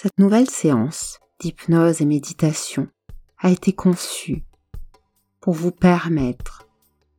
[0.00, 2.86] Cette nouvelle séance d'hypnose et méditation
[3.40, 4.44] a été conçue
[5.40, 6.68] pour vous permettre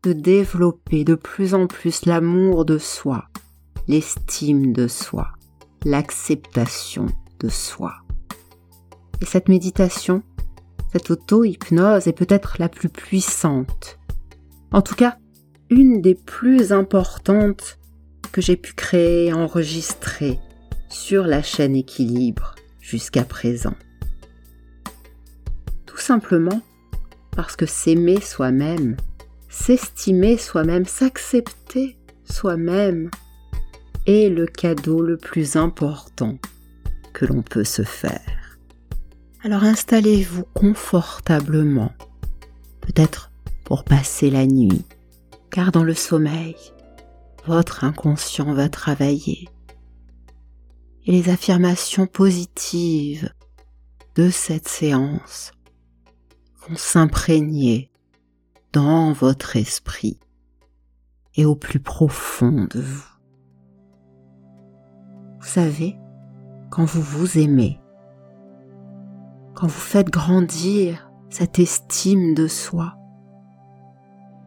[0.04, 3.26] de développer de plus en plus l'amour de soi,
[3.90, 5.28] l'estime de soi,
[5.84, 7.08] l'acceptation
[7.42, 7.96] de soi.
[9.22, 10.24] Et cette méditation,
[10.94, 14.00] cette auto-hypnose est peut-être la plus puissante.
[14.72, 15.18] En tout cas,
[15.70, 17.78] une des plus importantes
[18.32, 20.40] que j'ai pu créer et enregistrer
[20.88, 22.56] sur la chaîne équilibre
[22.90, 23.76] jusqu'à présent.
[25.86, 26.62] Tout simplement
[27.32, 28.98] parce que s'aimer soi-même,
[29.48, 33.12] s'estimer soi-même, s'accepter soi-même
[34.08, 36.38] est le cadeau le plus important
[37.14, 38.58] que l'on peut se faire.
[39.44, 41.94] Alors installez-vous confortablement,
[42.82, 43.32] peut-être
[43.66, 44.84] pour passer la nuit,
[45.52, 46.56] car dans le sommeil,
[47.46, 49.48] votre inconscient va travailler.
[51.10, 53.34] Et les affirmations positives
[54.14, 55.54] de cette séance
[56.68, 57.90] vont s'imprégner
[58.74, 60.20] dans votre esprit
[61.34, 63.10] et au plus profond de vous.
[65.40, 65.98] Vous savez,
[66.70, 67.82] quand vous vous aimez,
[69.56, 72.94] quand vous faites grandir cette estime de soi,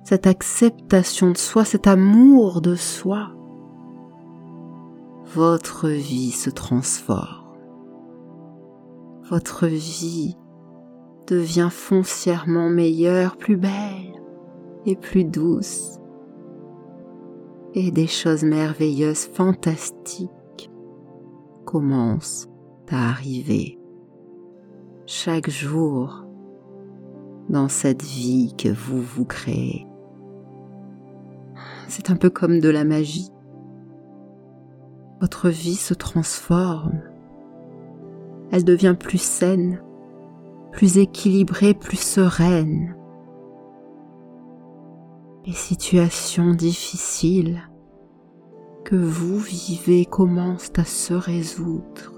[0.05, 3.34] cette acceptation de soi, cet amour de soi,
[5.34, 7.56] votre vie se transforme.
[9.30, 10.36] Votre vie
[11.27, 14.20] devient foncièrement meilleure, plus belle
[14.84, 15.98] et plus douce.
[17.74, 20.70] Et des choses merveilleuses, fantastiques
[21.64, 22.48] commencent
[22.91, 23.78] à arriver
[25.06, 26.27] chaque jour
[27.48, 29.86] dans cette vie que vous vous créez.
[31.89, 33.30] C'est un peu comme de la magie.
[35.22, 37.00] Votre vie se transforme.
[38.50, 39.80] Elle devient plus saine,
[40.72, 42.96] plus équilibrée, plus sereine.
[45.46, 47.62] Les situations difficiles
[48.84, 52.14] que vous vivez commencent à se résoudre.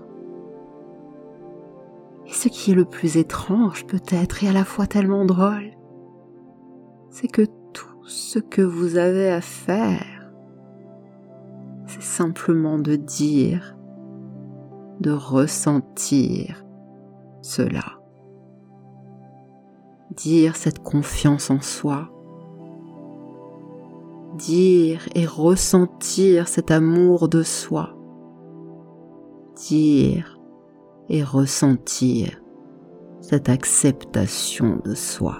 [2.26, 5.72] Et ce qui est le plus étrange peut-être et à la fois tellement drôle,
[7.10, 7.44] c'est que
[7.75, 10.13] tout ce que vous avez à faire,
[11.87, 13.77] c'est simplement de dire,
[15.00, 16.65] de ressentir
[17.43, 18.00] cela.
[20.17, 22.11] Dire cette confiance en soi,
[24.37, 27.97] dire et ressentir cet amour de soi,
[29.69, 30.39] dire
[31.09, 32.41] et ressentir
[33.21, 35.39] cette acceptation de soi.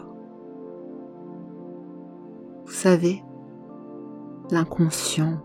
[2.65, 3.23] Vous savez,
[4.51, 5.44] l'inconscient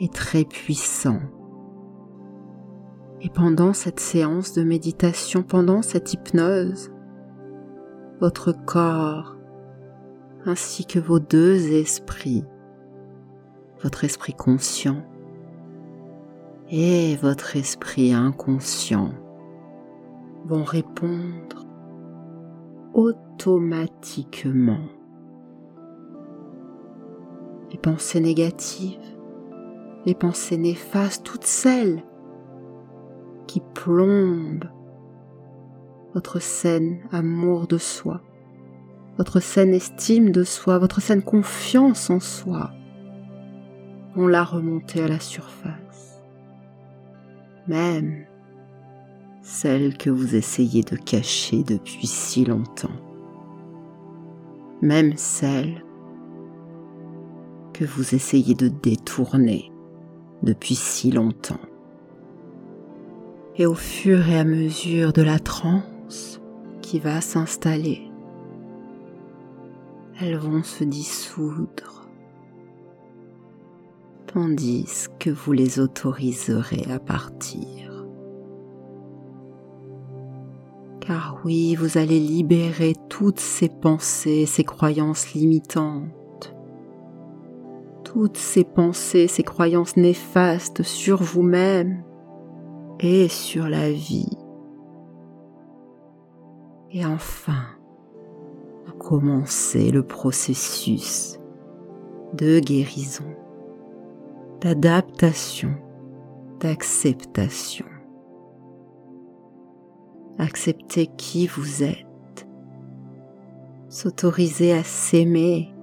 [0.00, 1.20] est très puissant.
[3.20, 6.90] Et pendant cette séance de méditation, pendant cette hypnose,
[8.20, 9.36] votre corps
[10.46, 12.44] ainsi que vos deux esprits,
[13.82, 15.02] votre esprit conscient
[16.70, 19.12] et votre esprit inconscient
[20.44, 21.66] vont répondre
[22.92, 24.84] automatiquement.
[27.70, 29.13] Les pensées négatives,
[30.06, 32.02] les pensées néfastes, toutes celles
[33.46, 34.68] qui plombent
[36.14, 38.20] votre saine amour de soi,
[39.18, 42.70] votre saine estime de soi, votre saine confiance en soi,
[44.14, 46.22] vont la remonter à la surface.
[47.66, 48.26] Même
[49.42, 52.96] celle que vous essayez de cacher depuis si longtemps,
[54.82, 55.84] même celle
[57.72, 59.73] que vous essayez de détourner
[60.44, 61.60] depuis si longtemps.
[63.56, 66.40] Et au fur et à mesure de la transe
[66.80, 68.02] qui va s'installer,
[70.20, 71.94] elles vont se dissoudre
[74.34, 78.04] tandis que vous les autoriserez à partir.
[81.00, 86.08] Car oui, vous allez libérer toutes ces pensées, ces croyances limitantes,
[88.14, 92.04] toutes ces pensées, ces croyances néfastes sur vous-même
[93.00, 94.38] et sur la vie.
[96.92, 97.64] Et enfin,
[98.86, 101.40] vous commencez le processus
[102.34, 103.24] de guérison
[104.60, 105.74] d'adaptation,
[106.60, 107.86] d'acceptation.
[110.38, 112.46] Accepter qui vous êtes,
[113.88, 115.73] s'autoriser à s'aimer,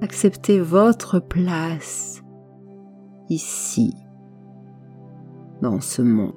[0.00, 2.22] Acceptez votre place
[3.28, 3.94] ici,
[5.60, 6.34] dans ce monde.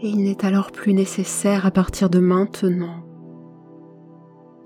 [0.00, 3.04] Et il n'est alors plus nécessaire à partir de maintenant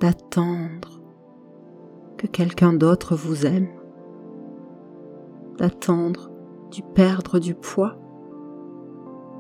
[0.00, 1.00] d'attendre
[2.18, 3.68] que quelqu'un d'autre vous aime,
[5.58, 6.30] d'attendre
[6.70, 7.96] du perdre du poids,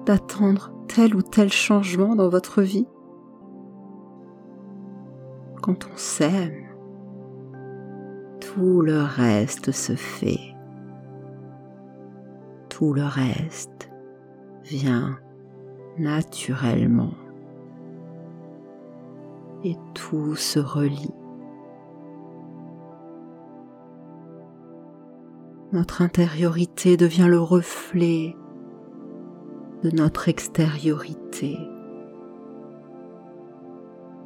[0.06, 2.86] d'attendre tel ou tel changement dans votre vie.
[5.62, 6.66] Quand on s'aime,
[8.40, 10.54] tout le reste se fait.
[12.68, 13.90] Tout le reste
[14.64, 15.18] vient
[15.98, 17.14] naturellement.
[19.64, 21.14] Et tout se relie.
[25.72, 28.36] Notre intériorité devient le reflet
[29.82, 31.58] de notre extériorité.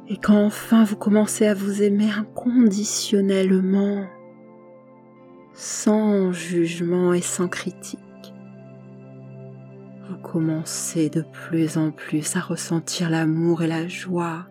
[0.07, 4.05] Et quand enfin vous commencez à vous aimer inconditionnellement,
[5.53, 7.99] sans jugement et sans critique,
[10.09, 14.47] vous commencez de plus en plus à ressentir l'amour et la joie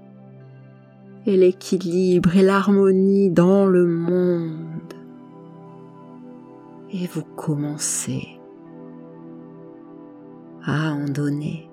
[1.27, 4.95] et l'équilibre et l'harmonie dans le monde.
[6.93, 8.41] Et vous commencez
[10.65, 11.70] à en donner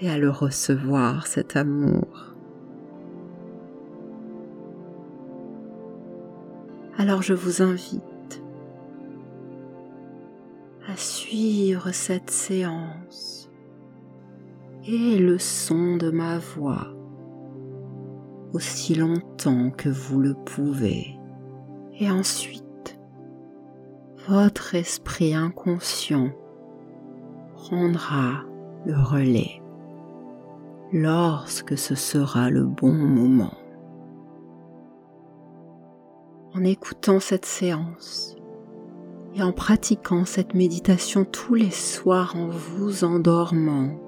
[0.00, 2.34] et à le recevoir, cet amour.
[6.96, 8.42] Alors je vous invite
[10.88, 13.50] à suivre cette séance
[14.86, 16.88] et le son de ma voix
[18.52, 21.18] aussi longtemps que vous le pouvez.
[21.98, 22.98] Et ensuite,
[24.26, 26.30] votre esprit inconscient
[27.54, 28.44] prendra
[28.86, 29.60] le relais
[30.92, 33.54] lorsque ce sera le bon moment.
[36.54, 38.36] En écoutant cette séance
[39.34, 44.00] et en pratiquant cette méditation tous les soirs en vous endormant,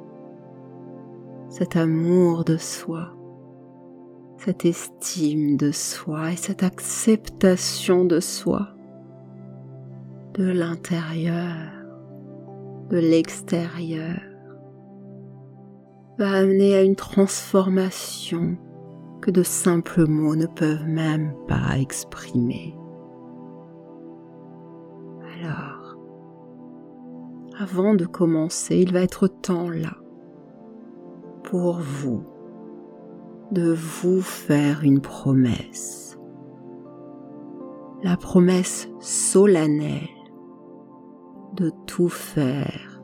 [1.51, 3.15] cet amour de soi,
[4.39, 8.69] cette estime de soi et cette acceptation de soi,
[10.35, 11.73] de l'intérieur,
[12.89, 14.30] de l'extérieur
[16.21, 18.59] va amener à une transformation
[19.23, 22.77] que de simples mots ne peuvent même pas exprimer.
[25.43, 25.97] Alors,
[27.59, 29.97] avant de commencer, il va être temps là
[31.45, 32.23] pour vous
[33.51, 36.19] de vous faire une promesse.
[38.03, 40.07] La promesse solennelle
[41.57, 43.03] de tout faire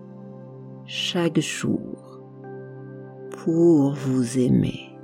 [0.84, 2.05] chaque jour
[3.46, 4.98] pour vous aimer.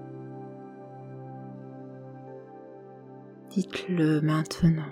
[3.51, 4.91] Dites-le maintenant.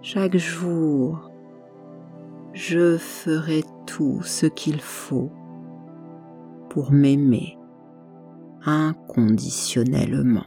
[0.00, 1.30] Chaque jour,
[2.54, 5.30] je ferai tout ce qu'il faut
[6.70, 7.58] pour m'aimer
[8.64, 10.46] inconditionnellement.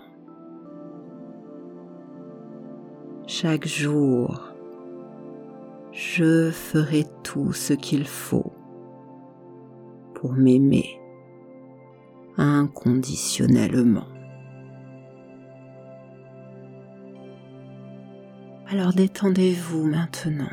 [3.27, 4.41] Chaque jour,
[5.91, 8.53] je ferai tout ce qu'il faut
[10.25, 10.99] pour m'aimer
[12.35, 14.07] inconditionnellement.
[18.67, 20.49] Alors détendez-vous maintenant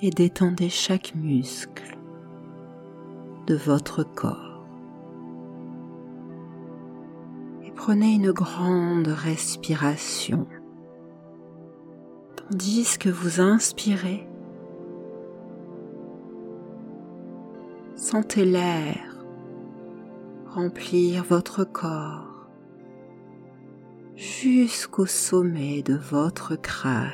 [0.00, 1.98] et détendez chaque muscle
[3.46, 4.64] de votre corps.
[7.66, 10.46] Et prenez une grande respiration
[12.36, 14.26] tandis que vous inspirez,
[17.96, 19.14] sentez l'air
[20.46, 22.48] remplir votre corps
[24.14, 27.10] jusqu'au sommet de votre crâne.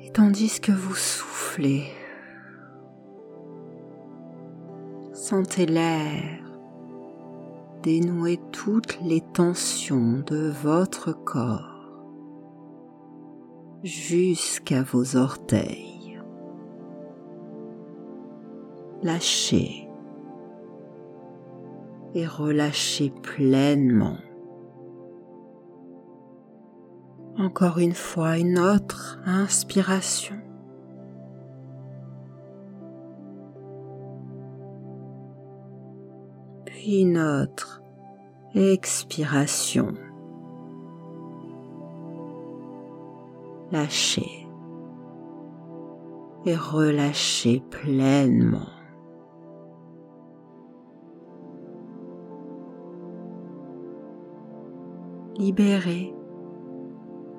[0.00, 1.84] Et tandis que vous soufflez,
[5.12, 6.44] sentez l'air
[7.82, 11.77] dénouer toutes les tensions de votre corps
[13.82, 16.20] jusqu'à vos orteils.
[19.02, 19.88] Lâchez
[22.14, 24.18] et relâchez pleinement.
[27.36, 30.34] Encore une fois, une autre inspiration.
[36.78, 37.82] puis une autre
[38.54, 39.94] expiration.
[43.70, 44.46] Lâchez
[46.46, 48.70] et relâchez pleinement.
[55.36, 56.14] Libérez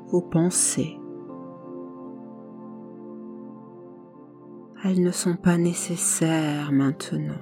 [0.07, 0.97] vos pensées.
[4.85, 7.41] Elles ne sont pas nécessaires maintenant.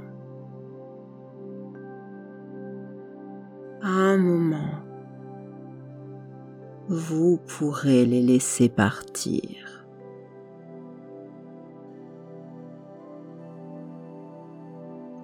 [3.81, 4.86] À un moment,
[6.89, 9.85] vous pourrez les laisser partir.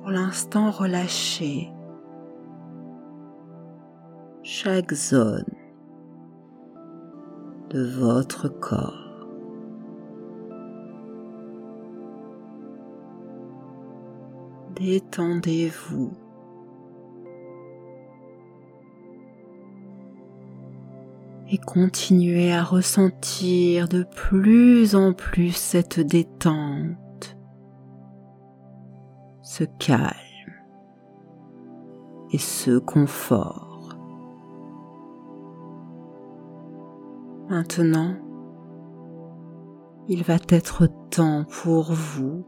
[0.01, 1.71] Pour l'instant, relâchez
[4.43, 5.45] chaque zone
[7.69, 9.27] de votre corps.
[14.75, 16.22] Détendez-vous.
[21.53, 27.37] Et continuez à ressentir de plus en plus cette détente,
[29.43, 30.09] ce calme
[32.31, 33.95] et ce confort.
[37.49, 38.15] Maintenant,
[40.07, 42.43] il va être temps pour vous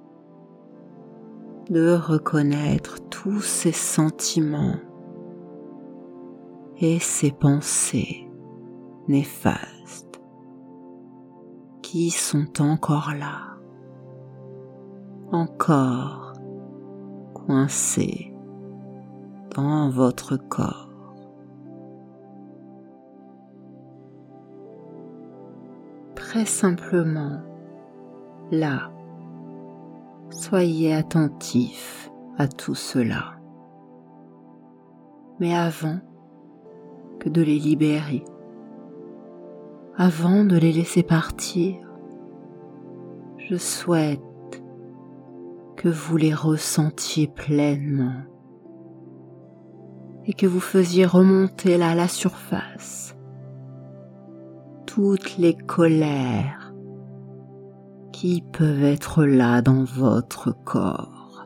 [1.70, 4.80] de reconnaître tous ces sentiments
[6.80, 8.25] et ces pensées
[9.08, 10.22] néfastes
[11.82, 13.58] qui sont encore là,
[15.32, 16.34] encore
[17.34, 18.34] coincés
[19.56, 20.86] dans votre corps.
[26.36, 27.40] très simplement
[28.52, 28.92] là.
[30.32, 33.40] Soyez attentif à tout cela.
[35.40, 36.00] Mais avant
[37.22, 38.26] que de les libérer,
[39.98, 41.76] avant de les laisser partir,
[43.38, 44.22] je souhaite
[45.78, 48.24] que vous les ressentiez pleinement
[50.26, 53.16] et que vous faisiez remonter là la surface
[54.96, 56.74] toutes les colères
[58.14, 61.46] qui peuvent être là dans votre corps.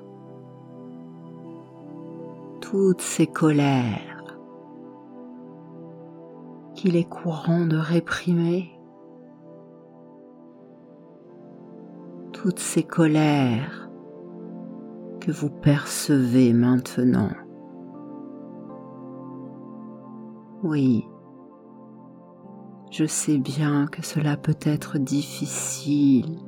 [2.62, 4.09] Toutes ces colères
[6.80, 8.72] qu'il est courant de réprimer.
[12.32, 13.90] Toutes ces colères
[15.20, 17.32] que vous percevez maintenant.
[20.64, 21.06] Oui,
[22.92, 26.40] je sais bien que cela peut être difficile,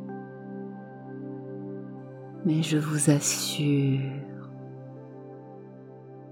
[2.45, 4.49] mais je vous assure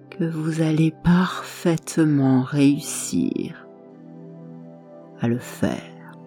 [0.10, 3.69] que vous allez parfaitement réussir
[5.22, 6.18] à le faire.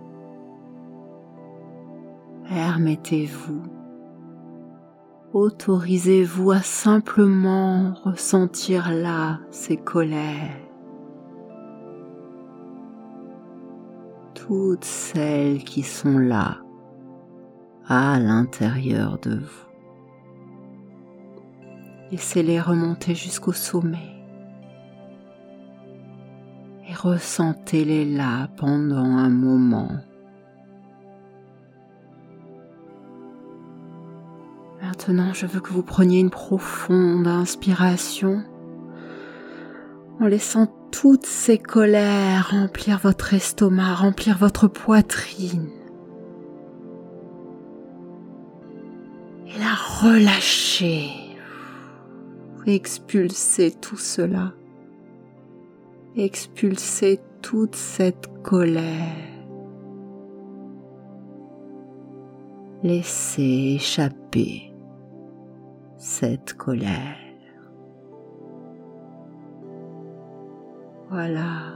[2.49, 3.63] Permettez-vous,
[5.33, 10.63] autorisez-vous à simplement ressentir là ces colères
[14.47, 16.59] toutes celles qui sont là
[17.87, 19.69] à l'intérieur de vous.
[22.11, 24.12] Laissez-les remonter jusqu'au sommet
[26.93, 29.93] et ressentez-les là pendant un moment.
[34.83, 38.45] Maintenant, je veux que vous preniez une profonde inspiration
[40.21, 45.71] en laissant toutes ces colères remplir votre estomac, remplir votre poitrine.
[49.47, 51.11] Et la relâcher.
[52.67, 54.53] Expulsez tout cela.
[56.15, 58.83] Expulsez toute cette colère.
[62.83, 64.75] Laissez échapper
[65.97, 67.17] cette colère.
[71.09, 71.73] Voilà.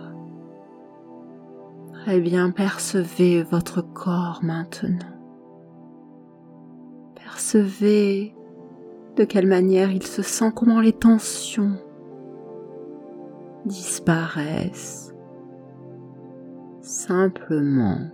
[1.94, 4.98] Très bien, percevez votre corps maintenant.
[7.14, 8.34] Percevez
[9.16, 11.78] de quelle manière il se sent, comment les tensions
[13.66, 15.14] disparaissent.
[16.80, 18.10] Simplement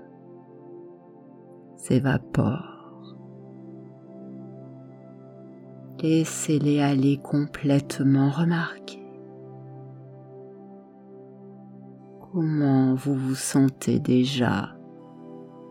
[1.77, 3.17] s'évaporent.
[6.01, 9.03] Laissez-les aller complètement remarquer
[12.33, 14.71] comment vous vous sentez déjà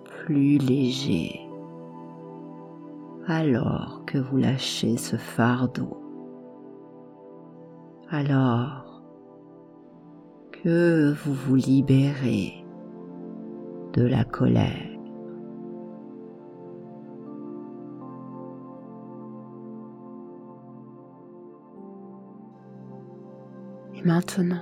[0.05, 1.39] plus léger?
[3.27, 5.97] Alors que vous lâchez ce fardeau.
[8.09, 8.90] Alors
[10.63, 12.63] que vous vous libérez
[13.93, 14.87] de la colère.
[23.95, 24.61] Et maintenant,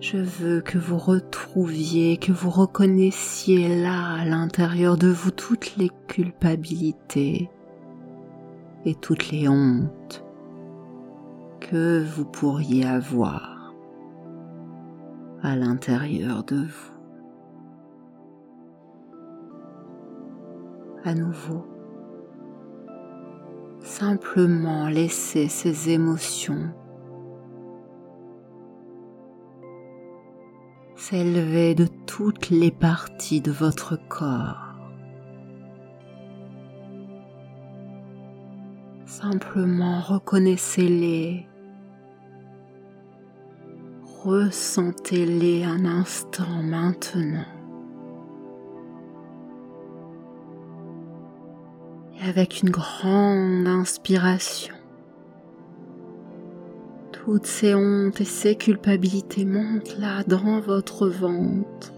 [0.00, 5.90] Je veux que vous retrouviez, que vous reconnaissiez là à l'intérieur de vous toutes les
[6.08, 7.50] culpabilités
[8.86, 10.24] et toutes les hontes
[11.60, 13.49] que vous pourriez avoir
[15.42, 16.92] à l'intérieur de vous.
[21.04, 21.66] À nouveau,
[23.80, 26.72] simplement laissez ces émotions
[31.10, 34.76] s'élever de toutes les parties de votre corps.
[39.06, 41.48] Simplement reconnaissez-les,
[44.24, 47.46] ressentez-les un instant maintenant.
[52.18, 54.74] Et avec une grande inspiration,
[57.12, 61.92] toutes ces hontes et ces culpabilités montent là dans votre ventre,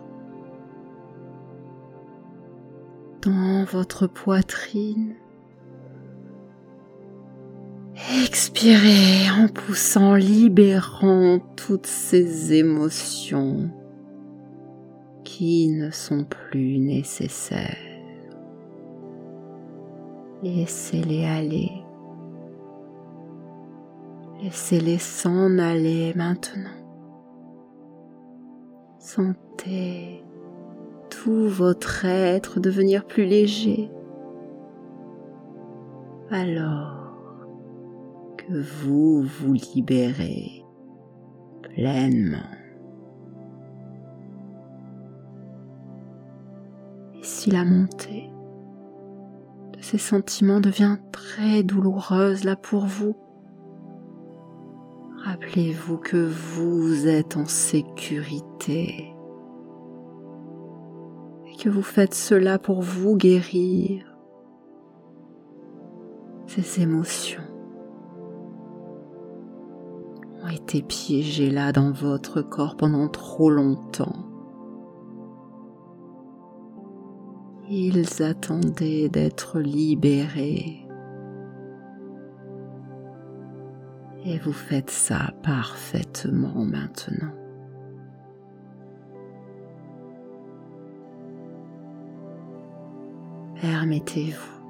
[3.22, 5.14] dans votre poitrine.
[8.10, 13.70] Expirez en poussant, libérant toutes ces émotions
[15.24, 17.76] qui ne sont plus nécessaires.
[20.42, 21.70] Laissez-les aller.
[24.42, 26.70] Laissez-les s'en aller maintenant.
[28.98, 30.24] Sentez
[31.08, 33.88] tout votre être devenir plus léger.
[36.30, 37.01] Alors
[38.46, 40.64] que vous vous libérez
[41.62, 42.38] pleinement.
[47.14, 48.30] Et si la montée
[49.72, 53.14] de ces sentiments devient très douloureuse là pour vous,
[55.24, 59.14] Rappelez-vous que vous êtes en sécurité
[61.46, 64.04] et que vous faites cela pour vous guérir
[66.48, 67.41] ces émotions
[70.62, 74.28] été piégées là dans votre corps pendant trop longtemps.
[77.68, 80.86] Ils attendaient d'être libérés.
[84.24, 87.32] Et vous faites ça parfaitement maintenant.
[93.60, 94.62] Permettez-vous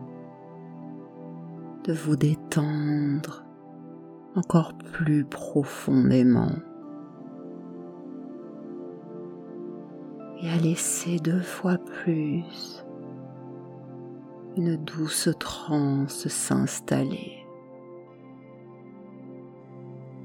[1.85, 3.44] de vous détendre
[4.35, 6.53] encore plus profondément
[10.42, 12.85] et à laisser deux fois plus
[14.57, 17.42] une douce transe s'installer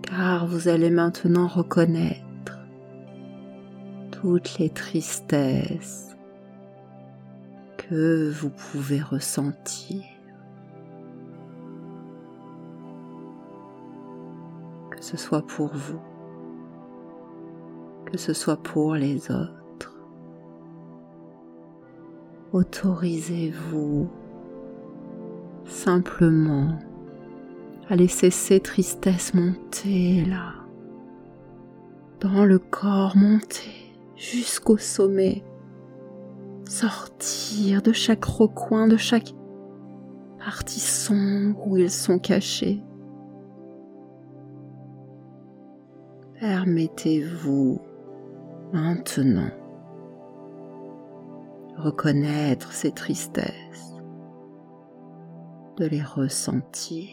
[0.01, 2.57] car vous allez maintenant reconnaître
[4.11, 6.15] toutes les tristesses
[7.77, 10.03] que vous pouvez ressentir.
[15.07, 16.01] Ce soit pour vous,
[18.07, 19.95] que ce soit pour les autres.
[22.51, 24.09] Autorisez-vous
[25.63, 26.77] simplement
[27.89, 30.55] à laisser ces tristesses monter là,
[32.19, 35.41] dans le corps, monter jusqu'au sommet,
[36.65, 39.33] sortir de chaque recoin, de chaque
[40.37, 42.83] partie sombre où ils sont cachés.
[46.39, 47.81] Permettez-vous
[48.71, 49.49] maintenant
[51.77, 53.95] reconnaître ces tristesses,
[55.77, 57.09] de les ressentir.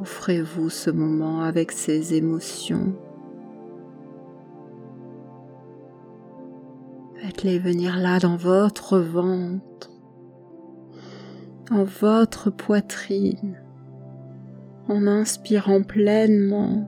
[0.00, 2.94] Offrez-vous ce moment avec ces émotions.
[7.16, 9.90] Faites-les venir là dans votre ventre,
[11.70, 13.60] dans votre poitrine,
[14.90, 16.86] en inspirant pleinement.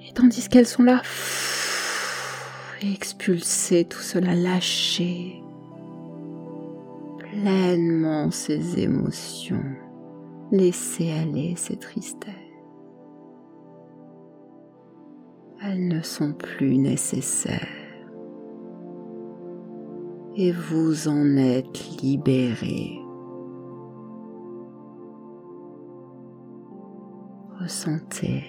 [0.00, 1.00] Et tandis qu'elles sont là,
[2.82, 5.40] expulsez tout cela, lâchez
[7.18, 9.64] pleinement ces émotions.
[10.50, 12.34] Laissez aller ces tristesses.
[15.62, 17.66] Elles ne sont plus nécessaires
[20.36, 23.05] et vous en êtes libéré.
[27.66, 28.44] Ressentez,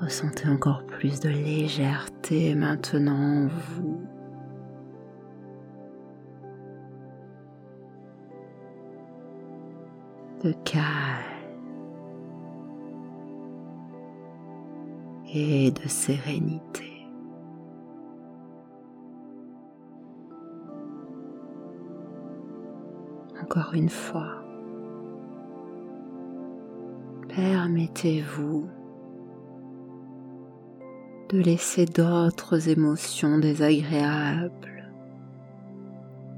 [0.00, 4.00] ressentez encore plus de légèreté maintenant en vous.
[10.42, 10.88] de calme,
[15.34, 17.06] et de sérénité.
[23.42, 24.37] Encore une fois,
[27.38, 28.68] permettez-vous
[31.28, 34.92] de laisser d'autres émotions désagréables,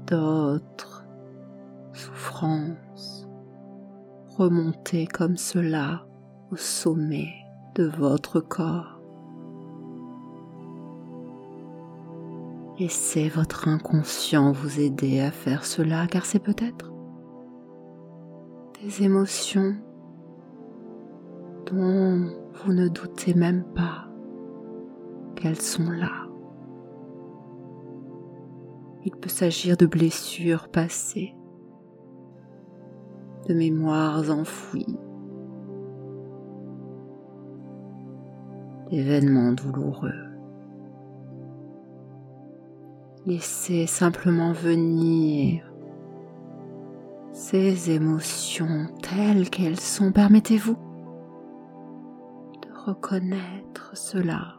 [0.05, 1.07] d'autres
[1.93, 3.27] souffrances
[4.37, 6.05] remonter comme cela
[6.51, 7.33] au sommet
[7.73, 9.01] de votre corps.
[12.77, 16.93] Laissez votre inconscient vous aider à faire cela car c'est peut-être
[18.83, 19.75] des émotions
[21.73, 24.07] vous ne doutez même pas
[25.35, 26.27] qu'elles sont là.
[29.03, 31.35] Il peut s'agir de blessures passées,
[33.47, 34.99] de mémoires enfouies,
[38.89, 40.11] d'événements douloureux.
[43.25, 45.63] Laissez simplement venir
[47.31, 50.11] ces émotions telles qu'elles sont.
[50.11, 50.90] Permettez-vous
[52.85, 54.55] reconnaître cela.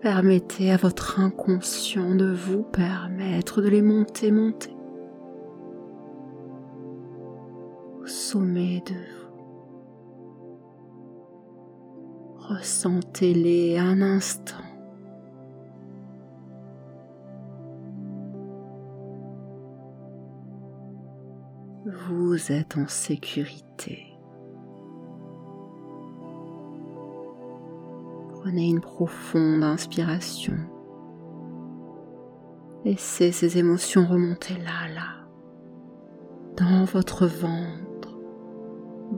[0.00, 4.76] Permettez à votre inconscient de vous permettre de les monter, monter
[8.00, 9.16] au sommet de vous.
[12.54, 14.54] Ressentez-les un instant.
[22.08, 24.15] Vous êtes en sécurité.
[28.46, 30.54] Prenez une profonde inspiration.
[32.84, 35.26] Laissez ces émotions remonter là, là,
[36.56, 38.16] dans votre ventre,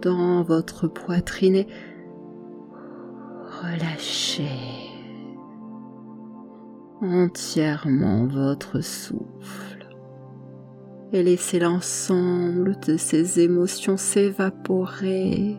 [0.00, 1.66] dans votre poitrine et
[3.62, 4.48] relâchez
[7.02, 9.94] entièrement votre souffle
[11.12, 15.58] et laissez l'ensemble de ces émotions s'évaporer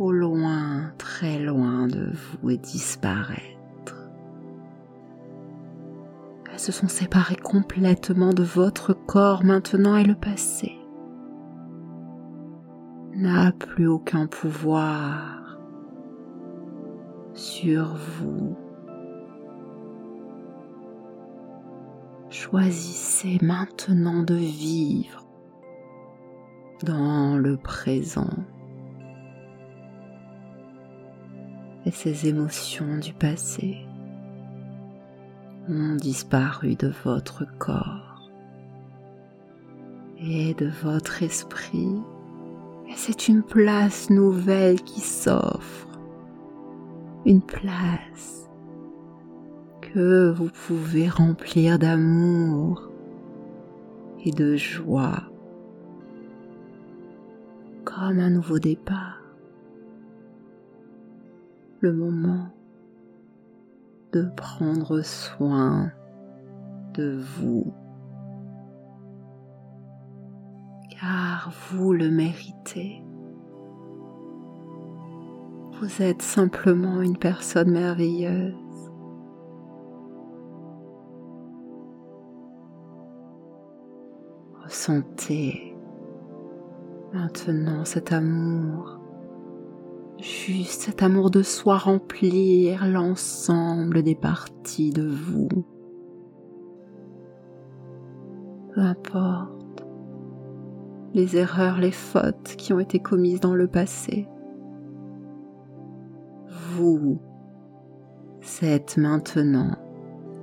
[0.00, 4.08] au loin, très loin de vous et disparaître.
[6.50, 10.72] Elles se sont séparées complètement de votre corps maintenant et le passé
[13.14, 15.58] n'a plus aucun pouvoir
[17.34, 18.56] sur vous.
[22.30, 25.26] Choisissez maintenant de vivre
[26.84, 28.30] dans le présent.
[31.92, 33.78] Ces émotions du passé
[35.68, 38.30] ont disparu de votre corps
[40.18, 42.00] et de votre esprit.
[42.88, 45.88] Et c'est une place nouvelle qui s'offre.
[47.26, 48.48] Une place
[49.80, 52.88] que vous pouvez remplir d'amour
[54.24, 55.24] et de joie
[57.84, 59.19] comme un nouveau départ.
[61.80, 62.48] Le moment
[64.12, 65.90] de prendre soin
[66.94, 67.72] de vous
[71.00, 73.02] car vous le méritez.
[75.80, 78.54] Vous êtes simplement une personne merveilleuse
[84.62, 85.74] Ressentez
[87.14, 88.99] maintenant cet amour,
[90.22, 95.48] juste cet amour de soi remplir l'ensemble des parties de vous.
[98.74, 99.84] Peu importe
[101.14, 104.28] les erreurs, les fautes qui ont été commises dans le passé.
[106.74, 107.20] Vous
[108.62, 109.76] êtes maintenant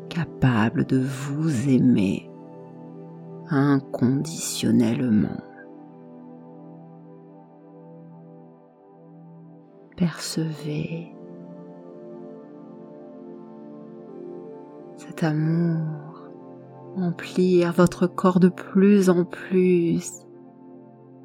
[0.09, 2.29] capable de vous aimer
[3.49, 5.46] inconditionnellement.
[9.97, 11.11] Percevez
[14.95, 16.29] cet amour
[16.95, 20.09] remplir votre corps de plus en plus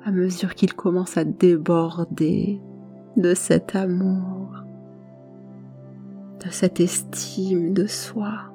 [0.05, 2.61] à mesure qu'il commence à déborder
[3.17, 4.65] de cet amour,
[6.45, 8.53] de cette estime de soi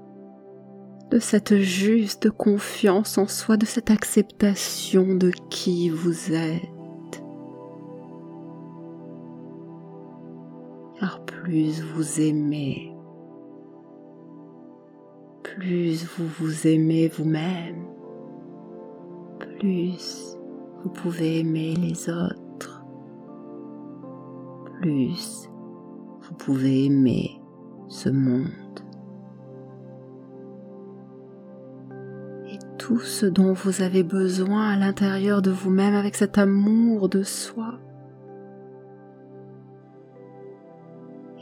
[1.12, 6.77] de cette juste confiance en soi, de cette acceptation de qui vous êtes.
[11.48, 12.94] Plus vous aimez,
[15.44, 17.86] plus vous vous aimez vous-même,
[19.40, 20.36] plus
[20.84, 22.84] vous pouvez aimer les autres,
[24.82, 25.50] plus
[26.20, 27.40] Vous pouvez aimer
[27.88, 28.82] ce monde.
[32.52, 37.24] Et tout ce dont vous avez besoin à l'intérieur de vous-même avec cet amour de
[37.24, 37.80] soi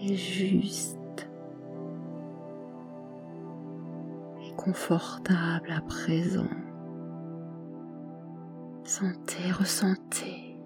[0.01, 1.27] juste
[4.43, 6.49] et confortable à présent.
[8.84, 10.58] Sentez, ressentez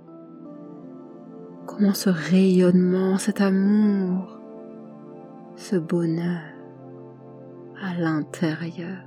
[1.65, 4.39] comment ce rayonnement, cet amour,
[5.55, 6.41] ce bonheur
[7.81, 8.97] à l'intérieur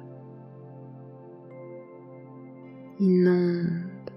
[2.99, 4.11] inonde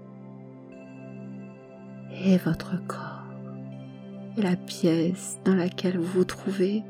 [2.24, 3.15] et votre corps
[4.36, 6.82] et la pièce dans laquelle vous vous trouvez.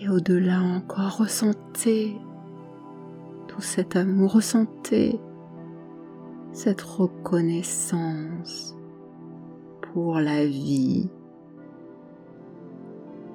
[0.00, 2.16] Et au-delà encore, ressentez
[3.48, 5.18] tout cet amour, ressentez
[6.52, 8.76] cette reconnaissance
[9.80, 11.08] pour la vie.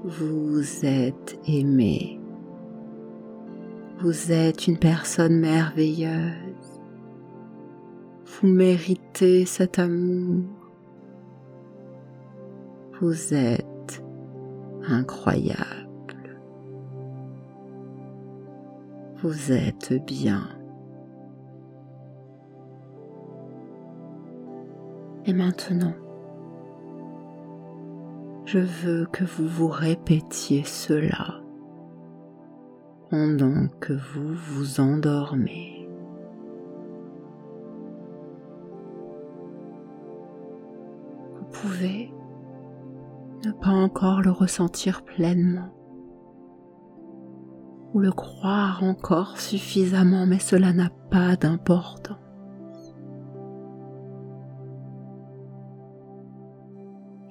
[0.03, 2.19] Vous êtes aimé.
[3.99, 6.50] Vous êtes une personne merveilleuse.
[8.41, 10.45] Vous méritez cet amour.
[12.99, 14.03] Vous êtes
[14.87, 16.39] incroyable.
[19.21, 20.47] Vous êtes bien.
[25.25, 25.93] Et maintenant,
[28.45, 31.41] je veux que vous vous répétiez cela
[33.11, 35.70] pendant que vous vous endormez.
[43.45, 45.69] Ne pas encore le ressentir pleinement
[47.93, 52.17] ou le croire encore suffisamment, mais cela n'a pas d'importance.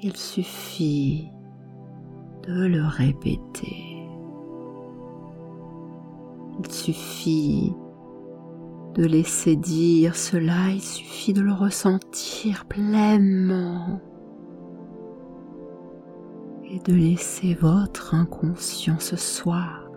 [0.02, 1.30] Il suffit
[2.46, 4.06] de le répéter.
[6.58, 7.74] Il suffit
[8.94, 14.00] de laisser dire cela, il suffit de le ressentir pleinement
[16.70, 19.90] et de laisser votre inconscient ce soir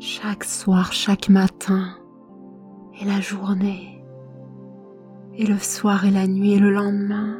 [0.00, 1.96] chaque soir, chaque matin
[3.00, 4.04] et la journée,
[5.34, 7.36] et le soir et la nuit et le lendemain,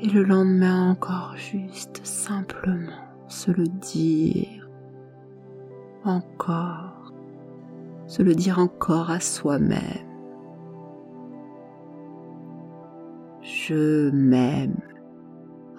[0.00, 2.92] et le lendemain encore juste simplement
[3.28, 4.68] se le dire
[6.04, 7.12] encore,
[8.06, 9.78] se le dire encore à soi-même.
[13.42, 14.80] Je m'aime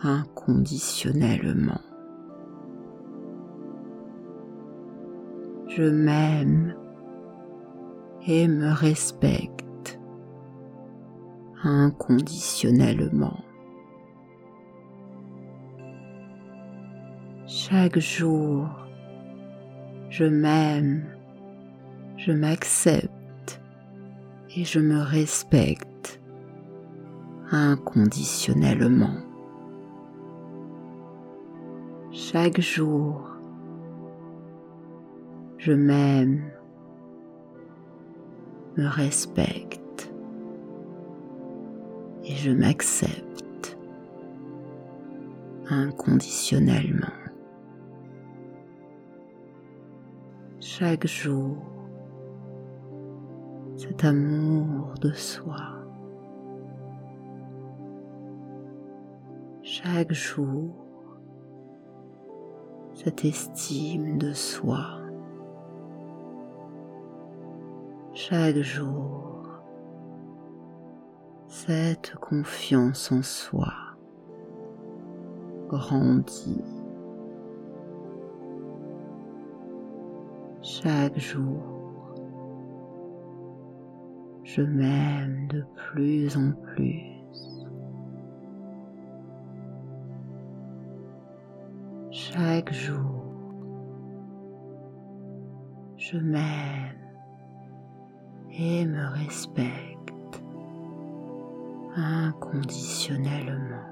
[0.03, 1.81] inconditionnellement.
[5.75, 6.75] je m'aime
[8.27, 9.99] et me respecte
[11.63, 13.43] inconditionnellement.
[17.47, 18.67] Chaque jour,
[20.09, 21.05] je m'aime,
[22.17, 23.61] je m'accepte
[24.55, 26.21] et je me respecte
[27.51, 29.32] inconditionnellement.
[32.33, 33.29] Chaque jour,
[35.59, 36.49] je m'aime,
[38.75, 40.11] me respecte
[42.23, 43.77] et je m'accepte
[45.69, 47.13] inconditionnellement.
[50.59, 51.57] Chaque jour,
[53.77, 55.85] cet amour de soi.
[59.61, 60.82] Chaque jour,
[63.03, 64.99] cette estime de soi.
[68.13, 69.33] chaque jour
[71.47, 73.73] cette confiance en soi
[75.67, 76.63] grandit.
[80.61, 82.15] Chaque jour,
[84.43, 87.12] je m'aime de plus en plus.
[92.33, 93.25] Chaque jour,
[95.97, 96.97] je m'aime
[98.49, 100.41] et me respecte
[101.95, 103.85] inconditionnellement.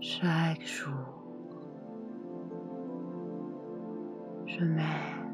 [0.00, 1.24] Chaque jour,
[4.46, 5.32] je m'aime,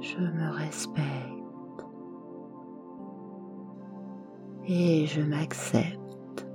[0.00, 1.27] je me respecte
[4.68, 6.46] et je m'accepte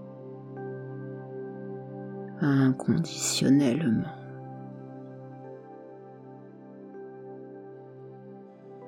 [2.42, 4.04] inconditionnellement.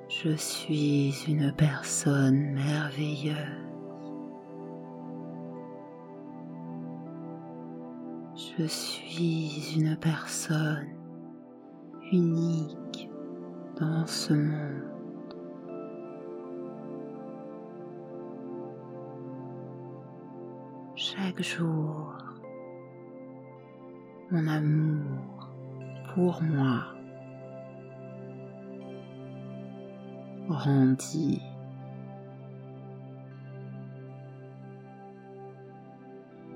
[0.07, 3.35] Je suis une personne merveilleuse.
[8.35, 10.87] Je suis une personne
[12.11, 13.09] unique
[13.79, 14.94] dans ce monde.
[21.37, 22.13] Chaque jour,
[24.31, 25.49] mon amour
[26.13, 26.85] pour moi
[30.47, 31.41] grandit.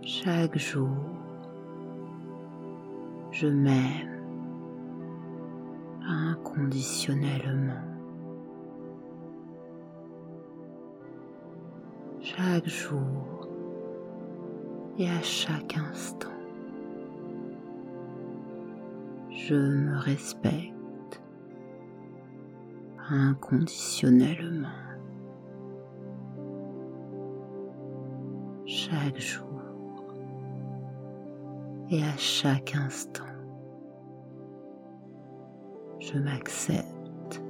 [0.02, 0.88] Chaque jour,
[3.32, 4.24] je m'aime
[6.08, 7.84] inconditionnellement.
[12.22, 13.39] Chaque jour
[15.00, 16.28] et à chaque instant,
[19.30, 21.22] je me respecte
[23.10, 24.68] inconditionnellement.
[28.66, 29.46] Chaque jour
[31.90, 33.24] et à chaque instant,
[36.00, 37.42] je m'accepte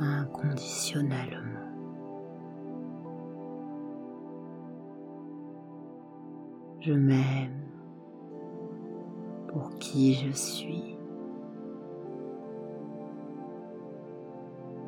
[0.00, 1.73] inconditionnellement.
[6.86, 7.62] Je m'aime
[9.48, 10.98] pour qui je suis.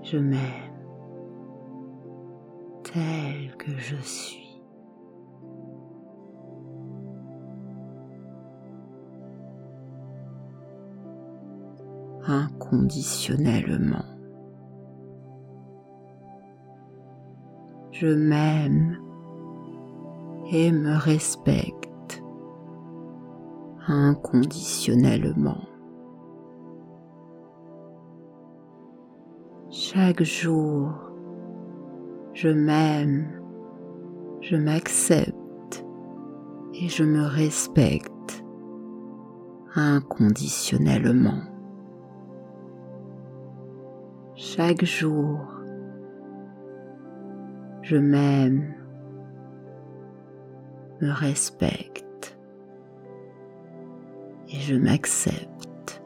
[0.03, 0.43] Je m'aime
[2.83, 4.43] tel que je suis.
[12.29, 14.05] inconditionnellement.
[17.93, 18.99] Je m'aime
[20.53, 21.86] et me respecte
[23.89, 25.65] inconditionnellement.
[29.71, 30.93] Chaque jour,
[32.33, 33.41] je m'aime,
[34.41, 35.85] je m'accepte
[36.75, 38.45] et je me respecte
[39.75, 41.43] inconditionnellement.
[44.35, 45.39] Chaque jour,
[47.83, 48.75] je m'aime,
[51.01, 51.96] me respecte
[54.67, 56.03] je m'accepte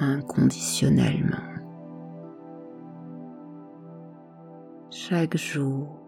[0.00, 1.36] inconditionnellement.
[4.90, 6.00] Chaque jour,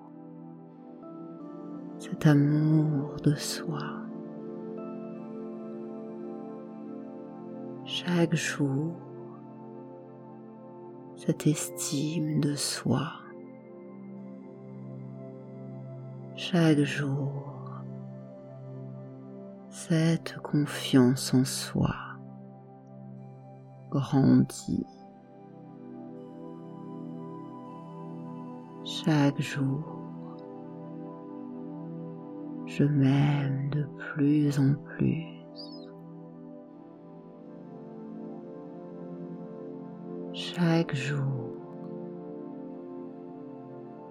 [1.99, 3.79] cet amour de soi.
[7.85, 8.95] Chaque jour,
[11.15, 13.13] cette estime de soi.
[16.37, 17.64] Chaque jour,
[19.89, 21.95] cette confiance en soi
[23.91, 24.87] grandit.
[28.85, 29.85] Chaque jour,
[32.65, 35.45] je m'aime de plus en plus.
[40.33, 41.53] Chaque jour,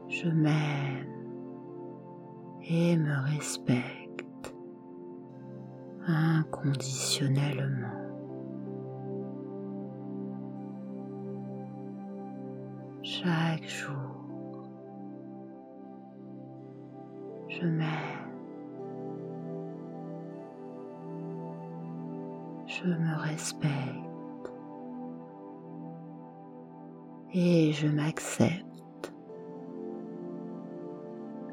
[0.08, 1.08] je m'aime
[2.70, 4.03] et me respecte
[6.08, 7.88] inconditionnellement.
[13.02, 14.68] Chaque jour,
[17.48, 17.88] je m'aime,
[22.66, 24.52] je me respecte
[27.34, 29.14] et je m'accepte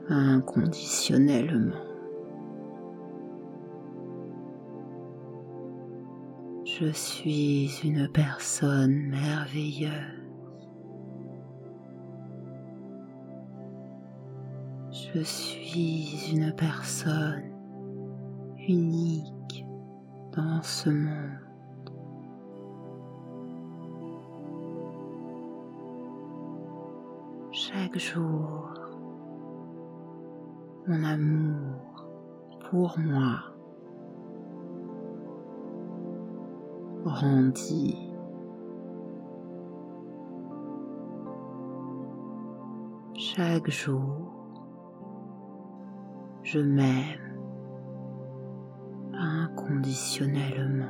[0.09, 1.90] inconditionnellement.
[6.81, 9.91] Je suis une personne merveilleuse.
[14.91, 17.53] Je suis une personne
[18.67, 19.67] unique
[20.35, 21.37] dans ce monde.
[27.53, 28.71] chaque jour
[30.87, 32.07] mon amour
[32.71, 33.50] pour moi
[43.15, 44.33] Chaque jour,
[46.43, 47.39] je m'aime
[49.13, 50.87] inconditionnellement.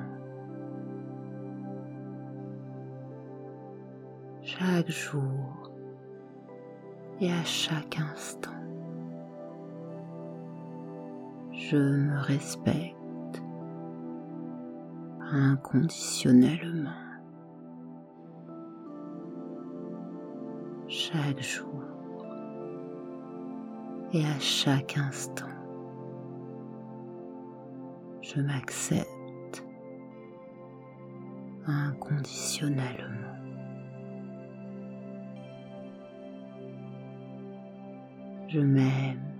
[4.42, 5.70] Chaque jour,
[7.20, 8.50] et à chaque instant.
[11.52, 12.99] Je me respecte
[15.32, 17.10] inconditionnellement.
[20.90, 21.82] chaque jour
[24.12, 25.46] et à chaque instant.
[28.22, 29.64] Je m'accepte
[31.66, 32.86] inconditionnellement.
[38.48, 39.38] Je m'aime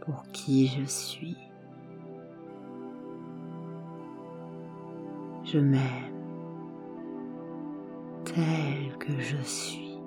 [0.00, 1.36] pour qui je suis.
[5.56, 5.80] Je m'aime
[8.26, 9.98] tel que je suis.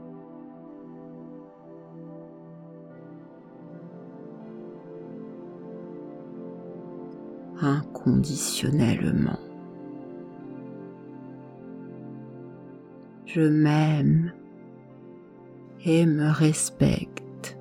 [7.60, 9.40] Inconditionnellement.
[13.26, 14.32] Je m'aime
[15.84, 17.58] et me respecte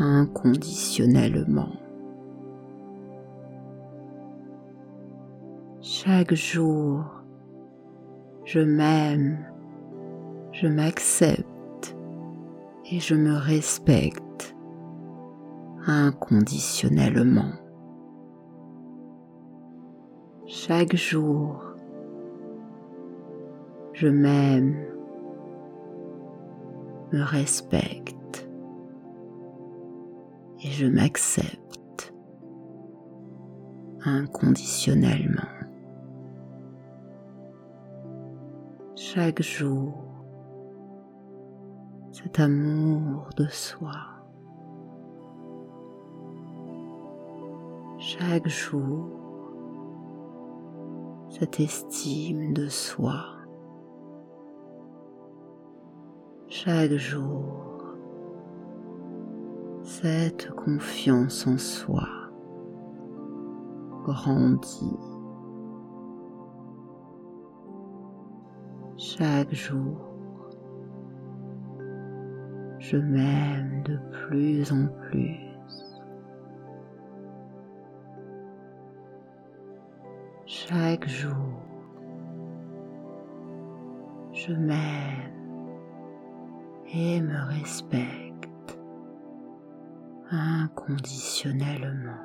[0.00, 1.85] inconditionnellement.
[6.28, 7.04] Chaque jour,
[8.44, 9.46] je m'aime,
[10.50, 11.96] je m'accepte
[12.90, 14.56] et je me respecte
[15.86, 17.52] inconditionnellement.
[20.46, 21.62] Chaque jour,
[23.92, 24.84] je m'aime,
[27.12, 28.48] me respecte
[30.58, 32.12] et je m'accepte
[34.04, 35.55] inconditionnellement.
[39.16, 39.94] Chaque jour
[42.12, 43.94] cet amour de soi.
[47.98, 49.08] Chaque jour
[51.30, 53.24] cette estime de soi.
[56.48, 57.84] Chaque jour
[59.82, 62.06] cette confiance en soi
[64.04, 65.15] grandit.
[69.18, 69.98] Chaque jour,
[72.78, 75.40] je m'aime de plus en plus.
[80.44, 81.62] Chaque jour,
[84.32, 85.32] je m'aime
[86.92, 88.78] et me respecte
[90.30, 92.20] inconditionnellement.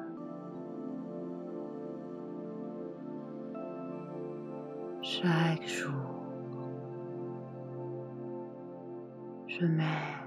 [5.02, 6.21] Chaque jour,
[9.62, 10.26] je.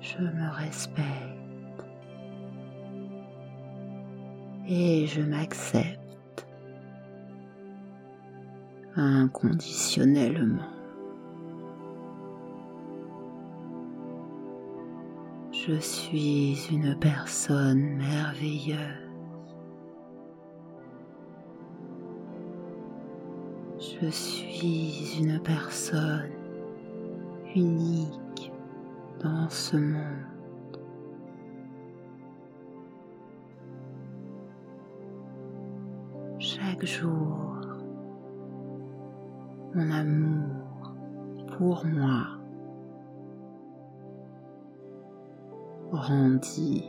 [0.00, 1.84] Je me respecte
[4.68, 6.46] et je m'accepte
[8.96, 10.62] inconditionnellement.
[15.52, 19.05] Je suis une personne merveilleuse.
[24.02, 26.30] Je suis une personne
[27.54, 28.52] unique
[29.22, 30.78] dans ce monde.
[36.38, 37.56] Chaque jour,
[39.74, 40.94] mon amour
[41.56, 42.26] pour moi
[45.90, 46.84] grandit.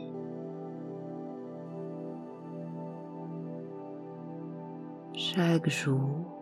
[5.14, 6.37] Chaque jour,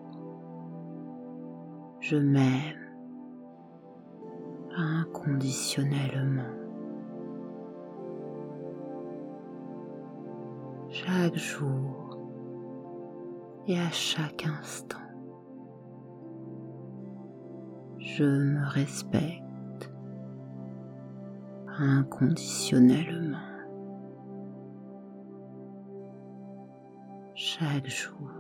[2.08, 2.78] je m'aime
[4.76, 6.54] inconditionnellement.
[10.88, 12.20] Chaque jour
[13.66, 14.98] et à chaque instant,
[17.98, 19.92] je me respecte
[21.76, 23.38] inconditionnellement.
[27.34, 28.35] Chaque jour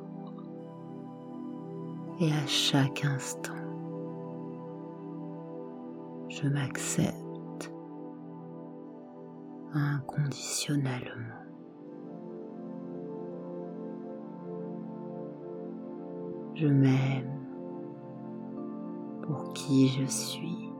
[2.18, 3.52] et à chaque instant,
[6.28, 7.72] je m'accepte
[9.72, 11.46] inconditionnellement.
[16.54, 17.46] Je m'aime
[19.22, 20.72] pour qui je suis.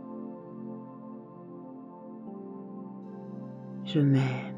[3.84, 4.56] Je m'aime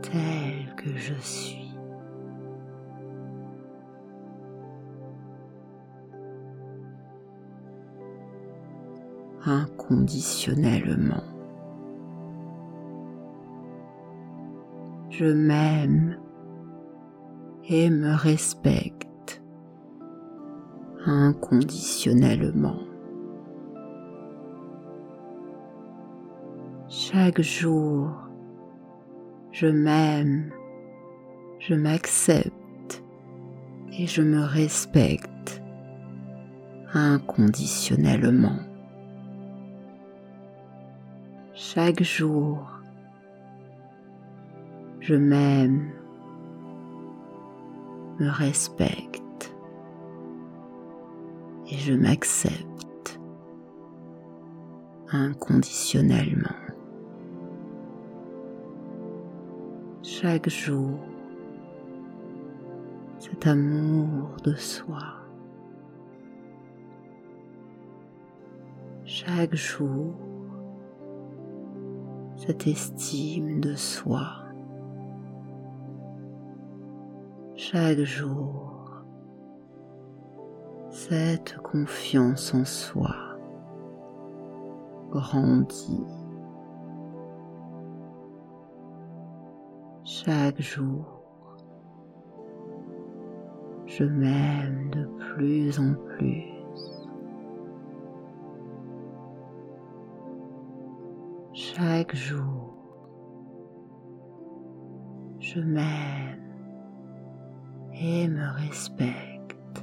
[0.00, 1.61] tel que je suis.
[9.44, 11.24] Inconditionnellement.
[15.10, 16.16] Je m'aime
[17.68, 19.42] et me respecte
[21.04, 22.78] inconditionnellement.
[26.88, 28.10] Chaque jour,
[29.50, 30.52] je m'aime,
[31.58, 33.02] je m'accepte
[33.98, 35.62] et je me respecte
[36.94, 38.71] inconditionnellement.
[41.74, 42.70] Chaque jour,
[45.00, 45.90] je m'aime,
[48.18, 49.54] me respecte
[51.70, 53.18] et je m'accepte
[55.12, 56.50] inconditionnellement.
[60.02, 60.98] Chaque jour,
[63.18, 64.98] cet amour de soi.
[69.06, 70.14] Chaque jour,
[72.44, 74.26] cette estime de soi.
[77.54, 79.04] Chaque jour,
[80.90, 83.14] cette confiance en soi
[85.10, 86.04] grandit.
[90.02, 91.22] Chaque jour,
[93.86, 96.51] je m'aime de plus en plus.
[101.74, 102.76] Chaque jour,
[105.40, 106.38] je m'aime
[107.94, 109.82] et me respecte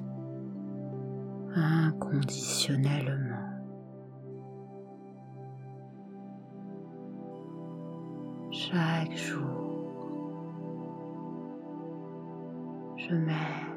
[1.55, 3.25] inconditionnellement.
[8.51, 10.05] Chaque jour,
[12.97, 13.69] je m'aime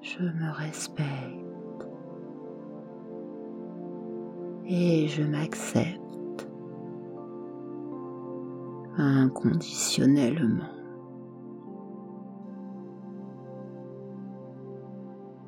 [0.00, 1.35] je me respecte
[4.68, 6.48] et je m'accepte
[8.98, 10.64] inconditionnellement.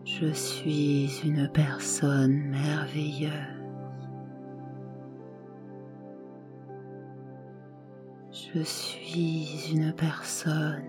[0.04, 3.30] Je suis une personne merveilleuse.
[8.30, 10.82] Je suis une personne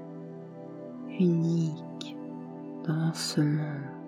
[1.19, 2.17] unique
[2.87, 3.98] dans ce monde.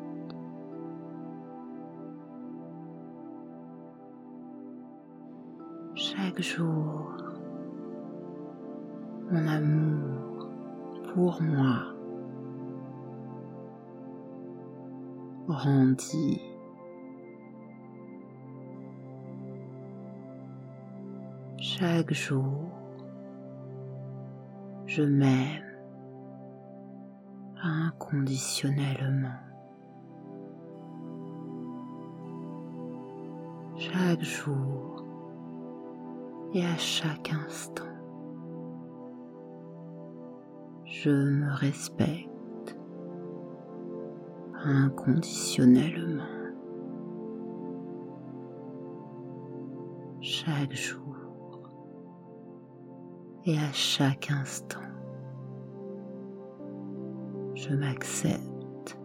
[6.31, 7.11] Chaque jour,
[9.29, 10.47] mon amour
[11.13, 11.93] pour moi
[15.45, 16.41] grandit.
[21.59, 22.71] Chaque jour,
[24.85, 25.65] je m'aime
[27.61, 29.35] inconditionnellement.
[33.75, 35.00] Chaque jour
[36.53, 37.83] et à chaque instant,
[40.85, 42.77] je me respecte
[44.63, 46.23] inconditionnellement.
[50.21, 51.15] Chaque jour
[53.45, 54.79] et à chaque instant
[57.61, 58.97] je m'accepte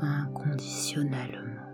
[0.00, 1.71] inconditionnellement.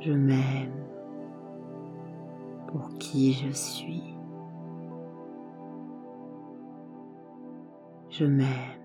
[0.00, 0.72] Je m'aime
[2.68, 4.14] pour qui je suis.
[8.08, 8.80] Je m'aime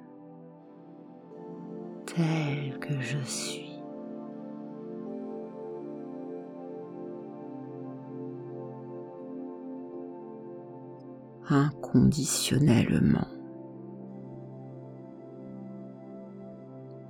[2.06, 3.66] tel que je suis.
[11.50, 13.28] inconditionnellement.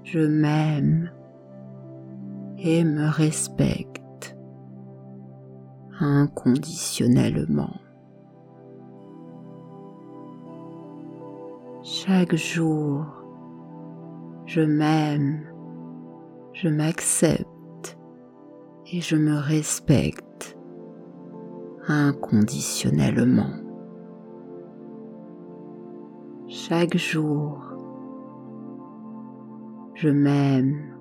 [0.03, 1.12] Je m'aime
[2.66, 4.36] me respecte
[5.99, 7.76] inconditionnellement.
[11.84, 13.05] Chaque jour,
[14.45, 15.43] je m'aime,
[16.53, 17.97] je m'accepte
[18.91, 20.57] et je me respecte
[21.88, 23.66] inconditionnellement.
[26.68, 27.61] chaque jour.
[29.93, 30.97] Je m'aime,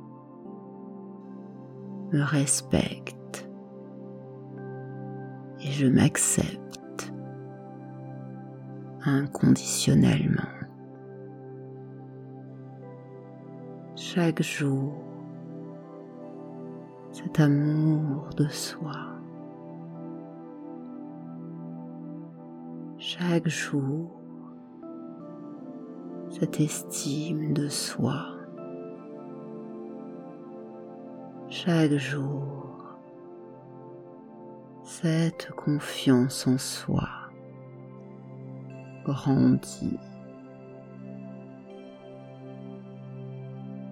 [2.14, 3.48] me respecte
[5.60, 7.12] et je m'accepte
[9.04, 10.42] inconditionnellement.
[13.96, 14.92] Chaque jour,
[17.10, 18.92] cet amour de soi.
[22.98, 24.20] Chaque jour,
[26.30, 28.33] cette estime de soi.
[31.64, 32.98] chaque jour
[34.82, 37.08] cette confiance en soi
[39.04, 39.98] grandit.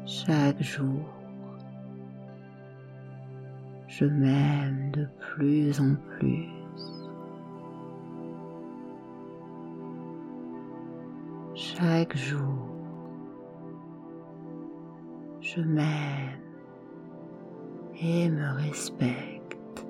[0.04, 1.08] Chaque jour,
[3.88, 6.48] je m'aime de plus en plus.
[11.54, 12.68] Chaque jour,
[15.40, 16.41] je m'aime
[18.04, 19.86] et me respecte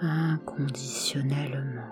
[0.00, 1.82] inconditionnellement.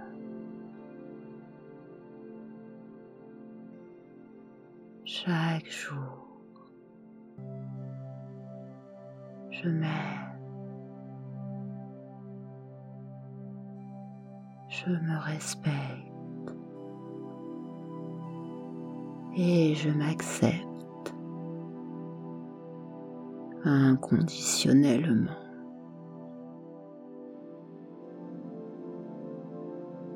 [5.04, 6.26] Chaque jour,
[9.50, 10.38] je m'aime,
[14.68, 16.08] je me respecte.
[19.34, 20.71] Et je m'accepte
[23.64, 25.30] inconditionnellement.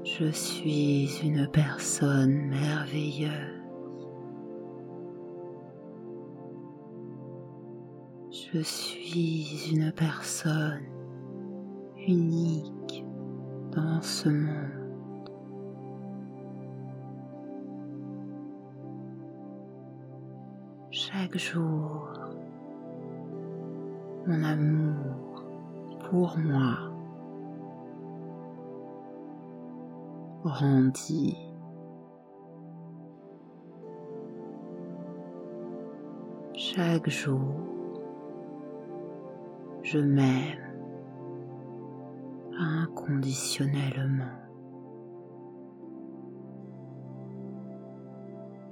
[0.04, 3.30] Je suis une personne merveilleuse.
[8.30, 10.84] Je suis une personne
[12.06, 13.04] unique
[13.72, 14.86] dans ce monde.
[20.90, 22.25] chaque jour
[24.26, 25.44] mon amour
[26.10, 26.78] pour moi
[30.42, 31.36] grandit.
[36.54, 37.54] Chaque jour,
[39.82, 40.58] je m'aime
[42.58, 44.24] inconditionnellement.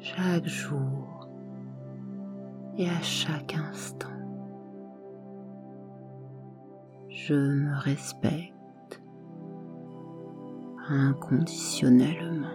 [0.01, 1.29] Chaque jour,
[2.77, 4.14] et à chaque instant.
[7.27, 9.01] Je me respecte
[10.89, 12.49] inconditionnellement.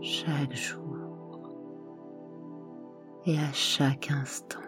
[0.00, 1.54] Chaque jour
[3.26, 4.58] et à chaque instant,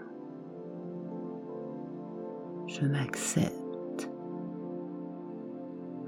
[2.67, 4.11] je m'accepte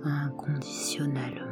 [0.05, 1.49] inconditionnellement.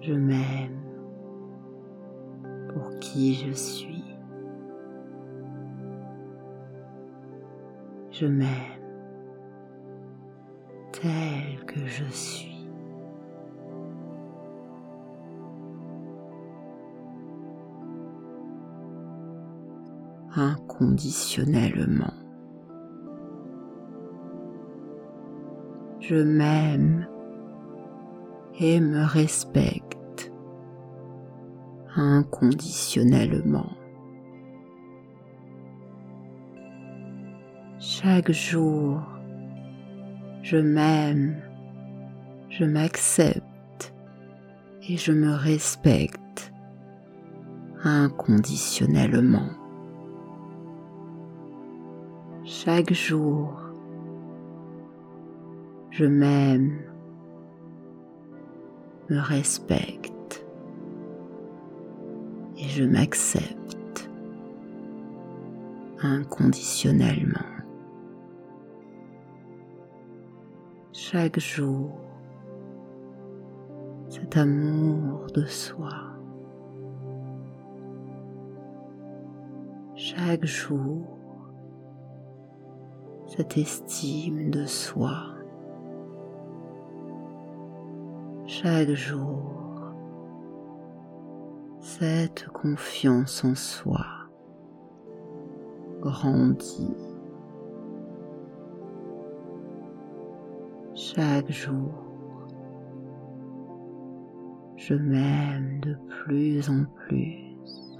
[0.00, 0.79] Je m'aime
[3.12, 4.04] qui je suis.
[8.10, 8.48] Je m'aime
[10.92, 12.68] tel que je suis.
[20.36, 22.14] Inconditionnellement.
[25.98, 27.08] Je m'aime
[28.60, 29.89] et me respecte
[32.00, 33.72] inconditionnellement.
[37.78, 39.02] Chaque jour,
[40.42, 41.36] je m'aime,
[42.48, 43.94] je m'accepte
[44.88, 46.52] et je me respecte
[47.84, 49.50] inconditionnellement.
[52.44, 53.60] Chaque jour,
[55.90, 56.78] je m'aime,
[59.10, 59.99] me respecte
[62.70, 64.08] je m'accepte
[66.02, 67.40] inconditionnellement.
[70.92, 71.98] Chaque jour,
[74.08, 75.90] cet amour de soi.
[79.96, 81.18] Chaque jour,
[83.26, 85.30] cette estime de soi.
[88.62, 89.69] chaque jour
[92.00, 94.06] cette confiance en soi
[96.00, 96.96] grandit.
[100.94, 101.92] Chaque jour,
[104.76, 107.98] je m'aime de plus en plus.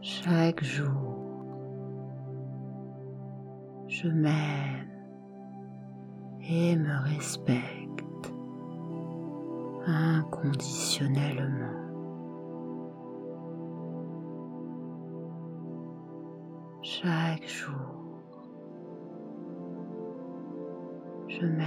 [0.00, 1.16] Chaque jour,
[3.88, 4.86] je m'aime
[6.48, 7.77] et me respecte
[9.98, 11.74] inconditionnellement.
[16.82, 18.22] Chaque jour,
[21.26, 21.66] je m'aime,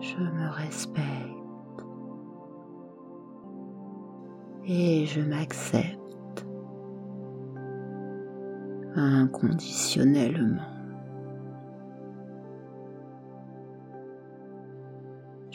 [0.00, 1.84] je me respecte
[4.64, 6.46] et je m'accepte
[8.94, 10.81] inconditionnellement.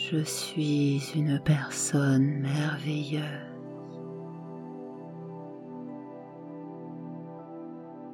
[0.10, 3.24] Je suis une personne merveilleuse.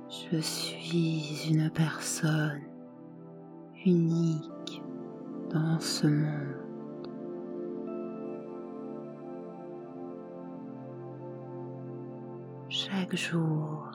[0.09, 2.63] Je suis une personne
[3.85, 4.81] unique
[5.51, 6.63] dans ce monde.
[12.69, 13.87] chaque jour,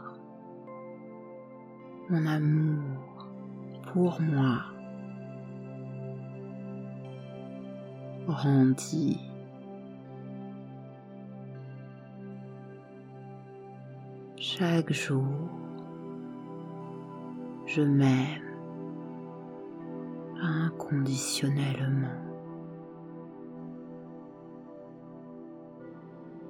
[2.08, 3.28] mon amour
[3.92, 4.77] pour moi
[8.28, 9.18] grandit.
[14.36, 15.24] Chaque jour,
[17.66, 18.42] je m'aime
[20.42, 22.08] inconditionnellement.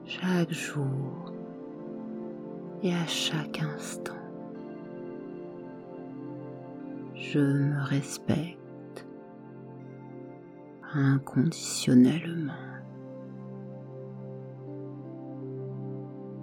[0.05, 1.33] Chaque jour
[2.83, 4.15] et à chaque instant,
[7.15, 8.58] je me respecte
[10.95, 12.53] inconditionnellement.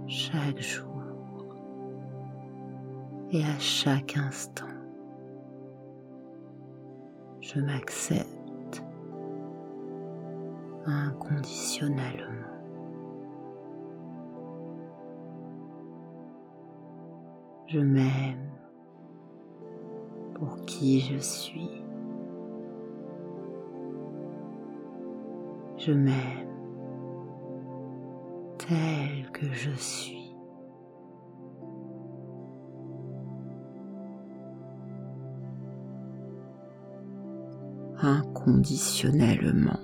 [0.07, 0.85] Chaque jour
[3.31, 4.65] et à chaque instant,
[7.41, 8.83] je m'accepte
[10.85, 12.31] inconditionnellement.
[17.67, 18.51] Je m'aime
[20.35, 21.84] pour qui je suis.
[25.85, 26.47] Je m'aime
[28.57, 30.35] tel que je suis.
[38.01, 39.79] inconditionnellement.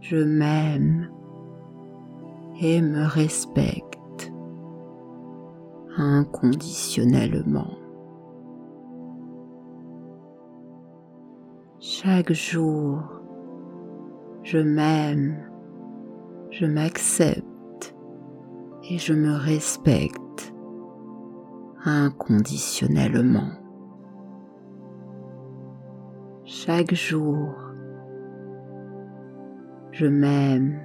[0.00, 1.10] Je m'aime
[2.60, 4.30] et me respecte
[5.96, 7.79] inconditionnellement.
[12.30, 13.02] Chaque jour,
[14.44, 15.50] je m'aime,
[16.52, 17.96] je m'accepte
[18.88, 20.54] et je me respecte
[21.84, 23.50] inconditionnellement.
[26.44, 27.52] Chaque jour,
[29.90, 30.80] je m'aime,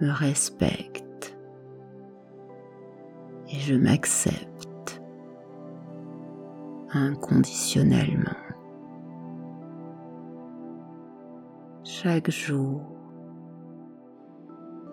[0.00, 1.36] me respecte
[3.50, 5.02] et je m'accepte
[6.94, 8.49] inconditionnellement.
[12.02, 12.80] Chaque jour,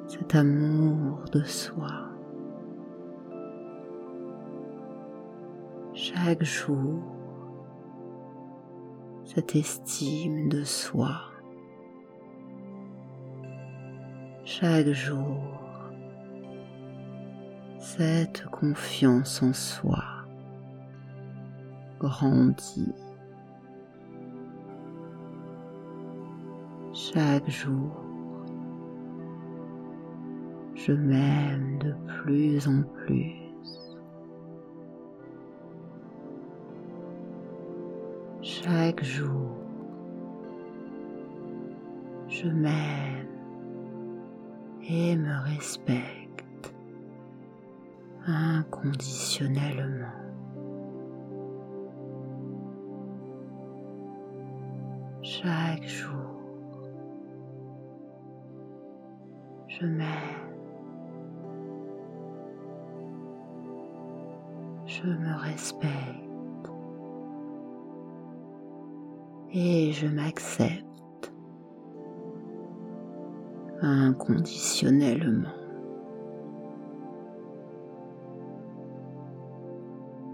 [0.07, 2.09] cet amour de soi.
[5.93, 7.01] Chaque jour,
[9.23, 11.21] cette estime de soi.
[14.43, 15.61] Chaque jour,
[17.79, 20.03] cette confiance en soi
[21.99, 23.06] grandit.
[27.13, 27.91] Chaque jour,
[30.75, 33.33] je m'aime de plus en plus.
[38.41, 39.55] Chaque jour,
[42.27, 43.27] je m'aime
[44.89, 46.73] et me respecte
[48.25, 50.11] inconditionnellement.
[55.21, 56.16] Chaque jour,
[59.79, 60.07] je m'aime,
[64.85, 66.71] je me respecte
[69.53, 71.31] et je m'accepte
[73.81, 75.49] inconditionnellement.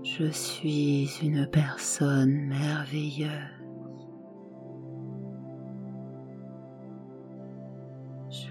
[0.04, 3.73] Je suis une personne merveilleuse.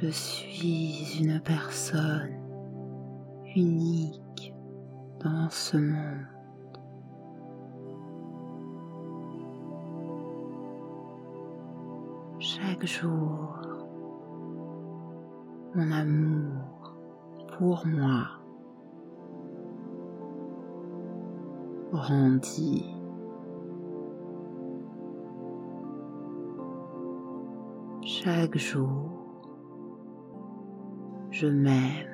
[0.02, 2.34] Je suis une personne
[3.54, 4.52] unique
[5.22, 6.26] dans ce monde.
[12.40, 13.56] chaque jour
[15.76, 16.96] mon amour
[17.56, 18.26] pour moi
[21.92, 22.92] grandit.
[28.04, 29.21] Chaque jour,
[31.42, 32.06] je m'aime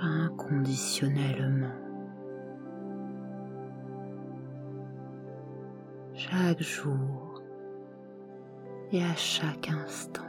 [0.00, 1.66] inconditionnellement.
[6.14, 7.42] Chaque jour,
[8.90, 10.22] et à chaque instant.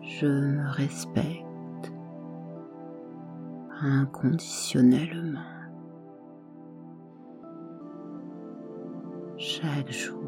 [0.00, 1.92] Je me respecte
[3.80, 5.40] inconditionnellement.
[9.38, 10.20] Chaque jour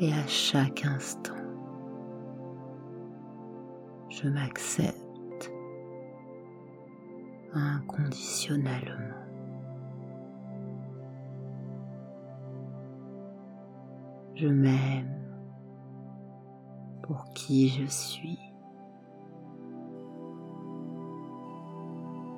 [0.00, 1.41] et à chaque instant,
[4.22, 5.52] je m'accepte
[7.52, 9.22] inconditionnellement.
[14.42, 15.20] je m'aime
[17.02, 18.40] pour qui je suis.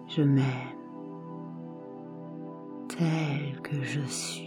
[0.09, 0.45] Je m'aime
[2.89, 4.44] tel que je suis.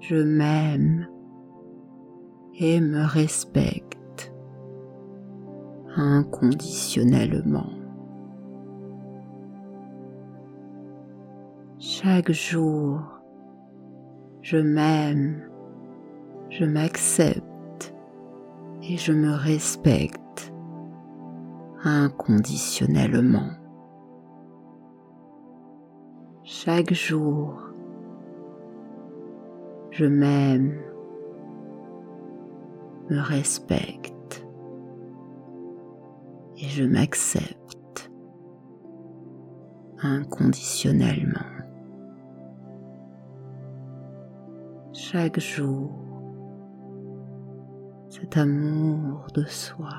[0.00, 1.08] Je m'aime
[2.58, 4.32] et me respecte
[5.96, 7.70] inconditionnellement.
[11.78, 13.00] Chaque jour,
[14.42, 15.42] je m'aime,
[16.50, 17.94] je m'accepte
[18.82, 20.52] et je me respecte
[21.82, 23.50] inconditionnellement.
[26.64, 27.54] Chaque jour,
[29.92, 30.76] je m'aime,
[33.08, 34.44] me respecte
[36.56, 38.10] et je m'accepte
[40.02, 41.46] inconditionnellement.
[44.92, 45.92] Chaque jour,
[48.08, 49.94] cet amour de soi.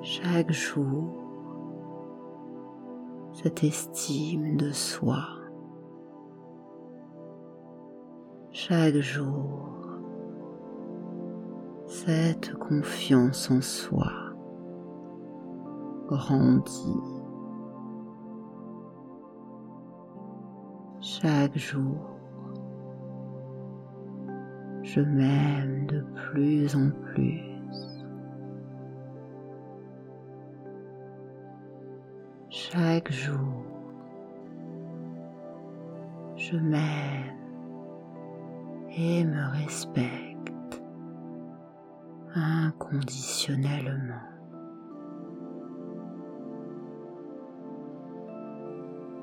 [0.00, 1.23] Chaque jour,
[3.44, 5.18] cette estime de soi.
[8.52, 9.68] chaque jour
[11.86, 14.10] cette confiance en soi
[16.08, 17.02] grandit.
[21.02, 22.16] Chaque jour,
[24.82, 27.53] je m'aime de plus en plus.
[32.76, 33.62] Chaque jour,
[36.34, 37.38] je m'aime
[38.90, 40.82] et me respecte
[42.34, 44.14] inconditionnellement.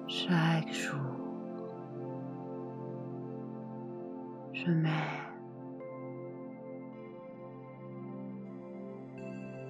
[0.07, 1.75] Chaque jour,
[4.53, 4.93] je m'aime,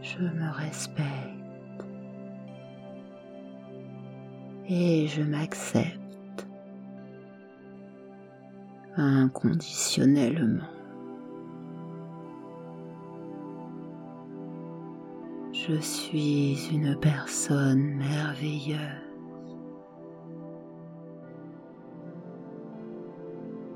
[0.03, 1.40] je me respecte
[4.73, 6.47] et je m'accepte
[8.95, 10.63] inconditionnellement.
[15.51, 18.79] Je suis une personne merveilleuse.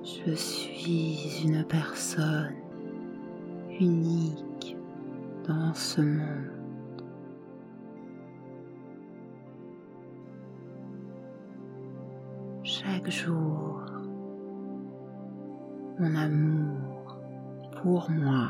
[0.03, 2.55] Je suis une personne
[3.81, 4.77] unique
[5.45, 6.54] dans ce monde.
[13.05, 13.81] Chaque jour,
[15.99, 17.19] mon amour
[17.83, 18.49] pour moi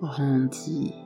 [0.00, 0.96] grandit.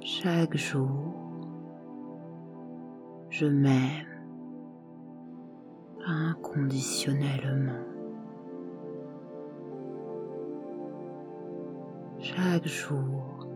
[0.00, 1.14] Chaque jour,
[3.28, 4.06] je m'aime
[6.06, 7.84] inconditionnellement.
[12.18, 13.49] Chaque jour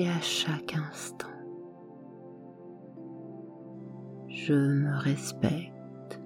[0.00, 1.28] et à chaque instant
[4.28, 6.20] je me respecte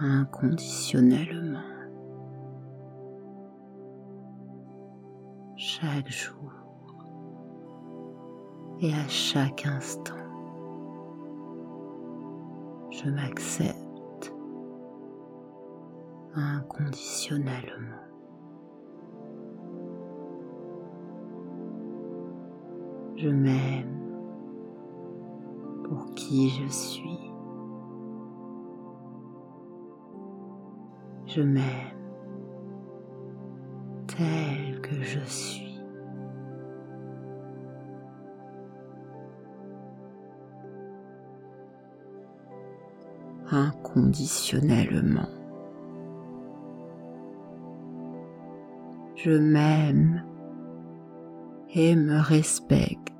[0.00, 1.58] inconditionnellement.
[5.56, 6.52] Chaque jour
[8.80, 10.16] et à chaque instant,
[12.90, 14.34] je m'accepte
[16.34, 18.11] inconditionnellement.
[23.22, 24.00] Je m'aime
[25.84, 27.30] pour qui je suis.
[31.26, 31.62] Je m'aime
[34.08, 35.80] tel que je suis.
[43.52, 45.28] Inconditionnellement.
[49.14, 50.24] Je m'aime
[51.72, 53.11] et me respecte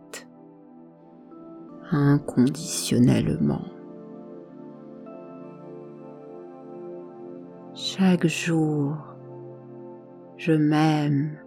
[1.92, 3.64] inconditionnellement.
[7.74, 8.96] Chaque jour,
[10.38, 11.38] je m'aime,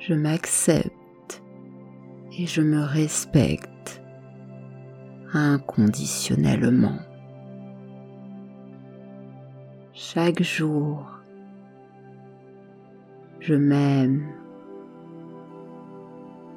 [0.00, 1.42] je m'accepte
[2.36, 4.02] et je me respecte
[5.32, 6.98] inconditionnellement.
[9.92, 11.06] Chaque jour,
[13.40, 14.26] je m'aime,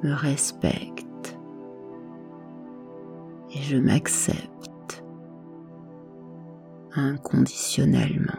[0.02, 1.09] me respecte
[3.60, 5.04] je m'accepte
[6.94, 8.32] inconditionnellement.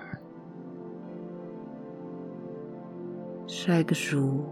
[3.47, 4.45] Chaque jour,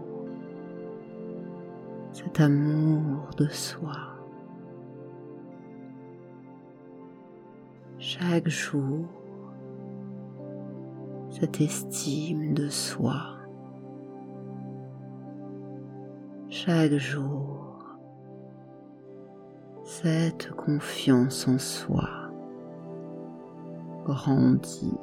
[2.12, 3.96] cet amour de soi.
[7.98, 9.06] Chaque jour,
[11.30, 13.36] cette estime de soi.
[16.48, 17.69] Chaque jour,
[20.02, 22.08] cette confiance en soi
[24.04, 24.96] grandit.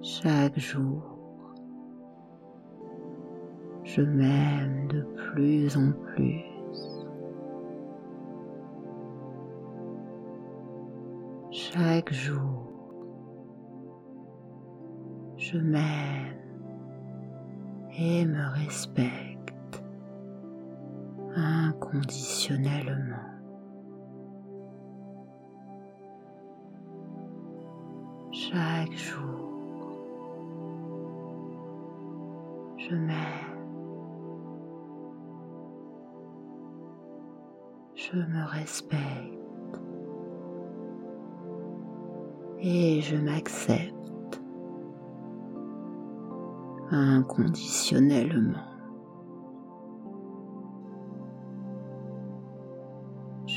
[0.00, 1.02] Chaque jour,
[3.82, 6.42] je m'aime de plus en plus.
[11.50, 12.72] Chaque jour,
[15.36, 16.38] je m'aime
[17.98, 19.33] et me respecte
[21.74, 23.16] inconditionnellement.
[28.32, 29.98] Chaque jour,
[32.76, 33.14] je m'aime,
[37.94, 39.80] je me respecte
[42.60, 44.40] et je m'accepte
[46.90, 48.73] inconditionnellement.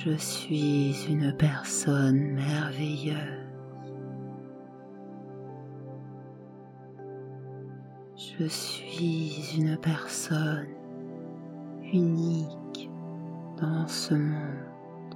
[0.05, 3.15] Je suis une personne merveilleuse.
[8.15, 10.67] Je suis une personne
[11.91, 12.91] unique
[13.59, 15.15] dans ce monde.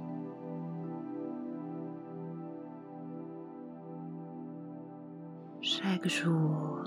[5.60, 6.82] Chaque jour,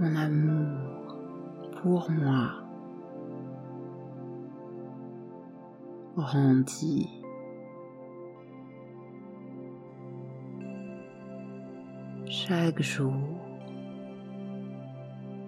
[0.00, 1.18] mon amour
[1.82, 2.63] pour moi
[12.28, 13.12] Chaque jour,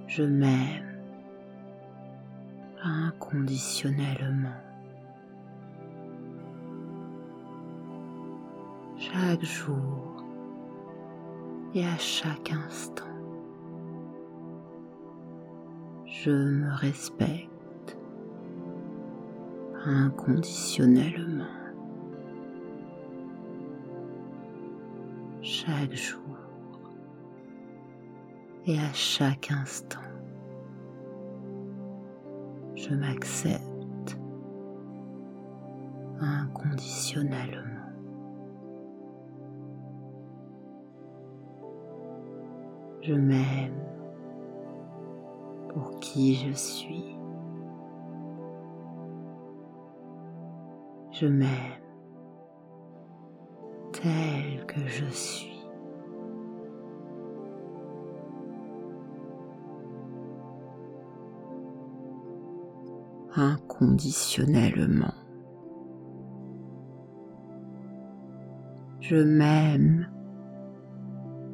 [0.09, 0.99] je m'aime
[2.83, 4.61] inconditionnellement.
[8.97, 10.25] Chaque jour
[11.75, 13.05] et à chaque instant,
[16.07, 17.56] je me respecte
[19.87, 21.45] inconditionnellement.
[25.43, 26.21] Chaque jour
[28.67, 30.01] et à chaque instant,
[32.75, 34.19] je m'accepte
[36.19, 37.63] inconditionnellement.
[43.03, 43.85] Je m'aime
[45.69, 47.06] pour qui je suis.
[51.19, 51.49] Je m'aime
[53.93, 55.57] tel que je suis.
[63.39, 65.15] inconditionnellement.
[69.01, 70.09] Je m'aime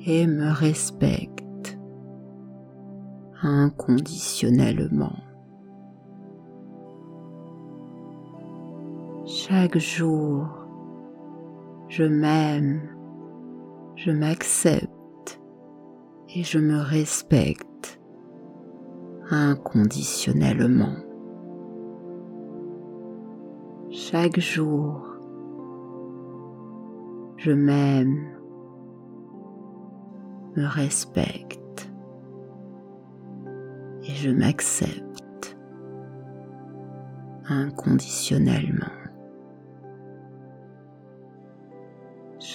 [0.06, 1.78] et me respecte
[3.42, 5.31] inconditionnellement.
[9.54, 10.48] Chaque jour,
[11.88, 12.88] je m'aime,
[13.96, 15.42] je m'accepte
[16.34, 18.00] et je me respecte
[19.28, 20.96] inconditionnellement.
[23.90, 25.06] Chaque jour,
[27.36, 28.38] je m'aime,
[30.56, 31.92] me respecte
[34.02, 35.58] et je m'accepte
[37.50, 39.01] inconditionnellement.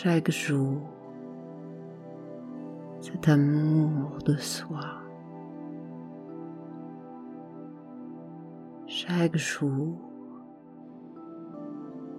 [0.04, 0.80] Chaque jour,
[3.02, 5.02] cet amour de soi.
[8.86, 9.98] Chaque jour,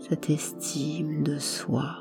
[0.01, 1.99] cette estime de soi.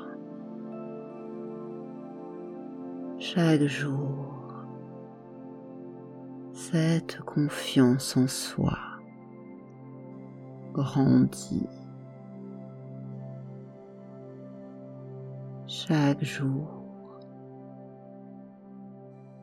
[3.20, 4.64] Chaque jour,
[6.54, 8.78] cette confiance en soi
[10.72, 11.77] grandit.
[15.88, 16.68] Chaque jour,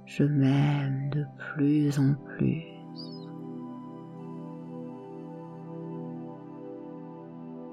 [0.05, 2.65] je m'aime de plus en plus.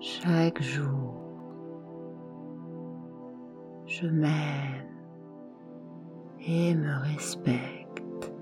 [0.00, 1.20] Chaque jour,
[3.84, 4.88] je m'aime
[6.40, 8.32] et me respecte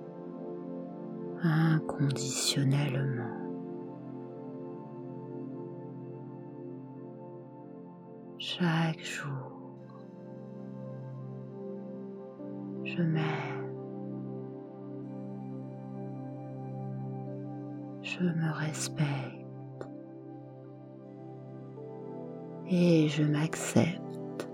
[1.43, 3.41] inconditionnellement.
[8.39, 9.60] chaque jour.
[22.73, 24.49] Et je m'accepte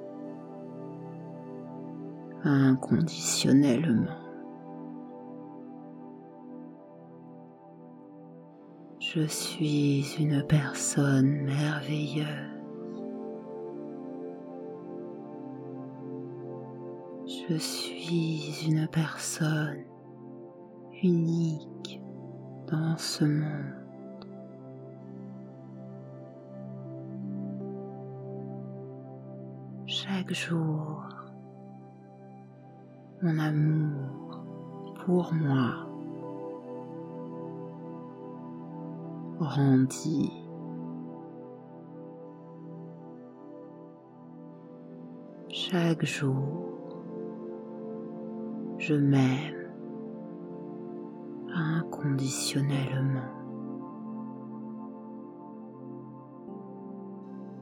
[2.44, 4.06] inconditionnellement.
[8.98, 12.26] Je suis une personne merveilleuse.
[17.26, 19.84] Je suis une personne
[21.02, 22.00] unique
[22.70, 23.85] dans ce monde.
[30.28, 31.04] Chaque jour,
[33.22, 34.44] mon amour
[35.04, 35.86] pour moi
[39.38, 40.32] grandit.
[45.48, 46.72] Chaque jour,
[48.78, 49.70] je m'aime
[51.54, 53.30] inconditionnellement.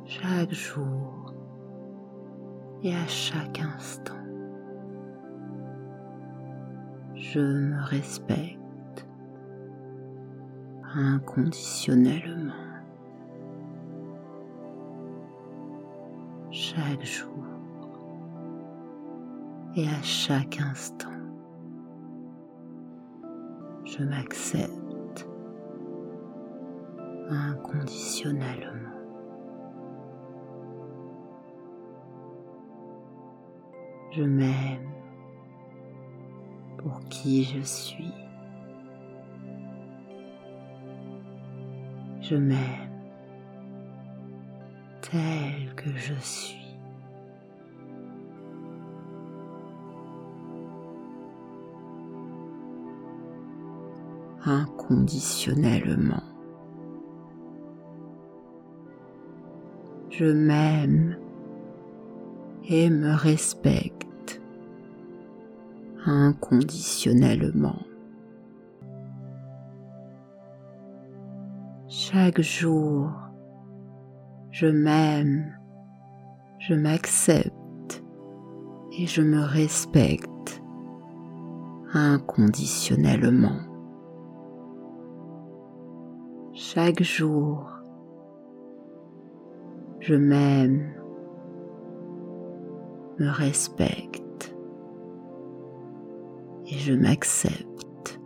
[0.06, 1.23] Chaque jour
[2.84, 4.12] et à chaque instant,
[7.14, 9.06] je me respecte
[10.94, 12.52] inconditionnellement.
[16.50, 17.44] Chaque jour
[19.74, 21.08] et à chaque instant
[23.84, 25.28] je m'accepte
[27.28, 28.93] inconditionnellement.
[34.16, 34.92] Je m'aime
[36.78, 38.12] pour qui je suis.
[42.20, 42.90] Je m'aime
[45.00, 46.64] tel que je suis.
[54.46, 56.22] inconditionnellement.
[60.10, 61.16] Je m'aime
[62.68, 64.03] et me respecte
[66.04, 67.82] inconditionnellement.
[71.88, 73.10] Chaque jour,
[74.50, 75.56] je m'aime,
[76.58, 78.04] je m'accepte
[78.98, 80.62] et je me respecte
[81.92, 83.74] inconditionnellement
[86.54, 87.70] chaque jour.
[90.00, 90.92] Je m'aime,
[93.18, 94.23] me respecte
[96.78, 98.20] je m'accepte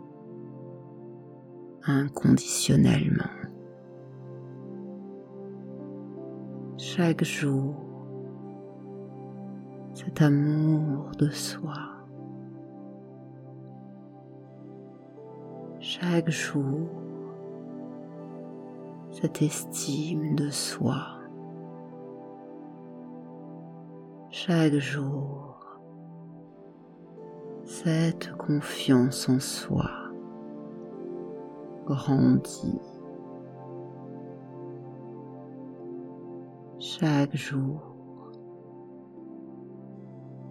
[1.85, 3.25] inconditionnellement.
[6.77, 7.75] Chaque jour,
[9.93, 11.73] cet amour de soi.
[15.79, 16.87] Chaque jour,
[19.11, 21.19] cette estime de soi.
[24.29, 25.58] Chaque jour,
[27.83, 29.89] cette confiance en soi
[31.85, 32.79] grandit.
[36.79, 37.81] Chaque jour,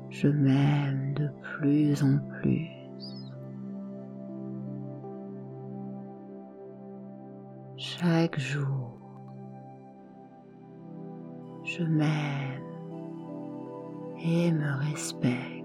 [0.09, 2.79] je m'aime de plus en plus.
[7.77, 8.99] chaque jour.
[11.65, 12.63] Je m'aime
[14.25, 15.57] et me respecte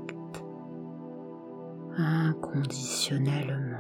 [1.98, 3.78] inconditionnellement.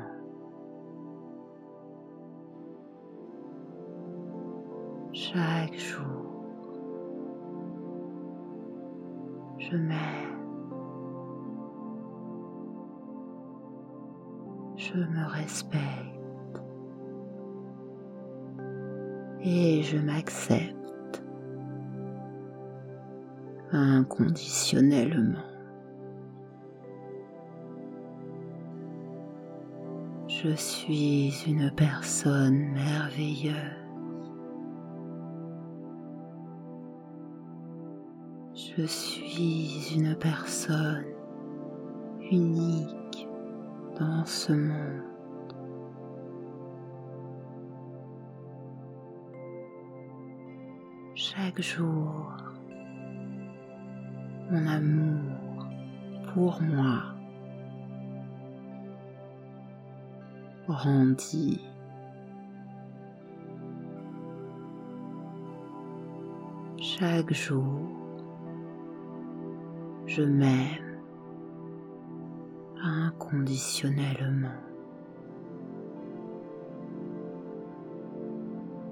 [5.14, 6.04] Chaque jour,
[9.58, 9.98] je m'aime,
[14.76, 15.82] je me respecte
[19.42, 21.24] et je m'accepte
[23.72, 25.53] inconditionnellement.
[30.44, 33.54] Je suis une personne merveilleuse.
[38.54, 41.06] Je suis une personne
[42.30, 43.30] unique
[43.98, 45.04] dans ce monde.
[51.16, 52.34] chaque jour
[54.52, 55.68] mon amour
[56.34, 57.13] pour moi
[66.80, 67.82] Chaque jour,
[70.06, 71.02] je m'aime
[72.82, 74.48] inconditionnellement.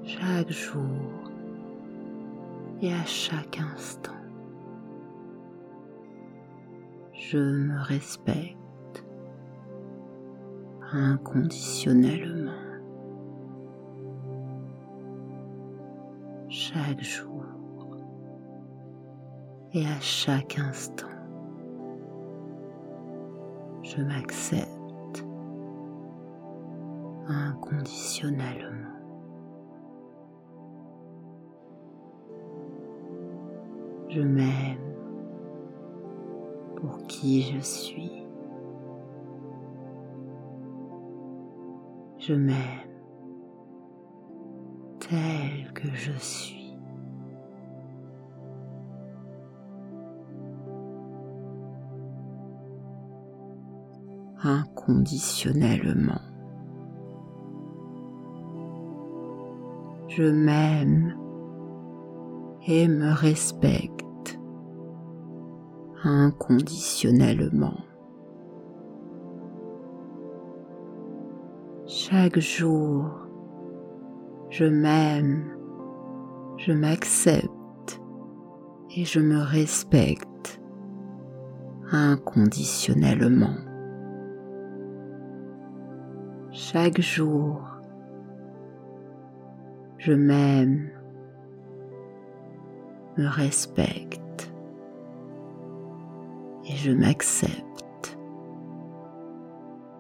[0.04, 0.82] Chaque jour
[2.82, 4.12] et à chaque instant,
[7.14, 8.61] je me respecte
[10.94, 12.52] inconditionnellement.
[16.50, 17.46] Chaque jour
[19.74, 21.08] et à chaque instant,
[23.84, 25.26] je m'accepte
[27.28, 28.68] inconditionnellement.
[34.10, 34.78] Je m'aime
[36.76, 38.21] pour qui je suis.
[42.22, 42.56] Je m'aime
[45.00, 46.62] tel que je suis.
[54.44, 56.22] inconditionnellement.
[60.08, 61.16] Je m'aime
[62.68, 64.40] et me respecte
[66.04, 67.78] inconditionnellement.
[72.12, 73.10] Chaque jour,
[74.50, 75.46] je m'aime,
[76.58, 78.02] je m'accepte
[78.94, 80.62] et je me respecte
[81.90, 83.56] inconditionnellement.
[86.52, 87.62] Chaque jour,
[89.98, 90.90] je m'aime,
[93.18, 94.52] me respecte
[96.66, 98.18] et je m'accepte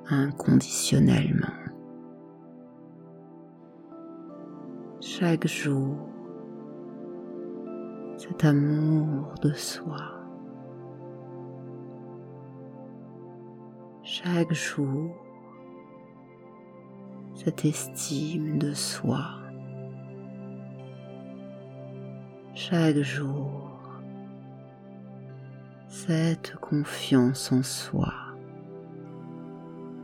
[0.10, 1.61] inconditionnellement.
[5.23, 5.98] Chaque jour,
[8.18, 10.15] cet amour de soi.
[14.02, 15.15] Chaque jour,
[17.35, 19.23] cette estime de soi.
[22.56, 23.80] Chaque jour,
[25.88, 28.11] cette confiance en soi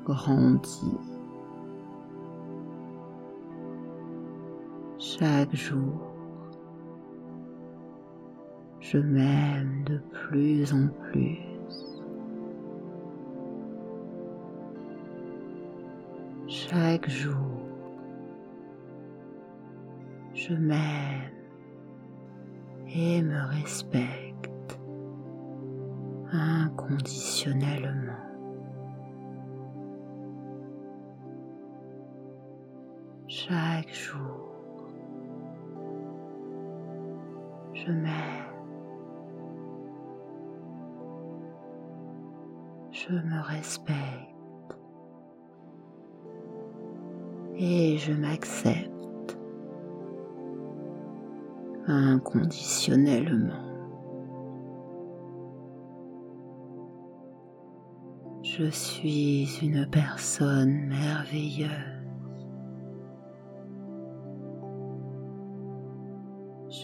[0.06, 1.17] grandit.
[5.20, 6.14] Chaque jour,
[8.80, 11.40] je m'aime de plus en plus.
[16.48, 17.34] Chaque jour,
[20.36, 21.32] je m'aime
[22.94, 24.80] et me respecte
[26.32, 28.14] inconditionnellement.
[33.28, 34.47] Chaque jour,
[37.88, 37.94] je
[42.92, 44.78] je me respecte
[47.56, 49.38] et je m'accepte
[51.88, 53.64] inconditionnellement.
[58.44, 61.97] Je suis une personne merveilleuse.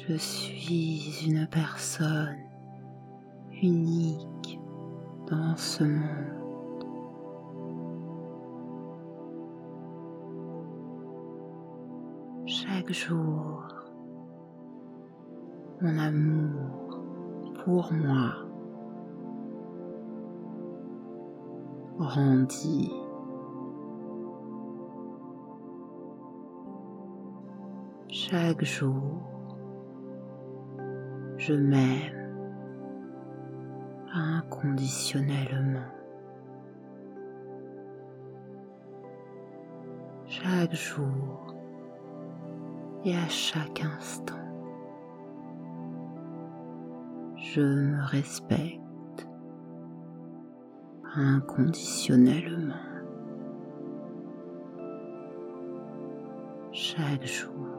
[0.08, 2.38] Je suis une personne
[3.62, 4.60] unique
[5.30, 6.34] dans ce monde.
[12.46, 13.64] chaque jour
[15.82, 17.02] mon amour
[17.64, 18.44] pour moi
[21.98, 22.92] grandit.
[28.10, 29.32] Chaque jour,
[31.45, 32.38] je m'aime
[34.14, 35.90] inconditionnellement.
[40.26, 41.53] Chaque jour,
[43.03, 44.36] et à chaque instant.
[47.36, 49.28] Je me respecte
[51.14, 52.74] inconditionnellement.
[56.72, 57.73] Chaque jour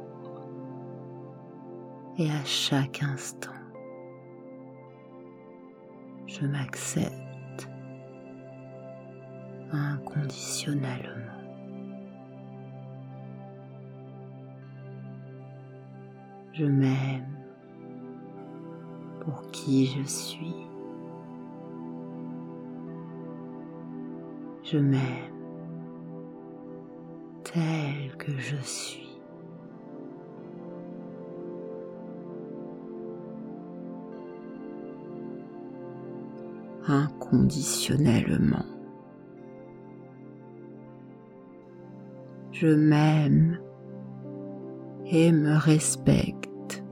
[2.19, 3.51] et à chaque instant,
[6.27, 7.69] je m'accepte
[9.73, 11.25] inconditionnellement.
[16.53, 17.37] Je m'aime
[19.21, 20.55] pour qui je suis.
[24.63, 25.35] Je m'aime
[27.43, 29.04] tel que je suis.
[36.95, 38.65] Inconditionnellement.
[42.53, 43.59] Je m'aime
[45.07, 46.85] et me respecte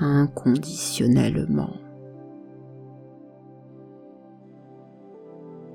[0.00, 1.74] inconditionnellement.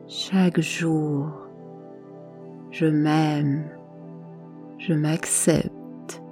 [0.08, 1.30] Chaque jour,
[2.72, 3.70] je m'aime,
[4.78, 6.24] je m'accepte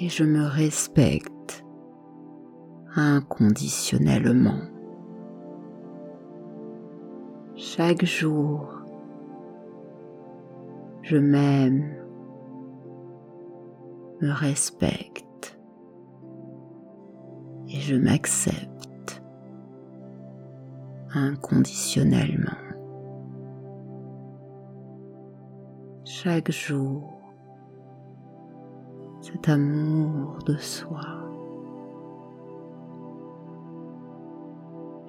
[0.00, 1.64] et je me respecte
[2.96, 4.73] inconditionnellement.
[7.76, 8.68] Chaque jour,
[11.02, 11.96] je m'aime,
[14.20, 15.58] me respecte.
[17.66, 19.24] Et je m'accepte.
[21.14, 22.52] Inconditionnellement.
[26.04, 27.20] Chaque jour,
[29.20, 31.00] cet amour de soi.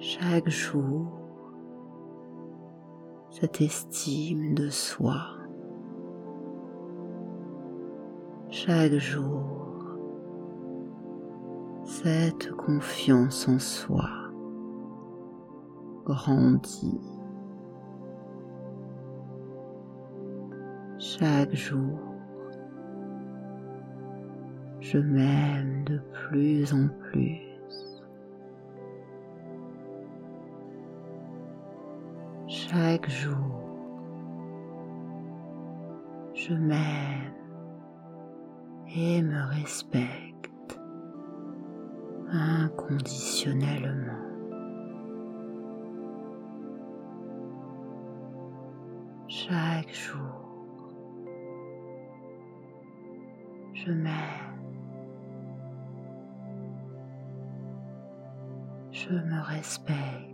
[0.00, 1.25] Chaque jour,
[3.38, 5.20] cette estime de soi.
[8.50, 9.84] chaque jour
[11.84, 14.08] cette confiance en soi
[16.06, 17.00] grandit.
[20.98, 21.98] Chaque jour,
[24.80, 27.45] je m'aime de plus en plus.
[33.06, 33.62] Chaque jour,
[36.34, 37.34] je m'aime
[38.88, 40.80] et me respecte
[42.32, 44.12] inconditionnellement.
[49.28, 50.92] Chaque jour,
[53.72, 54.12] je m'aime,
[58.90, 60.25] je me respecte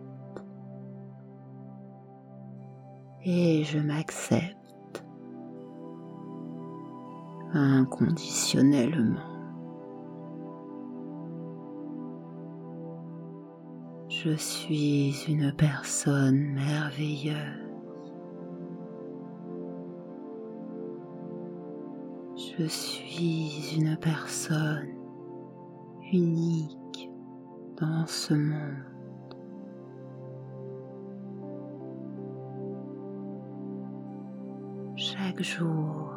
[3.25, 5.05] et je m'accepte
[7.55, 9.33] inconditionnellement.
[14.09, 17.63] Je suis une personne merveilleuse.
[22.37, 24.95] Je suis une personne
[26.13, 27.11] unique
[27.81, 28.92] dans ce monde.
[35.43, 36.15] Chaque jour,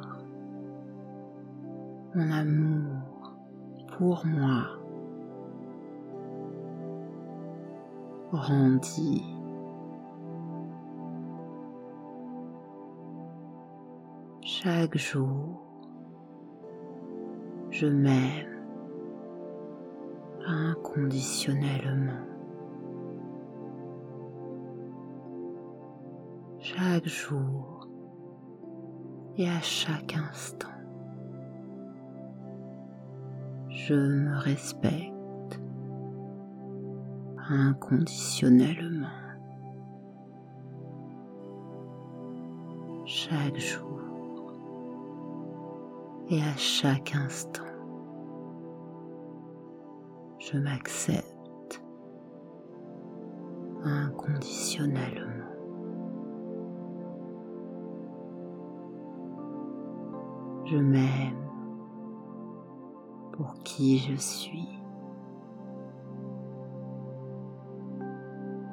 [2.13, 3.33] mon amour
[3.97, 4.67] pour moi
[8.31, 9.25] grandit.
[14.43, 15.59] Chaque jour,
[17.71, 18.61] je m'aime
[20.45, 22.25] inconditionnellement.
[26.59, 27.74] Chaque jour
[29.37, 30.75] et à chaque instant
[33.87, 35.13] je me respecte
[37.49, 39.07] inconditionnellement.
[43.05, 44.01] Chaque jour
[46.29, 47.61] et à chaque instant,
[50.39, 51.24] je m'accepte
[64.07, 64.67] je suis.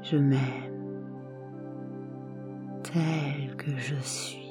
[0.03, 0.73] Je m'aime
[2.83, 4.43] tel que je suis.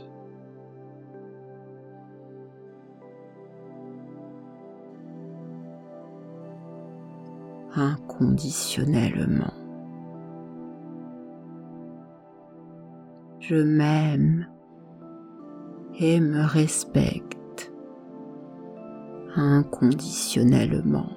[7.73, 9.53] inconditionnellement.
[13.39, 14.47] Je m'aime
[15.99, 17.30] et me respecte
[19.35, 21.09] inconditionnellement.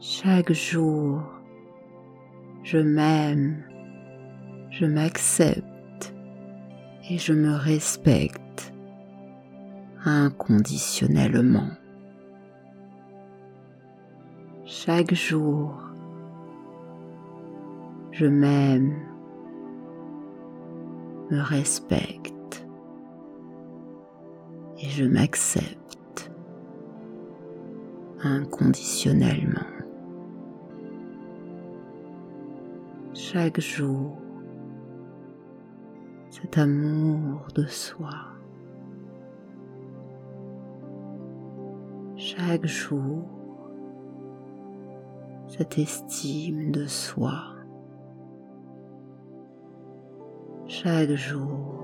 [0.00, 1.22] Chaque jour,
[2.62, 3.64] je m'aime,
[4.70, 6.14] je m'accepte
[7.08, 8.72] et je me respecte
[10.04, 11.70] inconditionnellement.
[14.64, 15.74] Chaque jour,
[18.10, 18.94] je m'aime,
[21.30, 22.21] me respecte
[24.94, 26.30] je m'accepte
[28.22, 29.60] inconditionnellement.
[33.14, 34.18] Chaque jour,
[36.28, 38.10] cet amour de soi.
[42.16, 43.24] Chaque jour,
[45.48, 47.54] cette estime de soi.
[50.66, 51.81] Chaque jour,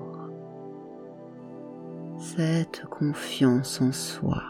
[2.39, 4.44] cette confiance en soi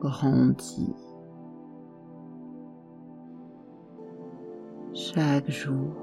[0.00, 0.96] grandit.
[4.94, 5.94] Chaque jour,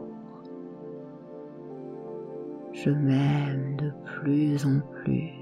[2.73, 5.33] je m'aime de plus en plus.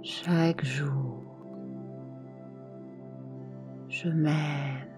[0.00, 1.22] Chaque jour,
[3.90, 4.88] je m'aime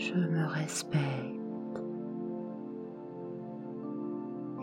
[0.00, 1.00] je me respecte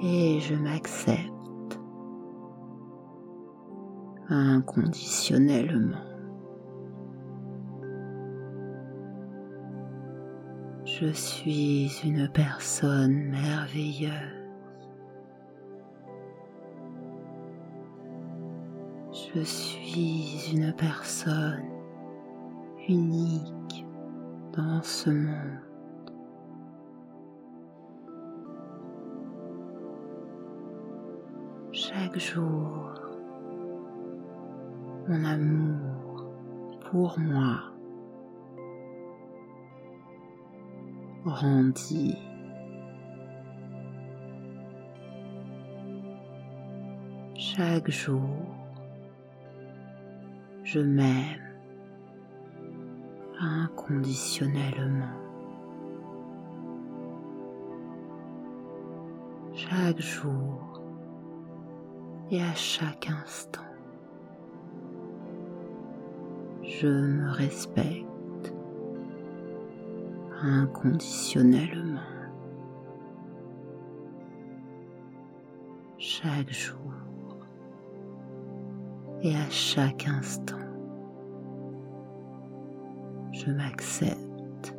[0.02, 1.80] et je m'accepte
[4.30, 6.07] inconditionnellement.
[11.00, 14.12] Je suis une personne merveilleuse.
[19.12, 21.70] Je suis une personne
[22.90, 23.86] unique
[24.56, 25.60] dans ce monde.
[31.72, 32.92] Chaque jour,
[35.08, 36.34] mon amour
[36.90, 37.77] pour moi
[47.36, 48.56] Chaque jour,
[50.64, 51.42] je m'aime
[53.42, 55.06] inconditionnellement.
[59.54, 60.82] Chaque jour
[62.32, 63.62] et à chaque instant,
[66.64, 68.17] je me respecte
[70.42, 72.00] inconditionnellement.
[75.98, 76.78] Chaque jour
[79.22, 80.58] et à chaque instant
[83.38, 84.76] je m'accepte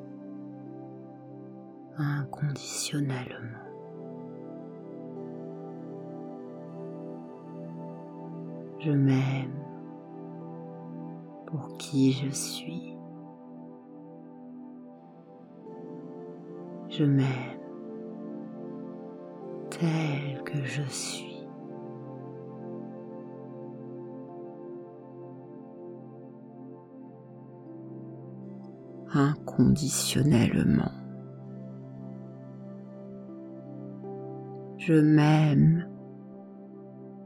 [1.96, 3.58] inconditionnellement.
[8.80, 9.54] Je m'aime
[11.46, 12.87] pour qui je suis.
[16.98, 17.60] Je m'aime
[19.70, 21.46] tel que je suis.
[29.14, 30.90] inconditionnellement.
[34.76, 35.88] Je m'aime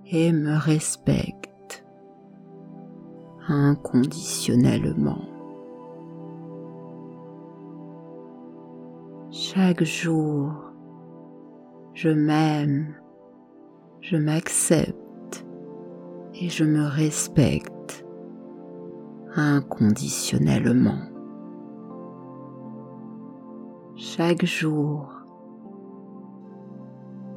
[0.07, 1.86] et me respecte
[3.49, 5.31] inconditionnellement.
[9.55, 10.73] Chaque jour,
[11.93, 12.95] je m'aime,
[14.01, 15.45] je m'accepte
[16.33, 18.07] et je me respecte
[19.35, 21.12] inconditionnellement.
[23.97, 25.12] chaque jour.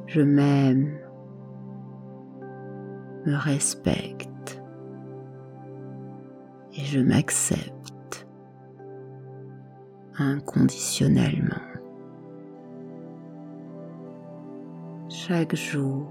[0.06, 0.98] Je m'aime,
[3.26, 4.62] me respecte
[6.72, 8.26] et je m'accepte
[10.18, 11.75] inconditionnellement.
[15.26, 16.06] Chaque jour,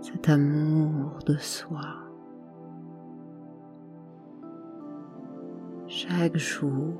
[0.00, 1.96] cet amour de soi.
[5.88, 6.94] Chaque jour,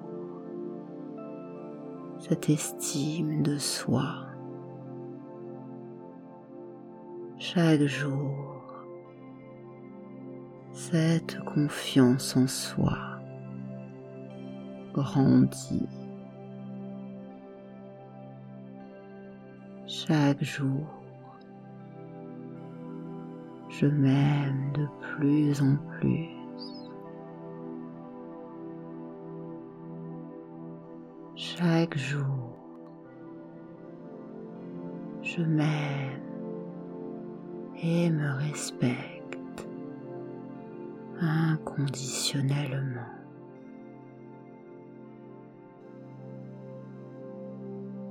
[2.19, 4.27] cette estime de soi.
[7.39, 8.65] Chaque jour,
[10.73, 12.99] cette confiance en soi
[14.93, 16.02] grandit.
[20.07, 20.87] Chaque jour,
[23.69, 26.43] je m'aime de plus en plus.
[31.37, 32.57] chaque jour.
[35.23, 36.21] Je m'aime
[37.83, 39.67] et me respecte
[41.21, 43.01] inconditionnellement.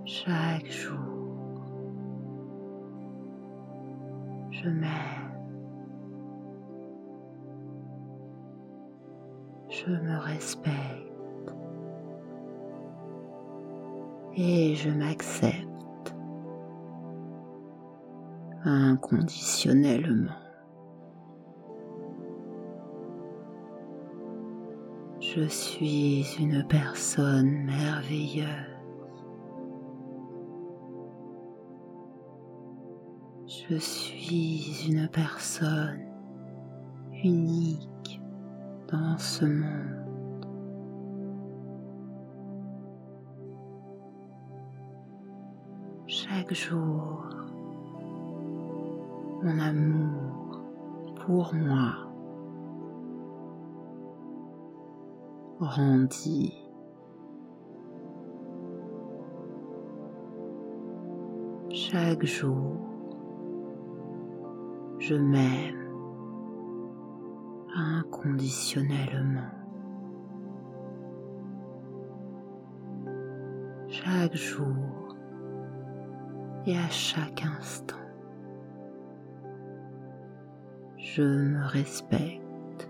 [0.05, 1.20] Chaque jour,
[4.63, 5.31] je m'aime,
[9.69, 11.55] je me respecte
[14.35, 16.15] et je m'accepte
[18.63, 20.31] inconditionnellement.
[25.19, 28.45] Je suis une personne merveilleuse.
[33.47, 36.06] Je suis une personne
[37.24, 38.22] unique
[38.90, 40.45] dans ce monde.
[46.08, 47.26] Chaque jour,
[49.44, 50.62] mon amour
[51.26, 51.91] pour moi
[55.60, 56.53] grandit.
[61.70, 62.90] Chaque jour,
[65.11, 65.89] je m'aime
[67.75, 69.51] inconditionnellement.
[73.89, 75.17] Chaque jour
[76.65, 77.97] et à chaque instant,
[80.97, 82.89] je me respecte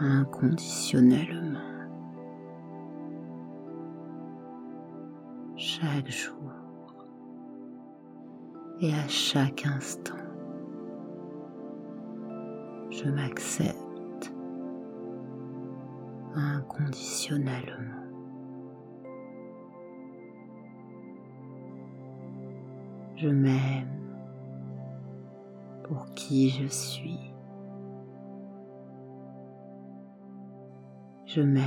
[0.00, 1.60] inconditionnellement.
[5.56, 6.34] Chaque jour
[8.80, 10.23] et à chaque instant,
[13.04, 14.32] je m'accepte
[16.34, 18.00] inconditionnellement.
[23.16, 23.88] Je m'aime
[25.84, 27.34] pour qui je suis.
[31.26, 31.62] Je m'aime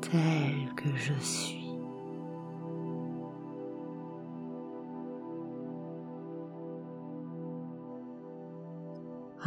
[0.00, 1.57] tel que je suis.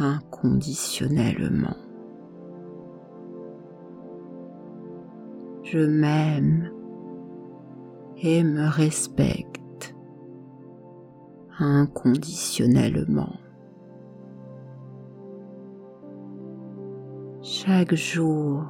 [0.02, 1.76] Inconditionnellement.
[5.62, 6.70] Je m'aime
[8.20, 9.94] et me respecte
[11.58, 13.34] inconditionnellement.
[17.42, 18.64] Chaque jour,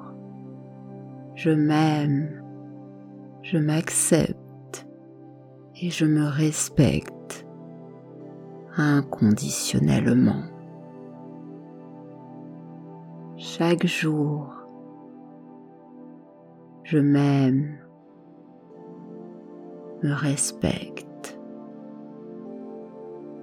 [1.35, 2.43] je m'aime,
[3.43, 4.87] je m'accepte
[5.81, 7.47] et je me respecte
[8.77, 10.52] inconditionnellement.
[13.59, 14.47] Chaque jour,
[16.85, 17.77] je m'aime,
[20.03, 21.39] me respecte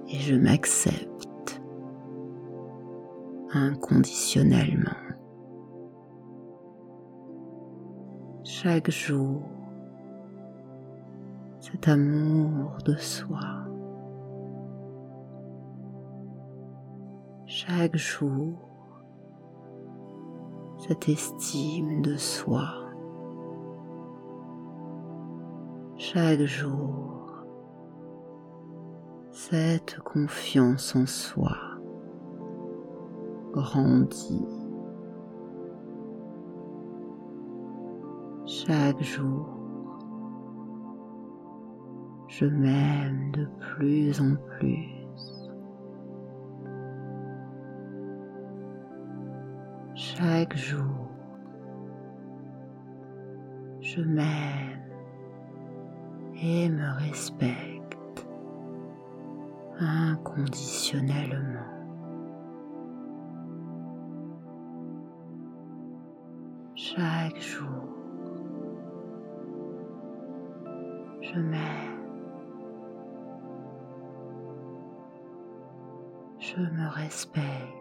[0.08, 1.62] et je m'accepte
[3.52, 4.90] inconditionnellement.
[8.42, 9.42] Chaque jour,
[11.60, 13.38] cet amour de soi.
[17.46, 18.69] Chaque jour,
[20.90, 22.66] cette estime de soi.
[25.96, 27.44] Chaque jour,
[29.30, 31.56] cette confiance en soi
[33.52, 34.48] grandit.
[38.46, 39.46] Chaque jour,
[42.26, 44.99] je m'aime de plus en plus.
[50.20, 51.08] Chaque jour.
[53.80, 54.82] Je m'aime
[56.42, 58.26] et me respecte
[59.78, 61.60] inconditionnellement.
[66.74, 67.88] Chaque jour,
[71.22, 72.00] je m'aime,
[76.38, 77.79] je me respecte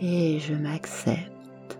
[0.00, 1.78] et je m'accepte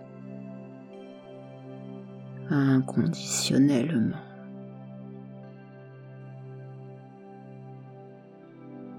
[2.49, 4.17] inconditionnellement.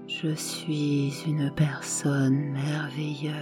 [0.07, 3.33] Je suis une personne merveilleuse.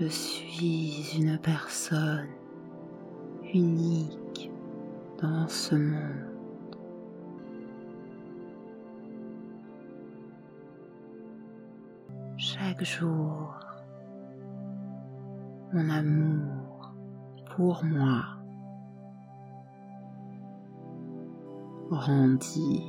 [0.00, 2.28] Je suis une personne
[3.52, 4.50] unique
[5.20, 6.29] dans ce monde.
[12.60, 13.54] Chaque jour
[15.72, 16.92] mon amour
[17.56, 18.22] pour moi
[21.88, 22.84] grandit.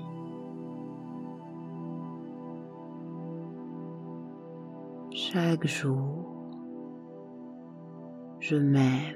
[5.14, 6.26] Chaque jour,
[8.40, 9.16] je m'aime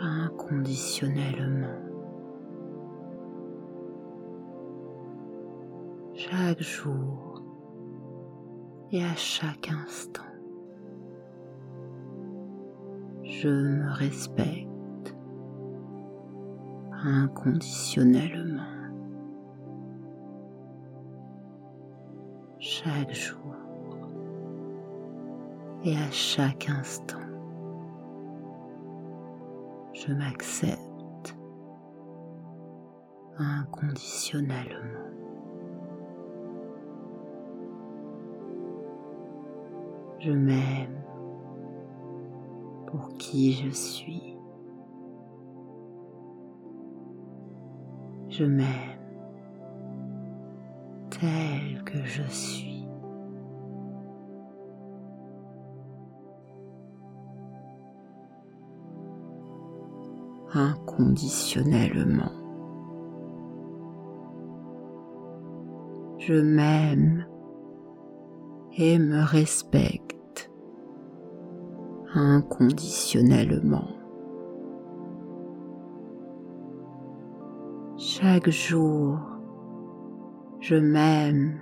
[0.00, 1.82] inconditionnellement.
[6.14, 7.25] Chaque jour,
[8.92, 10.22] et à chaque instant,
[13.28, 15.16] Je me respecte
[16.92, 18.62] inconditionnellement.
[22.58, 23.54] Chaque jour
[25.84, 27.18] et à chaque instant,
[29.92, 31.36] je m'accepte
[33.38, 35.15] inconditionnellement.
[40.26, 41.04] Je m'aime
[42.88, 44.36] pour qui je suis.
[48.28, 48.66] Je m'aime
[51.10, 52.88] tel que je suis.
[60.54, 62.32] Inconditionnellement.
[66.18, 67.26] Je m'aime
[68.76, 70.05] et me respecte
[72.16, 73.88] inconditionnellement.
[77.98, 79.18] Chaque jour,
[80.60, 81.60] je m'aime,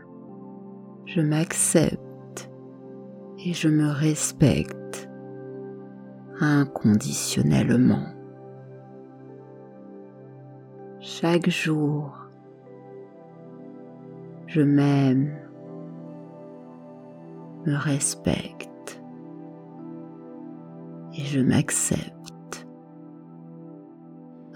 [1.06, 2.50] je m'accepte
[3.44, 5.10] et je me respecte
[6.40, 8.06] inconditionnellement.
[11.00, 12.28] Chaque jour,
[14.46, 15.36] je m'aime,
[17.66, 18.63] me respecte
[21.34, 22.64] je m'accepte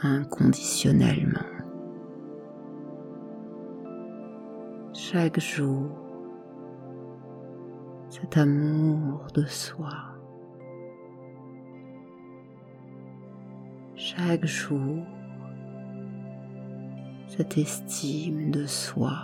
[0.01, 1.41] inconditionnellement.
[4.95, 5.91] Chaque jour,
[8.09, 9.91] cet amour de soi.
[13.97, 15.05] Chaque jour,
[17.27, 19.17] cette estime de soi.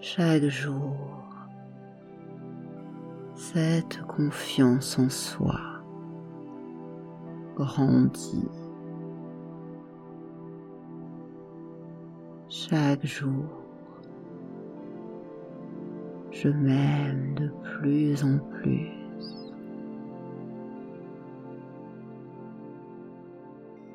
[0.00, 1.22] chaque jour
[3.52, 5.60] cette confiance en soi
[7.54, 8.48] grandit.
[12.48, 13.44] Chaque jour,
[16.30, 18.88] je m'aime de plus en plus.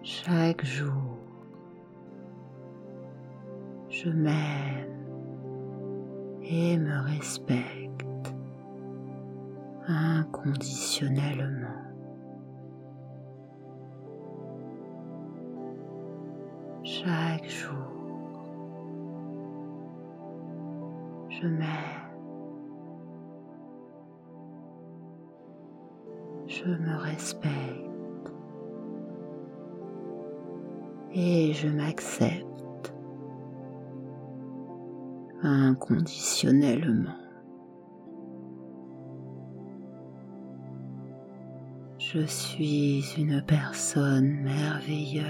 [0.04, 1.18] Chaque jour,
[3.90, 4.88] je m'aime
[6.44, 7.87] et me respecte
[9.88, 11.68] inconditionnellement.
[16.84, 17.74] Chaque jour,
[21.30, 21.68] je m'aime,
[26.48, 28.34] je me respecte
[31.14, 32.94] et je m'accepte
[35.44, 37.27] inconditionnellement.
[42.14, 45.26] Je suis une personne merveilleuse.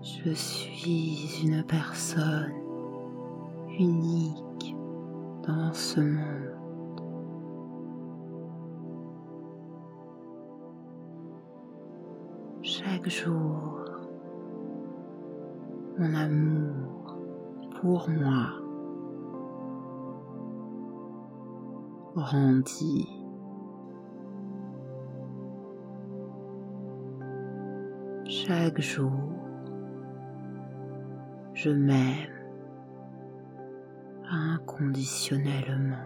[0.00, 2.54] Je suis une personne
[3.78, 4.74] unique
[5.46, 6.54] dans ce monde.
[12.62, 13.84] Chaque jour,
[15.98, 17.18] mon amour
[17.78, 18.63] pour moi
[28.26, 29.10] Chaque jour,
[31.54, 32.30] je m'aime
[34.30, 35.96] inconditionnellement.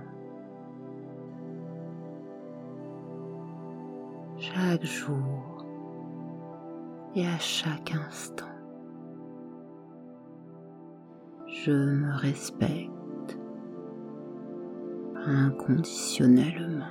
[4.38, 5.66] Chaque jour
[7.14, 8.46] et à chaque instant.
[11.68, 12.97] je me respecte
[15.28, 16.86] inconditionnellement.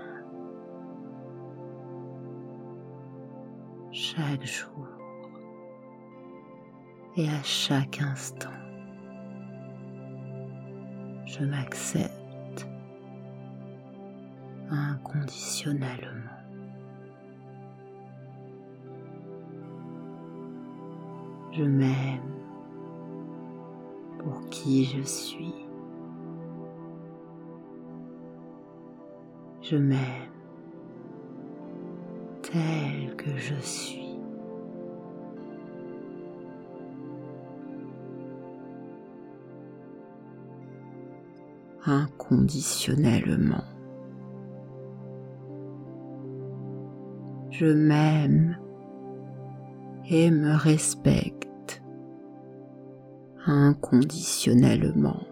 [3.92, 4.88] Chaque jour
[7.16, 8.50] et à chaque instant,
[11.26, 12.68] je m'accepte
[14.70, 15.98] inconditionnellement.
[21.54, 22.22] Je m'aime
[24.20, 25.47] pour qui je suis.
[29.70, 30.00] Je m'aime
[32.42, 34.18] tel que je suis.
[41.86, 43.66] Inconditionnellement.
[47.52, 48.58] Je m'aime
[50.10, 51.84] et me respecte
[53.46, 55.27] inconditionnellement.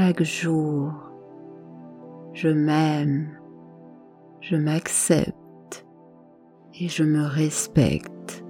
[0.00, 0.92] Chaque jour,
[2.32, 3.36] je m'aime,
[4.40, 5.84] je m'accepte
[6.80, 8.44] et je me respecte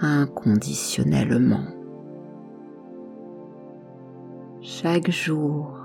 [0.00, 1.66] inconditionnellement.
[4.62, 5.76] Chaque jour,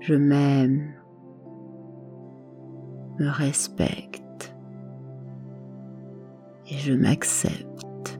[0.00, 0.94] je m'aime,
[3.18, 4.56] me respecte
[6.70, 8.18] et je m'accepte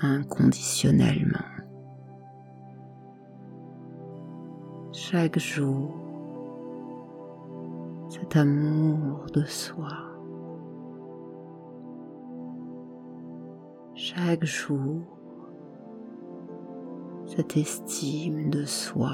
[0.00, 1.55] inconditionnellement.
[5.08, 5.94] Chaque jour,
[8.08, 9.92] cet amour de soi.
[13.94, 15.02] Chaque jour,
[17.24, 19.12] cette estime de soi.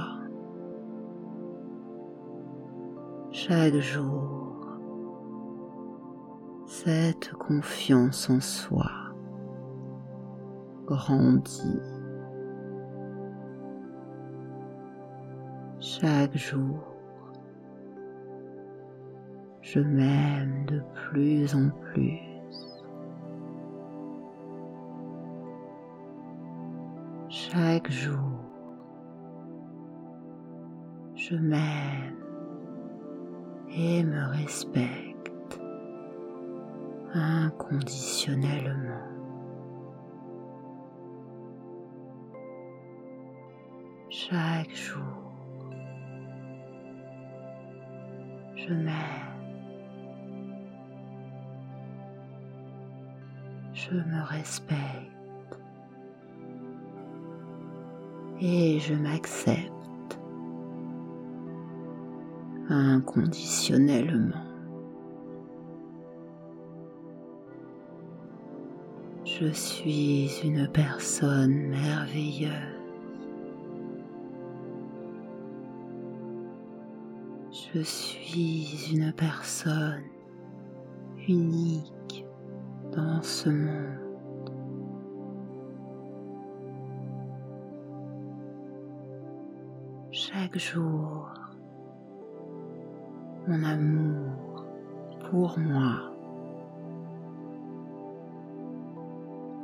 [3.31, 4.65] Chaque jour,
[6.65, 8.91] cette confiance en soi
[10.87, 12.02] grandit.
[16.03, 16.83] Chaque jour,
[19.61, 22.19] je m'aime de plus en plus.
[27.29, 28.19] Chaque jour,
[31.15, 32.17] je m'aime
[33.71, 35.61] et me respecte
[37.15, 39.07] inconditionnellement.
[44.09, 45.32] Chaque jour,
[48.69, 48.95] je m'aime,
[53.73, 55.59] je me respecte
[58.41, 60.19] et je m'accepte
[62.69, 64.37] inconditionnellement.
[69.25, 72.82] Je suis une personne merveilleuse.
[77.75, 80.05] Je suis une personne
[81.27, 82.27] unique
[82.95, 83.99] dans ce monde.
[90.15, 91.31] chaque jour
[93.49, 94.67] mon amour
[95.31, 96.13] pour moi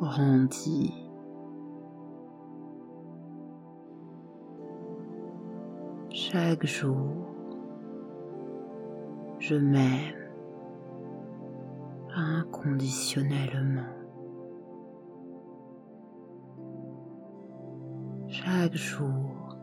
[0.00, 0.94] grandit.
[6.10, 7.37] Chaque jour,
[9.48, 10.14] je m'aime
[12.14, 13.94] inconditionnellement.
[18.28, 19.56] Chaque jour,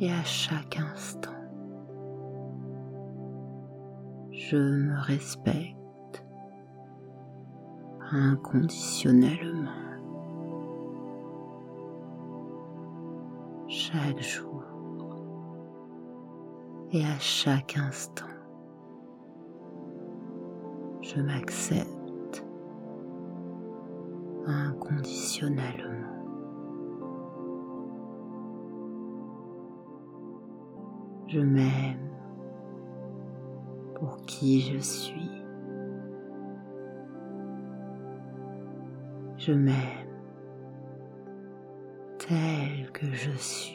[0.00, 1.30] et à chaque instant.
[4.32, 6.24] Je me respecte
[8.10, 9.70] inconditionnellement.
[13.68, 14.64] Chaque jour
[16.90, 18.31] et à chaque instant,
[21.14, 22.44] je m'accepte
[24.46, 26.08] inconditionnellement.
[31.28, 32.10] Je m'aime
[33.94, 35.44] pour qui je suis.
[39.36, 39.74] Je m'aime
[42.18, 43.71] tel que je suis.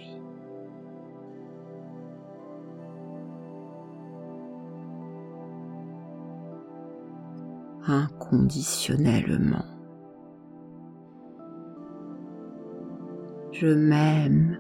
[13.52, 14.60] Je m'aime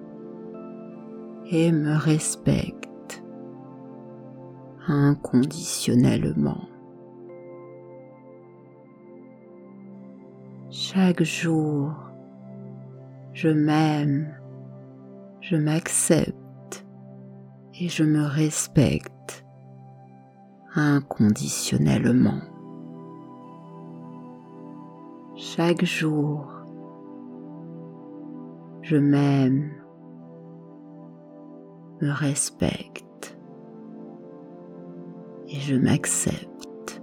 [1.52, 3.24] et me respecte
[4.88, 6.68] inconditionnellement.
[10.70, 11.94] Chaque jour,
[13.34, 14.34] je m'aime,
[15.42, 16.86] je m'accepte
[17.80, 19.46] et je me respecte
[20.76, 22.42] inconditionnellement.
[25.58, 26.46] Chaque jour,
[28.84, 29.72] je m'aime,
[32.00, 33.40] me respecte
[35.48, 37.02] et je m'accepte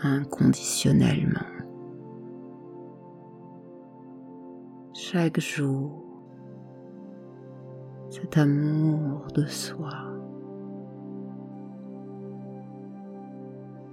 [0.00, 1.38] inconditionnellement.
[4.92, 6.02] Chaque jour,
[8.10, 9.92] cet amour de soi.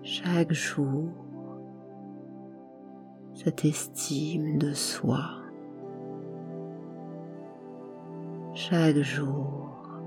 [0.02, 1.23] Chaque jour,
[3.44, 5.20] cette estime de soi.
[8.54, 10.00] Chaque jour,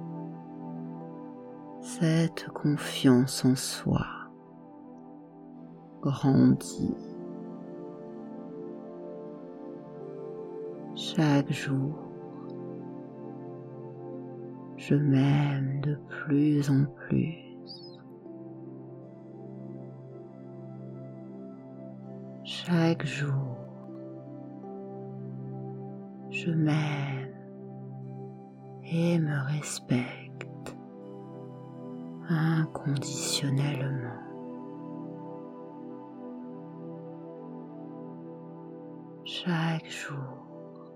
[1.82, 4.06] cette confiance en soi
[6.00, 6.94] grandit.
[10.94, 11.94] Chaque jour,
[14.78, 17.45] je m'aime de plus en plus.
[22.68, 23.58] Chaque jour,
[26.30, 27.32] je m'aime
[28.90, 30.74] et me respecte
[32.28, 34.18] inconditionnellement.
[39.24, 40.90] Chaque jour,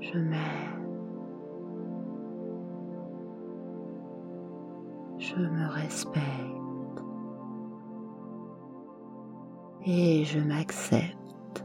[0.00, 0.86] je m'aime,
[5.18, 6.65] je me respecte
[9.86, 11.64] et je m'accepte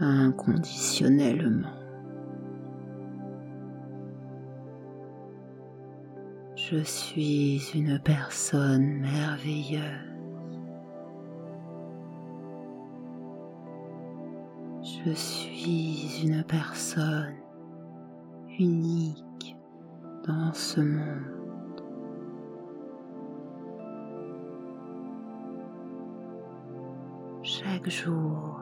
[0.00, 1.68] inconditionnellement.
[6.54, 9.80] Je suis une personne merveilleuse.
[14.82, 17.34] Je suis une personne
[18.58, 19.56] unique
[20.26, 21.41] dans ce monde.
[27.84, 28.60] Chaque jour,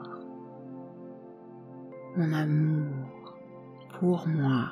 [2.17, 3.07] mon amour
[3.99, 4.71] pour moi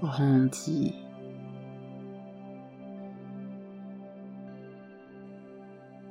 [0.00, 0.94] grandit.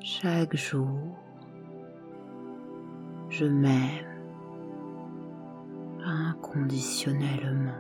[0.03, 1.17] Chaque jour,
[3.29, 4.05] je m'aime
[6.05, 7.71] inconditionnellement.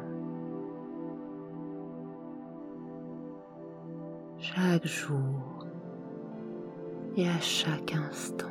[4.39, 5.56] Chaque jour
[7.17, 8.45] et à chaque instant,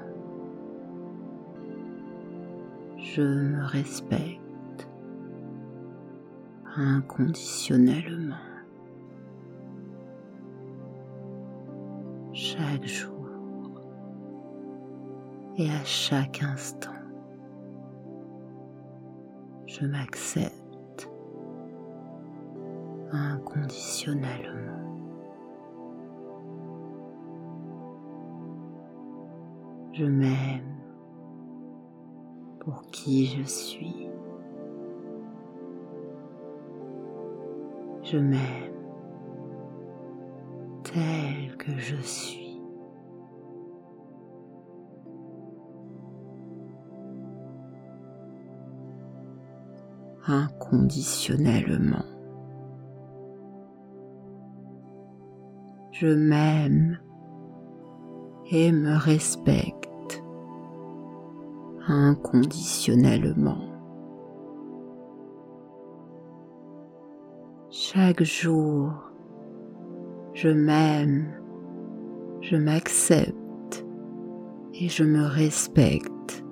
[2.98, 4.88] je me respecte
[6.74, 8.34] inconditionnellement.
[12.32, 13.28] Chaque jour
[15.56, 16.90] et à chaque instant,
[19.66, 21.09] je m'accepte
[23.12, 24.86] inconditionnellement.
[29.98, 30.77] Je m'aime
[32.60, 34.10] pour qui je suis.
[38.02, 38.74] Je m'aime
[40.82, 42.60] tel que je suis.
[50.28, 52.05] inconditionnellement.
[55.93, 56.98] Je m'aime
[58.51, 59.86] et me respecte
[61.89, 63.61] inconditionnellement.
[67.71, 68.93] Chaque jour,
[70.35, 71.33] je m'aime,
[72.41, 73.87] je m'accepte
[74.75, 76.45] et je me respecte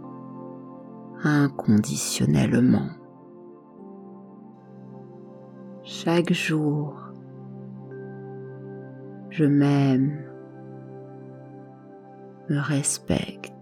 [1.25, 2.91] inconditionnellement.
[5.83, 6.95] Chaque jour,
[9.31, 10.25] je m'aime,
[12.49, 13.54] me respecte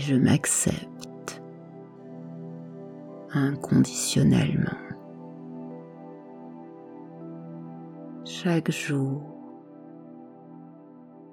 [0.00, 1.42] je m'accepte
[3.32, 4.72] inconditionnellement.
[8.24, 9.22] Chaque jour,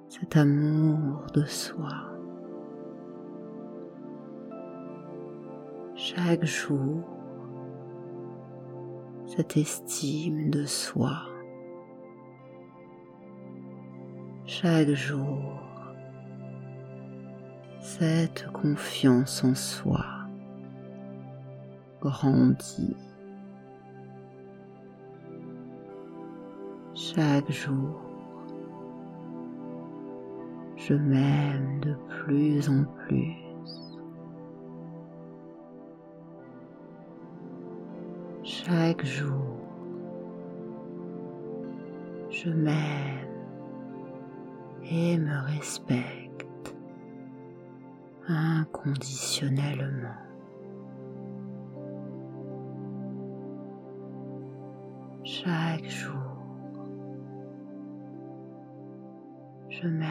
[0.08, 2.10] cet amour de soi.
[5.94, 7.02] Chaque jour,
[9.26, 11.28] cette estime de soi.
[14.46, 15.60] Chaque jour,
[17.98, 20.04] cette confiance en soi
[22.00, 22.96] grandit.
[26.94, 28.00] Chaque jour,
[30.76, 33.44] je m'aime de plus en plus.
[38.44, 39.58] chaque jour,
[42.30, 43.28] je m'aime
[44.90, 46.23] et me respecte
[48.28, 50.16] inconditionnellement.
[55.24, 56.12] Chaque jour,
[59.68, 60.08] je m'aime,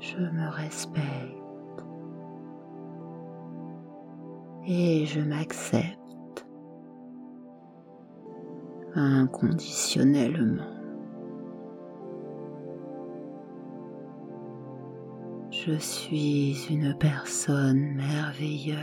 [0.00, 1.04] je me respecte
[4.66, 6.46] et je m'accepte
[8.94, 10.75] inconditionnellement.
[15.66, 18.76] Je suis une personne merveilleuse.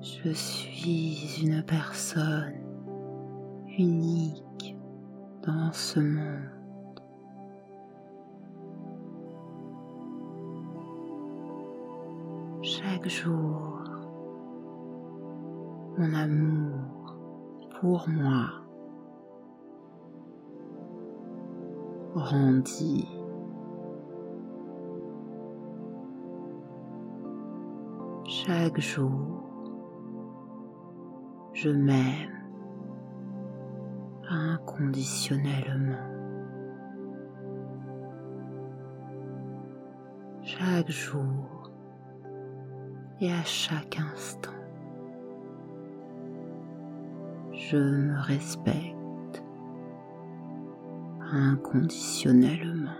[0.00, 2.62] Je suis une personne
[3.76, 4.76] unique
[5.44, 7.00] dans ce monde.
[12.62, 13.82] Chaque jour,
[15.98, 17.16] mon amour
[17.80, 18.59] pour moi
[28.26, 29.44] Chaque jour,
[31.52, 32.30] je m'aime
[34.28, 35.94] inconditionnellement.
[40.42, 41.70] Chaque jour
[43.20, 44.50] et à chaque instant,
[47.52, 48.99] je me respecte
[51.32, 52.90] inconditionnellement.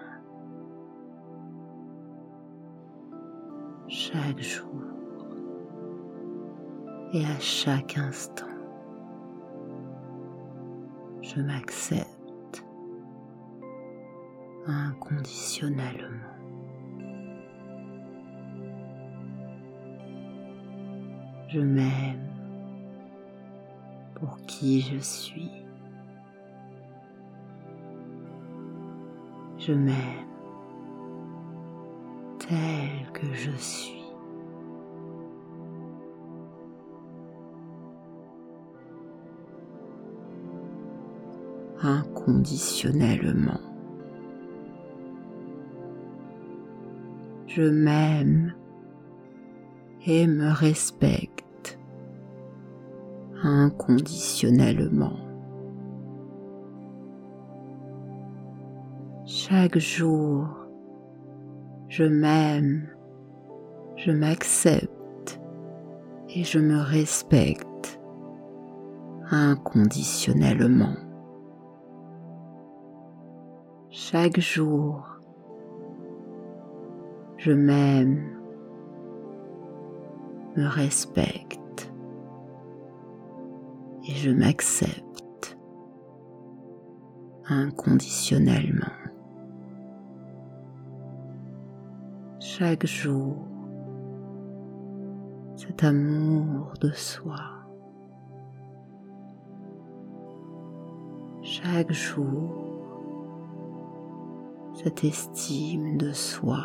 [3.89, 4.71] Chaque jour
[7.13, 8.47] et à chaque instant,
[11.23, 12.65] je m'accepte
[14.67, 16.07] inconditionnellement.
[21.49, 22.29] Je m'aime
[24.15, 25.70] pour qui je suis.
[29.71, 30.27] Je m'aime
[32.41, 34.03] tel que je suis.
[41.83, 43.61] inconditionnellement.
[47.47, 48.55] Je m'aime
[50.05, 51.79] et me respecte
[53.45, 55.30] inconditionnellement.
[59.51, 60.47] Chaque jour,
[61.89, 62.89] je m'aime,
[63.97, 65.41] je m'accepte
[66.29, 68.01] et je me respecte
[69.29, 70.95] inconditionnellement.
[73.89, 75.19] Chaque jour,
[77.37, 78.39] je m'aime,
[80.57, 81.93] me respecte
[84.05, 85.59] et je m'accepte
[87.49, 89.00] inconditionnellement.
[92.63, 93.37] Chaque jour,
[95.57, 97.39] cet amour de soi.
[101.41, 103.01] Chaque jour,
[104.75, 106.61] cette estime de soi.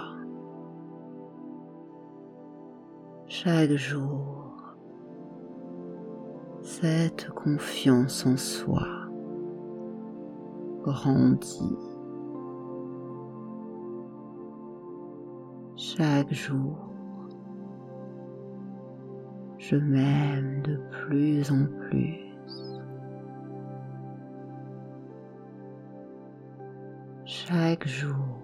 [3.27, 4.51] Chaque jour,
[6.61, 8.85] cette confiance en soi
[10.83, 11.94] grandit.
[15.97, 16.77] Chaque jour,
[19.57, 22.25] je m'aime de plus en plus.
[27.47, 28.41] chaque jour,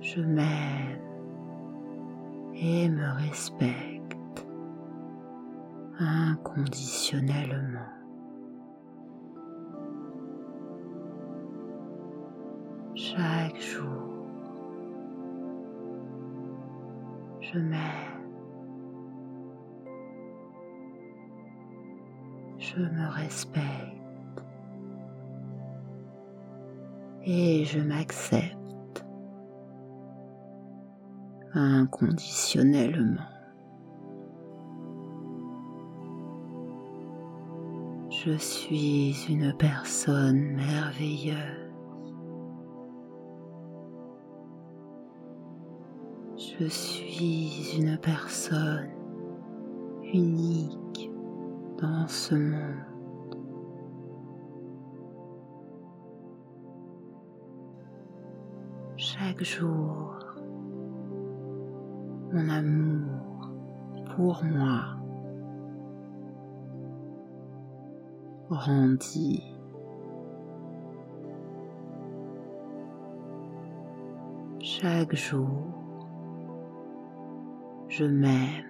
[0.00, 1.00] je m'aime
[2.54, 4.46] et me respecte
[5.98, 7.80] inconditionnellement.
[12.94, 14.13] Chaque jour,
[17.54, 17.60] je
[22.58, 24.42] je me respecte
[27.24, 29.04] et je m'accepte
[31.54, 33.22] inconditionnellement.
[38.10, 41.63] Je suis une personne merveilleuse.
[46.58, 48.90] Je suis une personne
[50.12, 51.10] unique
[51.80, 52.94] dans ce monde.
[58.96, 60.14] chaque jour
[62.32, 63.50] mon amour
[64.16, 64.96] pour moi
[68.48, 69.42] grandit.
[74.60, 75.83] Chaque jour,
[77.96, 78.64] je m'aime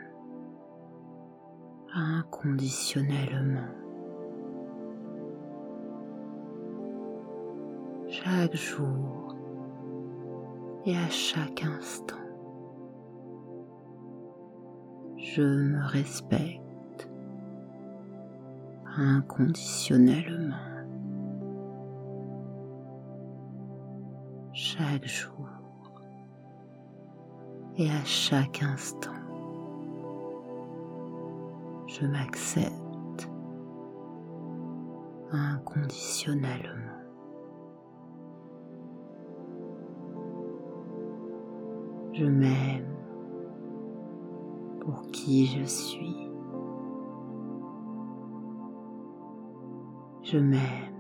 [1.94, 3.72] inconditionnellement.
[8.10, 9.34] Chaque jour,
[10.84, 12.16] et à chaque instant.
[15.16, 17.08] Je me respecte
[18.96, 20.54] inconditionnellement.
[24.52, 25.48] Chaque jour
[27.76, 29.13] et à chaque instant.
[32.00, 33.30] Je m'accepte
[35.30, 36.72] inconditionnellement.
[42.12, 42.96] Je m'aime
[44.80, 46.30] pour qui je suis.
[50.22, 50.94] Je m'aime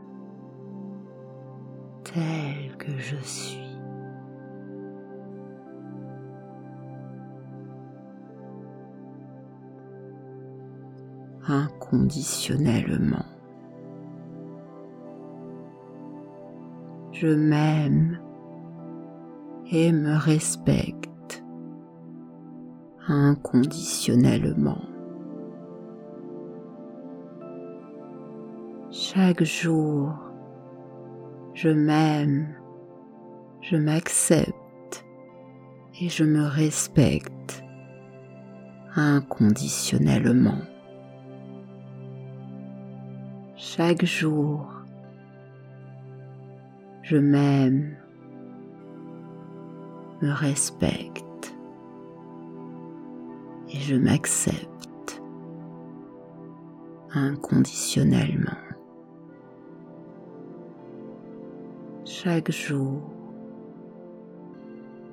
[2.04, 3.73] tel que je suis.
[17.12, 18.18] Je m'aime
[19.70, 21.44] et me respecte
[23.06, 24.82] inconditionnellement.
[28.90, 30.12] Chaque jour,
[31.54, 32.54] je m'aime,
[33.60, 35.04] je m'accepte
[36.00, 37.62] et je me respecte
[38.96, 40.73] inconditionnellement.
[43.76, 44.68] Chaque jour,
[47.02, 47.96] je m'aime,
[50.22, 51.56] me respecte
[53.68, 55.20] et je m'accepte
[57.14, 58.52] inconditionnellement.
[62.04, 63.02] Chaque jour,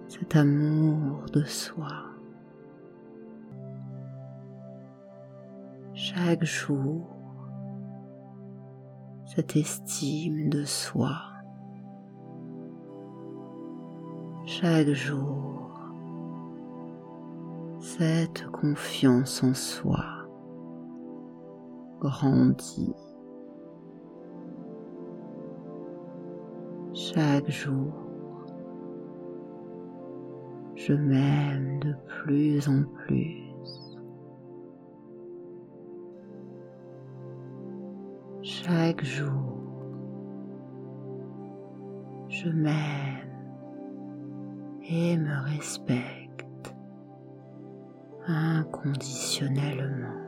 [0.08, 1.88] cet amour de soi.
[5.96, 7.21] Chaque jour,
[9.34, 11.16] cette estime de soi.
[14.46, 15.72] Chaque jour,
[17.80, 20.04] cette confiance en soi
[22.02, 22.94] grandit.
[26.94, 27.94] Chaque jour,
[30.76, 33.51] je m'aime de plus en plus.
[39.04, 39.58] Jour,
[42.30, 43.28] je m'aime
[44.84, 46.76] et me respecte
[48.28, 50.22] inconditionnellement.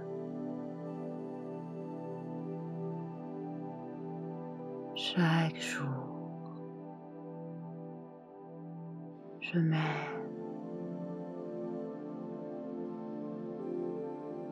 [4.96, 6.58] Chaque jour,
[9.40, 9.82] je m'aime,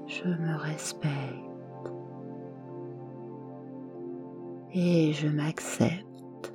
[0.05, 1.50] je me respecte
[4.73, 6.53] et je m'accepte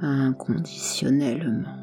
[0.00, 1.76] inconditionnellement.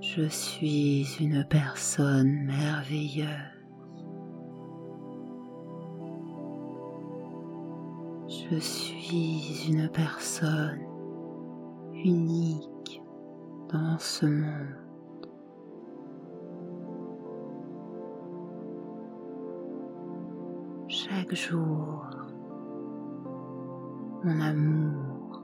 [0.00, 3.26] Je suis une personne merveilleuse.
[8.28, 10.80] Je suis une personne
[12.04, 13.02] unique
[13.72, 14.83] dans ce monde.
[21.34, 22.06] Chaque jour
[24.22, 25.42] mon amour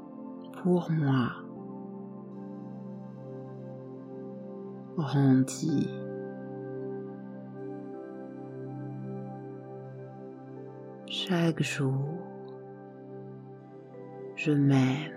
[0.62, 1.32] pour moi
[4.96, 5.90] grandit.
[11.06, 12.18] Chaque jour,
[14.36, 15.12] je m'aime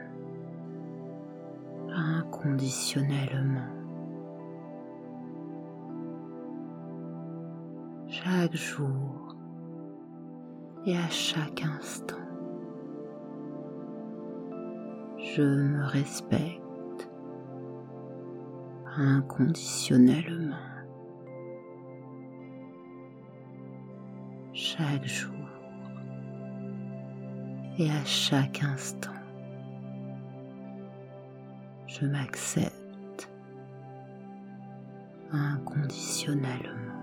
[1.90, 3.70] inconditionnellement.
[8.08, 9.33] Chaque jour,
[10.86, 12.18] et à chaque instant.
[15.18, 16.64] Je me respecte
[18.98, 20.56] inconditionnellement.
[24.54, 25.34] Chaque jour
[27.80, 29.10] et à chaque instant,
[31.88, 33.30] je m'accepte
[35.32, 37.03] inconditionnellement.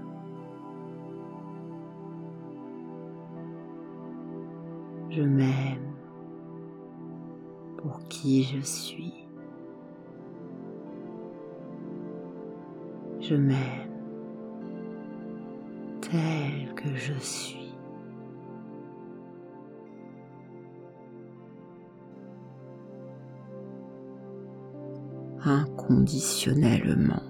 [8.21, 9.27] Qui je suis.
[13.21, 13.57] Je m'aime
[16.03, 17.75] tel que je suis.
[25.43, 27.23] Inconditionnellement.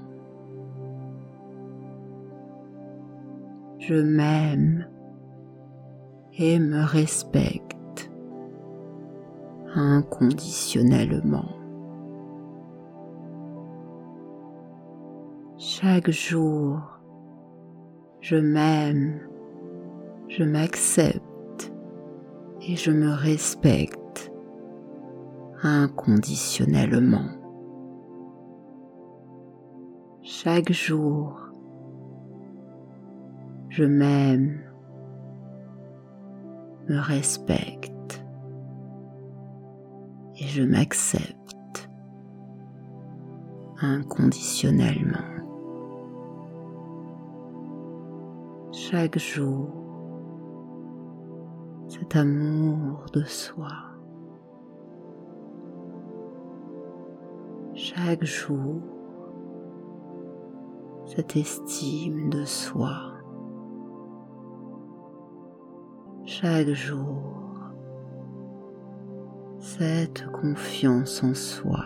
[3.79, 4.89] Je m'aime
[6.37, 7.80] et me respecte
[10.01, 11.49] inconditionnellement.
[15.59, 16.81] Chaque jour,
[18.21, 19.21] je m'aime,
[20.29, 21.73] je m'accepte
[22.63, 24.33] et je me respecte
[25.63, 27.29] inconditionnellement.
[30.23, 31.39] Chaque jour,
[33.69, 34.61] je m'aime,
[36.89, 37.90] me respecte
[40.51, 41.89] je m'accepte
[43.81, 45.21] inconditionnellement.
[48.73, 49.69] Chaque jour,
[51.87, 53.69] cet amour de soi.
[57.75, 58.83] Chaque jour,
[61.07, 63.13] cette estime de soi.
[66.25, 67.50] Chaque jour,
[69.81, 71.83] cette confiance en soi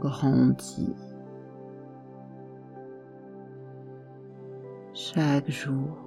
[0.00, 0.96] grandit.
[4.94, 5.98] Chaque jour,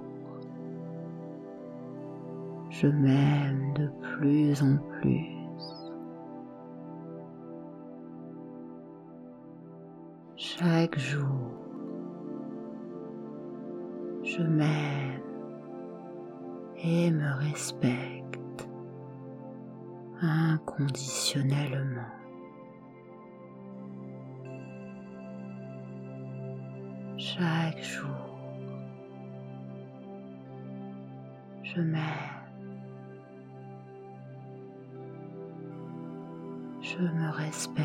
[2.70, 5.30] je m'aime de plus en plus.
[10.34, 11.52] Chaque jour,
[14.24, 15.22] je m'aime
[16.82, 18.03] et me respecte
[27.16, 28.38] Chaque jour,
[31.64, 32.02] je m'aime.
[36.80, 37.80] Je me respecte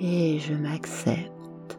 [0.00, 1.78] et je m'accepte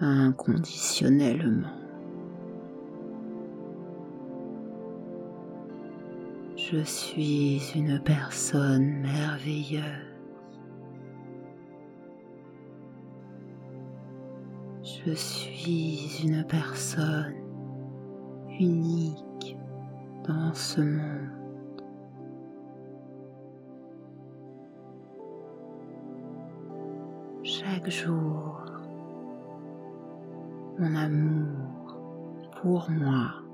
[0.00, 1.87] inconditionnellement.
[6.70, 9.82] Je suis une personne merveilleuse.
[14.82, 17.36] Je suis une personne
[18.60, 19.56] unique
[20.26, 21.82] dans ce monde.
[27.44, 28.60] Chaque jour,
[30.78, 31.96] mon amour
[32.60, 33.47] pour moi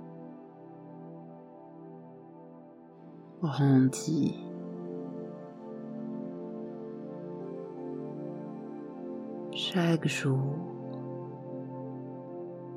[9.53, 10.57] Chaque jour,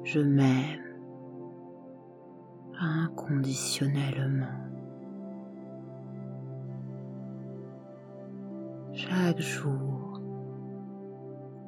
[0.04, 0.82] je m'aime
[2.78, 4.46] inconditionnellement.
[8.94, 10.22] Chaque jour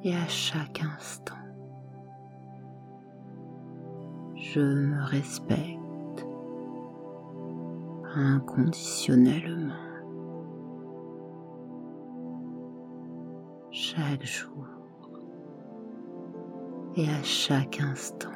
[0.02, 1.34] et à chaque instant,
[4.34, 5.79] je me respecte
[8.14, 9.74] inconditionnellement.
[13.70, 14.66] Chaque jour
[16.96, 18.28] et à chaque instant,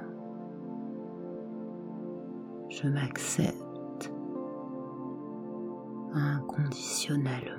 [2.68, 4.12] je m'accepte
[6.12, 7.50] inconditionnellement.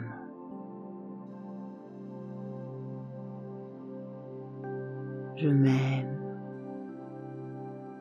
[5.35, 6.17] Je m'aime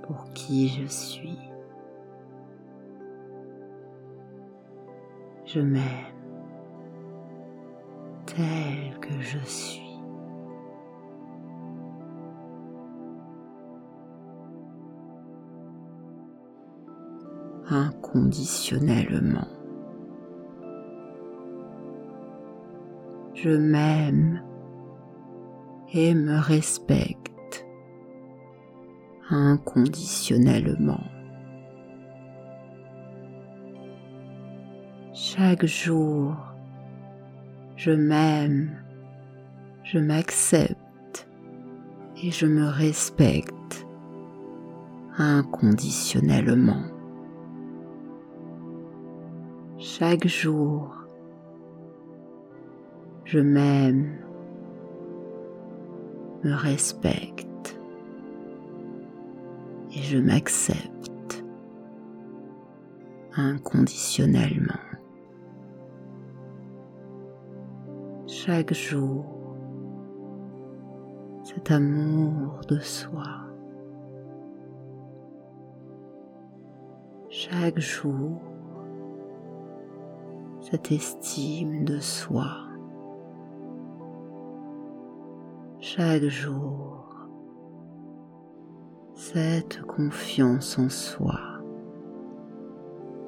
[0.04, 1.53] pour qui je suis.
[5.54, 5.84] Je m'aime
[8.26, 9.80] tel que je suis.
[17.70, 19.46] inconditionnellement.
[23.34, 24.42] Je m'aime
[25.92, 27.64] et me respecte
[29.30, 31.13] inconditionnellement.
[35.36, 36.36] Chaque jour,
[37.74, 38.70] je m'aime,
[39.82, 41.28] je m'accepte
[42.22, 43.84] et je me respecte
[45.18, 46.84] inconditionnellement.
[49.78, 50.94] Chaque jour,
[53.24, 54.18] je m'aime,
[56.44, 57.76] me respecte
[59.96, 61.44] et je m'accepte
[63.36, 64.93] inconditionnellement.
[68.46, 69.24] Chaque jour,
[71.44, 73.24] cet amour de soi.
[77.30, 78.42] Chaque jour,
[80.60, 82.50] cette estime de soi.
[85.80, 87.16] Chaque jour,
[89.14, 91.40] cette confiance en soi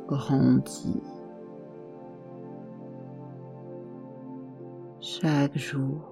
[0.09, 1.16] grandit.
[5.21, 6.03] Chaque jour,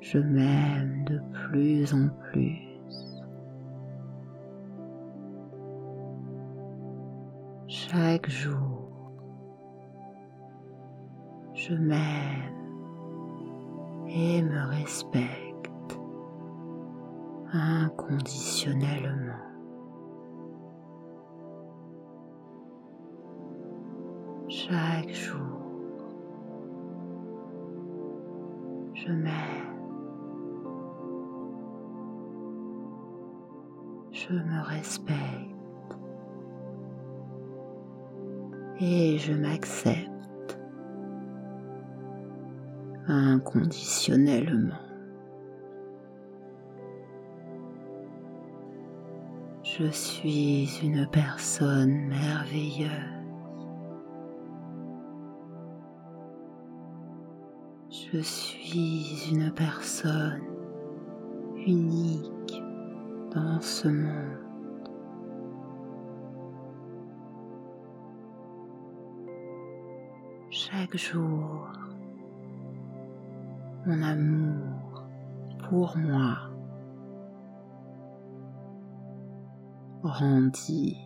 [0.00, 2.58] je m'aime de plus en plus.
[7.68, 8.90] Chaque jour,
[11.54, 12.52] Je m'aime
[14.08, 15.98] et me respecte
[17.52, 19.38] inconditionnellement.
[24.48, 25.63] Chaque jour,
[29.06, 29.64] je m'aime.
[34.12, 35.18] Je me respecte
[38.80, 40.58] et je m'accepte
[43.06, 44.74] inconditionnellement.
[49.62, 53.13] Je suis une personne merveilleuse.
[58.14, 60.44] Je suis une personne
[61.56, 62.62] unique
[63.34, 64.88] dans ce monde.
[70.48, 71.72] Chaque jour,
[73.84, 75.02] mon amour
[75.68, 76.36] pour moi
[80.04, 80.98] grandit.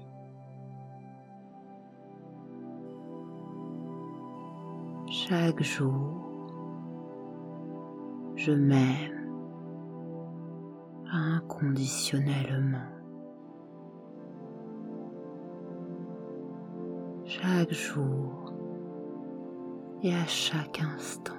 [5.11, 6.38] Chaque jour,
[8.49, 9.29] je m'aime
[11.13, 12.79] inconditionnellement.
[17.27, 18.55] Chaque jour
[20.03, 21.35] et à chaque instant,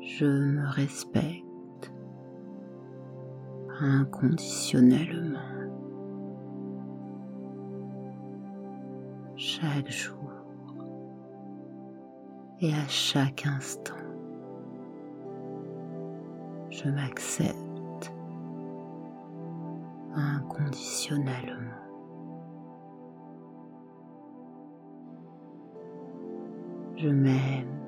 [0.00, 1.92] je me respecte
[3.80, 5.40] inconditionnellement.
[9.34, 10.14] Chaque jour
[12.60, 14.03] et à chaque instant,
[16.84, 18.12] je m'accepte
[20.14, 21.70] inconditionnellement.
[26.96, 27.80] Je m'aime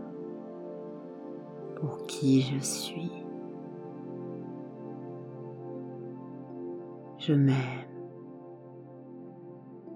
[1.76, 3.12] pour qui je suis.
[7.18, 7.54] Je m'aime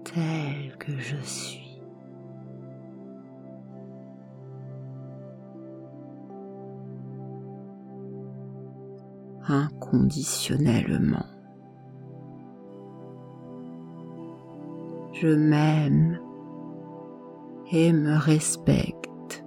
[0.03, 1.60] tel que je suis.
[15.13, 16.19] Je m'aime
[17.71, 19.45] et me respecte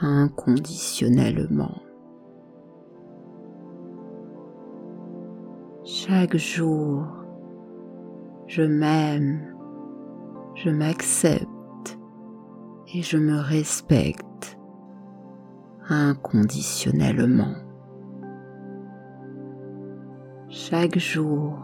[0.00, 1.80] inconditionnellement.
[5.84, 7.06] Chaque jour,
[8.46, 9.54] je m'aime,
[10.54, 11.98] je m'accepte
[12.94, 14.58] et je me respecte
[15.88, 17.63] inconditionnellement.
[20.76, 21.56] Chaque jour,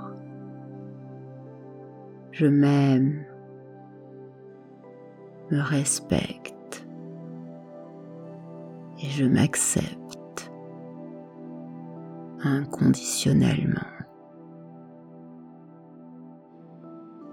[2.30, 3.24] je m'aime,
[5.50, 6.86] me respecte
[9.02, 10.52] et je m'accepte
[12.44, 13.80] inconditionnellement.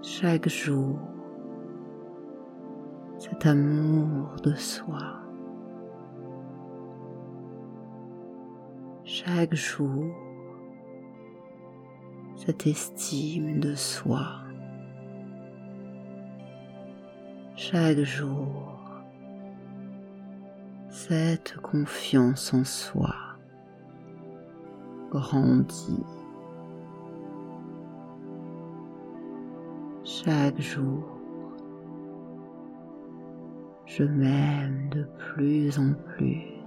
[0.02, 0.98] Chaque jour,
[3.18, 5.20] cet amour de soi.
[9.04, 10.27] Chaque jour,
[12.48, 14.26] cette estime de soi.
[17.56, 18.80] chaque jour
[20.88, 23.14] cette confiance en soi
[25.10, 26.06] grandit.
[30.04, 31.04] Chaque jour,
[33.84, 36.57] je m'aime de plus en plus.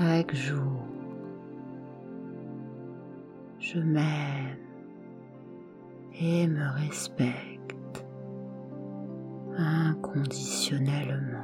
[0.00, 0.84] Chaque jour,
[3.58, 4.56] je m'aime
[6.20, 8.06] et me respecte
[9.56, 11.42] inconditionnellement.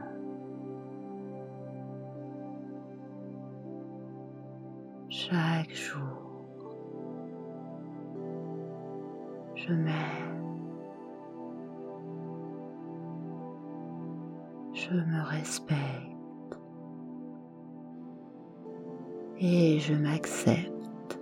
[5.09, 6.47] Chaque jour,
[9.57, 10.71] je m'aime,
[14.75, 16.14] je me respecte
[19.47, 21.21] et je m'accepte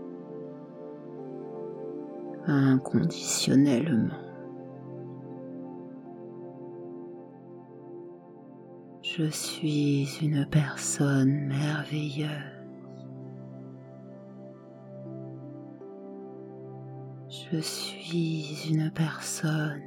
[2.47, 4.15] inconditionnellement.
[9.03, 12.29] Je suis une personne merveilleuse.
[17.29, 19.83] Je suis une personne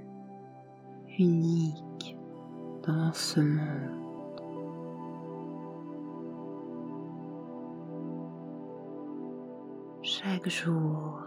[1.18, 2.18] unique
[2.86, 4.05] dans ce monde.
[10.46, 11.24] Chaque jour,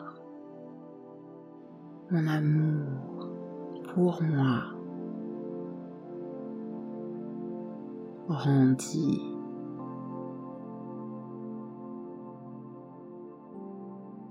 [2.12, 3.28] mon amour
[3.92, 4.62] pour moi
[8.28, 9.34] grandit.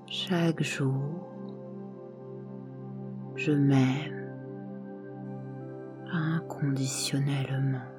[0.05, 1.27] Chaque jour,
[3.35, 4.31] je m'aime
[6.14, 7.91] inconditionnellement.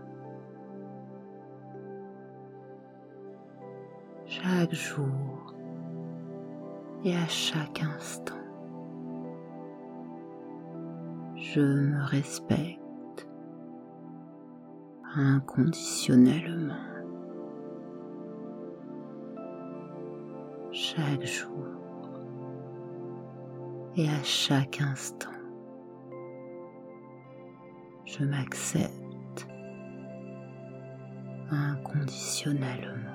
[4.24, 5.57] Chaque jour
[7.04, 8.34] et à chaque instant,
[11.36, 13.28] je me respecte
[15.14, 16.74] inconditionnellement.
[20.70, 21.66] Chaque jour
[23.96, 25.30] et à chaque instant,
[28.04, 29.48] je m'accepte
[31.50, 33.07] inconditionnellement.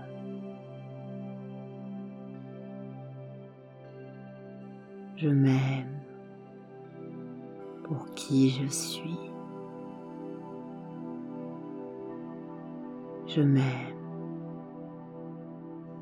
[5.24, 6.02] Je m'aime
[7.86, 9.32] pour qui je suis.
[13.28, 13.64] Je m'aime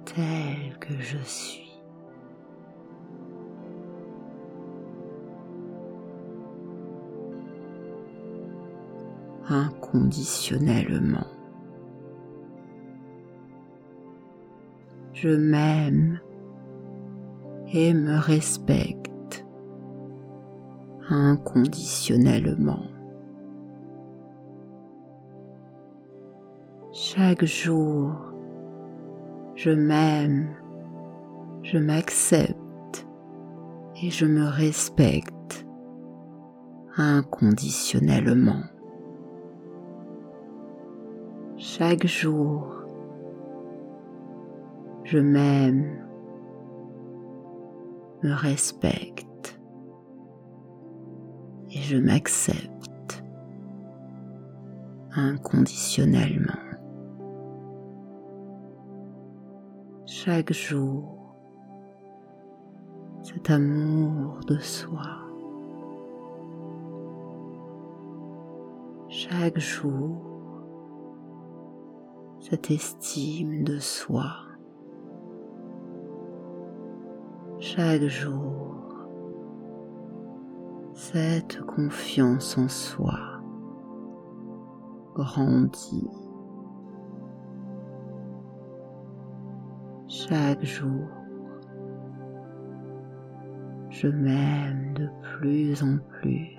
[0.05, 1.67] tel que je suis.
[9.47, 11.27] inconditionnellement.
[15.13, 16.21] Je m'aime
[17.73, 19.00] et me respecte
[21.31, 22.83] inconditionnellement.
[26.91, 28.11] Chaque jour,
[29.55, 30.49] je m'aime,
[31.63, 33.07] je m'accepte
[34.03, 35.65] et je me respecte
[36.97, 38.63] inconditionnellement.
[41.57, 42.75] Chaque jour,
[45.05, 46.07] je m'aime,
[48.23, 49.30] me respecte
[51.91, 53.21] je m'accepte
[55.11, 56.53] inconditionnellement.
[60.05, 61.35] Chaque jour,
[63.21, 65.01] cet amour de soi.
[69.09, 70.15] Chaque jour,
[72.39, 74.31] cette estime de soi
[77.61, 78.60] chaque jour
[81.13, 83.19] cette confiance en soi
[85.13, 86.07] grandit.
[90.07, 91.07] Chaque jour
[93.89, 96.57] je m'aime de plus en plus.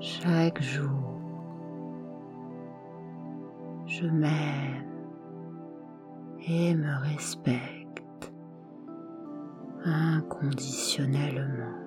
[0.00, 1.20] Chaque jour
[3.86, 4.84] je m'aime
[6.48, 7.83] et me respecte
[9.84, 11.78] inconditionnellement.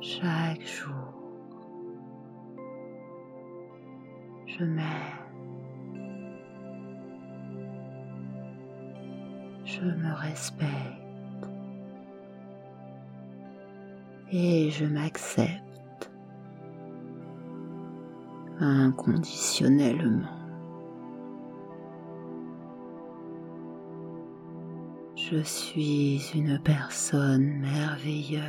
[0.00, 1.12] Chaque jour,
[4.46, 4.84] je m'aime,
[9.64, 10.70] je me respecte
[14.32, 16.10] et je m'accepte
[18.60, 20.43] inconditionnellement.
[25.36, 28.40] Je suis une personne merveilleuse.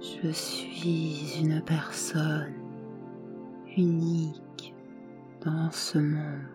[0.00, 2.54] Je suis une personne
[3.76, 4.74] unique
[5.44, 6.48] dans ce monde.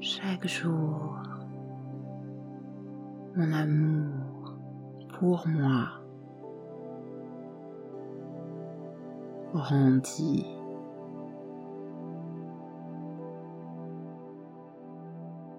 [0.00, 1.16] Chaque jour,
[3.34, 4.58] mon amour
[5.18, 6.01] pour moi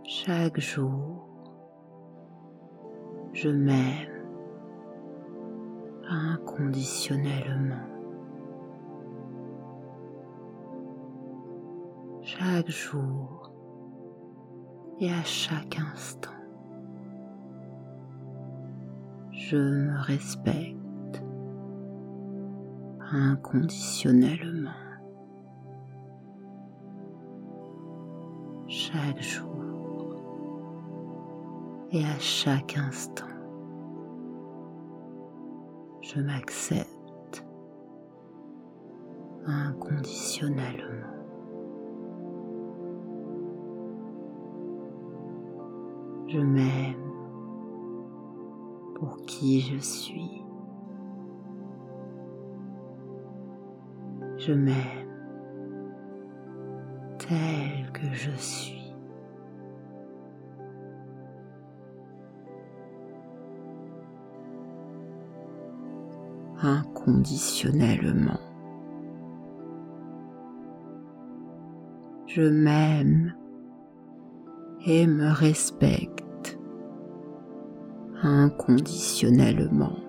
[0.05, 1.27] Chaque jour,
[3.33, 4.09] je m'aime
[6.09, 7.75] inconditionnellement.
[12.21, 13.51] Chaque jour
[14.99, 16.31] et à chaque instant.
[19.53, 20.82] je me respecte
[23.13, 24.71] inconditionnellement.
[28.67, 30.15] Chaque jour
[31.91, 33.27] et à chaque instant,
[36.01, 37.45] je m'accepte
[39.45, 41.09] inconditionnellement.
[46.27, 46.95] Je m'aime
[48.95, 50.32] pour qui je suis.
[54.45, 55.07] Je m'aime
[57.17, 58.73] tel que je suis.
[66.61, 68.39] inconditionnellement.
[72.27, 73.33] Je m'aime
[74.85, 76.57] et me respecte
[78.21, 80.02] inconditionnellement.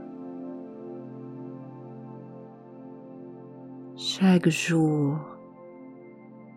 [4.26, 5.18] Chaque jour,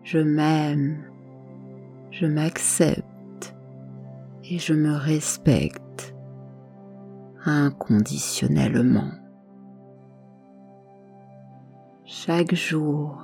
[0.02, 1.04] je m'aime,
[2.10, 3.54] je m'accepte
[4.42, 6.16] et je me respecte
[7.44, 9.10] inconditionnellement.
[12.06, 13.22] Chaque jour,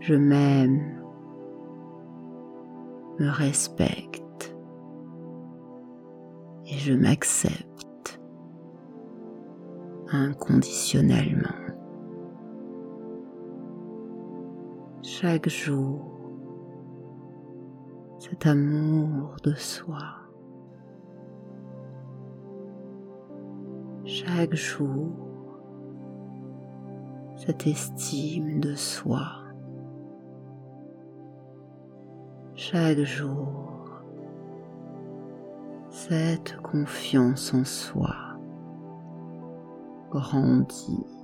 [0.00, 1.02] je m'aime,
[3.18, 4.56] me respecte
[6.64, 8.18] et je m'accepte
[10.10, 11.65] inconditionnellement.
[15.28, 16.04] Chaque jour,
[18.20, 19.98] cet amour de soi.
[24.04, 25.10] Chaque jour,
[27.34, 29.42] cette estime de soi.
[32.54, 33.82] chaque jour
[35.90, 38.14] cette confiance en soi
[40.08, 41.15] grandit.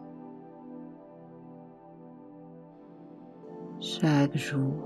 [4.03, 4.83] Chaque jour,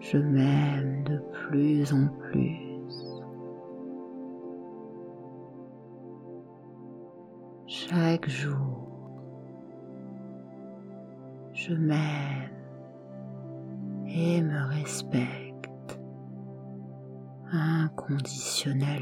[0.00, 2.96] je m'aime de plus en plus.
[7.66, 8.88] Chaque jour,
[11.52, 12.48] je m'aime
[14.06, 16.00] et me respecte
[17.52, 18.99] inconditionnellement.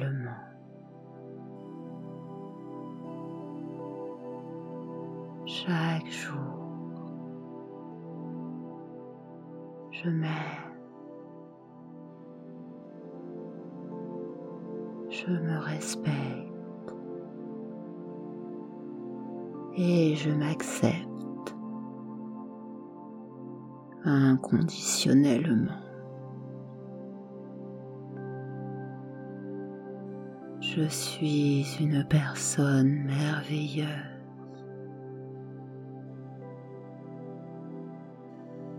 [31.81, 33.87] Une personne merveilleuse.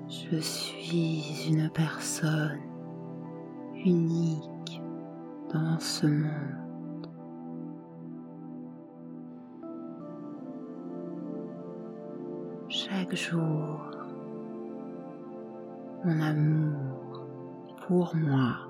[0.07, 2.59] Je suis une personne
[3.85, 4.81] unique
[5.53, 7.07] dans ce monde.
[12.67, 13.80] Chaque jour,
[16.03, 17.27] mon amour
[17.88, 18.68] pour moi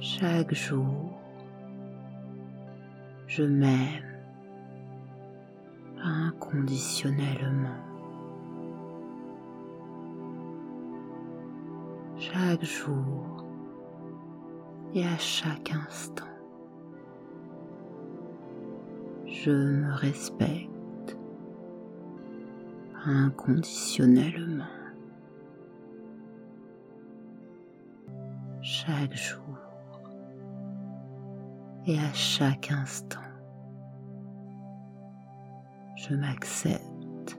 [0.00, 1.20] Chaque jour,
[3.26, 4.02] je m'aime
[6.02, 7.68] inconditionnellement.
[12.18, 13.44] Chaque jour
[14.94, 16.26] et à chaque instant.
[19.46, 20.75] je me respecte
[23.06, 24.64] inconditionnellement.
[28.62, 29.58] Chaque jour
[31.86, 33.20] et à chaque instant,
[35.94, 37.38] je m'accepte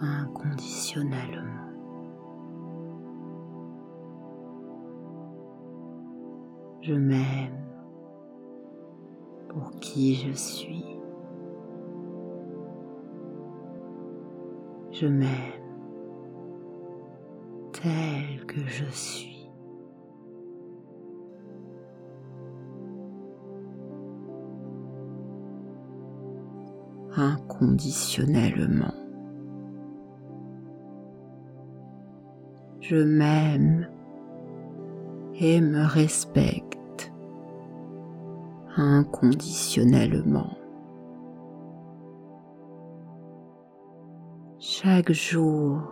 [0.00, 1.42] inconditionnellement.
[6.82, 7.64] Je m'aime
[9.48, 10.95] pour qui je suis.
[14.98, 15.28] Je m'aime
[17.72, 19.50] tel que je suis.
[27.14, 28.94] Inconditionnellement.
[32.80, 33.90] Je m'aime
[35.38, 37.12] et me respecte
[38.78, 40.56] inconditionnellement.
[44.88, 45.82] Chaque jour,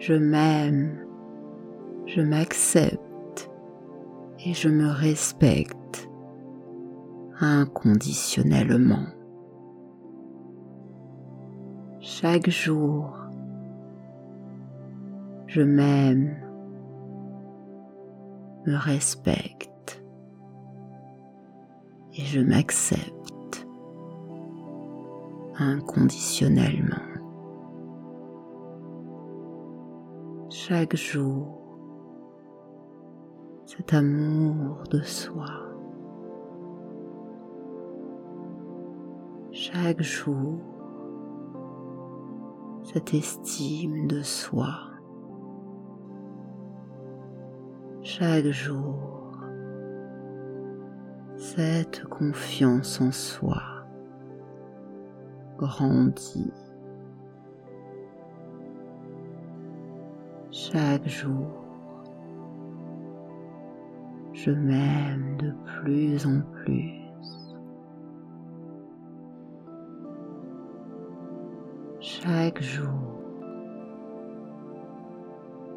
[0.00, 1.06] je m'aime,
[2.06, 3.52] je m'accepte
[4.44, 6.10] et je me respecte
[7.38, 9.06] inconditionnellement.
[12.00, 13.16] Chaque jour,
[15.46, 16.34] je m'aime,
[18.66, 20.02] me respecte
[22.12, 23.68] et je m'accepte
[25.60, 27.11] inconditionnellement.
[30.68, 31.58] Chaque jour
[33.66, 35.48] cet amour de soi.
[39.50, 40.60] Chaque jour,
[42.84, 44.72] cette estime de soi.
[48.02, 49.38] Chaque jour,
[51.38, 53.62] cette confiance en soi
[55.58, 56.52] grandit.
[60.72, 61.50] Chaque jour,
[64.32, 67.02] je m'aime de plus en plus.
[72.00, 73.20] Chaque jour,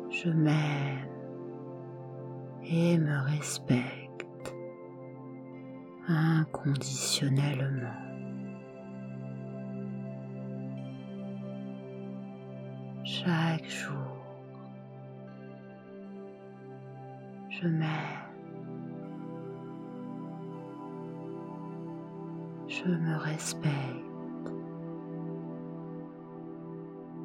[0.09, 1.09] je m'aime
[2.63, 4.55] et me respecte
[6.07, 7.91] inconditionnellement.
[13.03, 14.24] Chaque jour,
[17.61, 18.25] je m'aime
[22.67, 23.65] je me respecte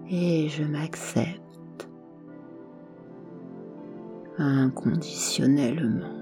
[0.08, 1.88] et je m'accepte
[4.38, 6.16] inconditionnellement.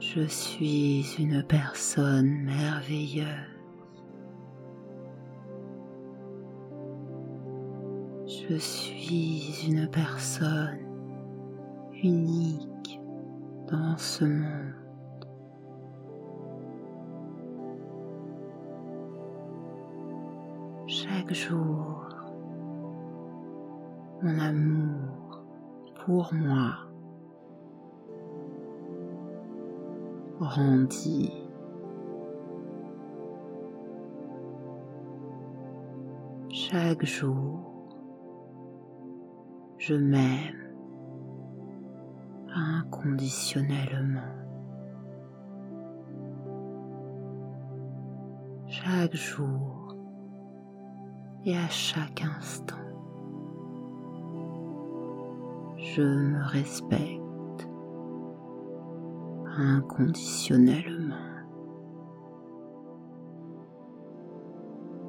[0.00, 3.55] Je suis une personne merveilleuse.
[8.48, 10.78] Je suis une personne
[12.00, 13.00] unique
[13.68, 14.72] dans ce monde.
[20.86, 22.06] Chaque jour,
[24.22, 25.42] mon amour
[26.04, 26.76] pour moi
[30.38, 31.32] grandit.
[36.52, 37.75] Chaque jour,
[39.88, 40.74] je m'aime
[42.52, 44.20] inconditionnellement.
[48.66, 49.94] Chaque jour
[51.44, 52.74] et à chaque instant,
[55.76, 57.68] je me respecte
[59.56, 61.14] inconditionnellement.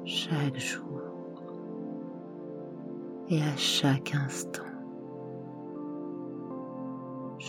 [0.04, 1.00] Chaque jour
[3.28, 4.67] et à chaque instant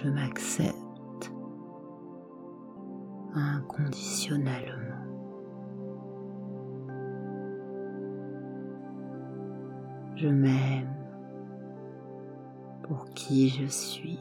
[0.02, 1.32] je m'accepte
[3.34, 4.76] inconditionnellement.
[10.16, 10.96] Je m'aime
[12.84, 14.20] pour qui je suis.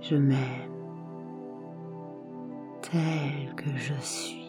[0.00, 0.70] Je m'aime
[2.82, 4.43] tel que je suis.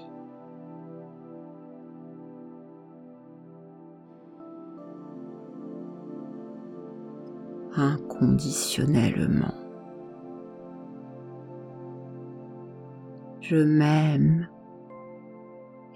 [13.42, 14.48] Je m'aime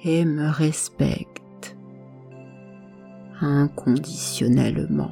[0.04, 1.78] et me respecte
[3.40, 5.12] inconditionnellement.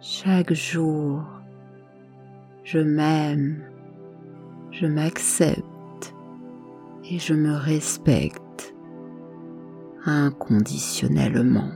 [0.00, 1.22] Chaque jour,
[2.64, 3.62] je m'aime,
[4.70, 6.14] je m'accepte
[7.10, 8.74] et je me respecte
[10.06, 11.70] inconditionnellement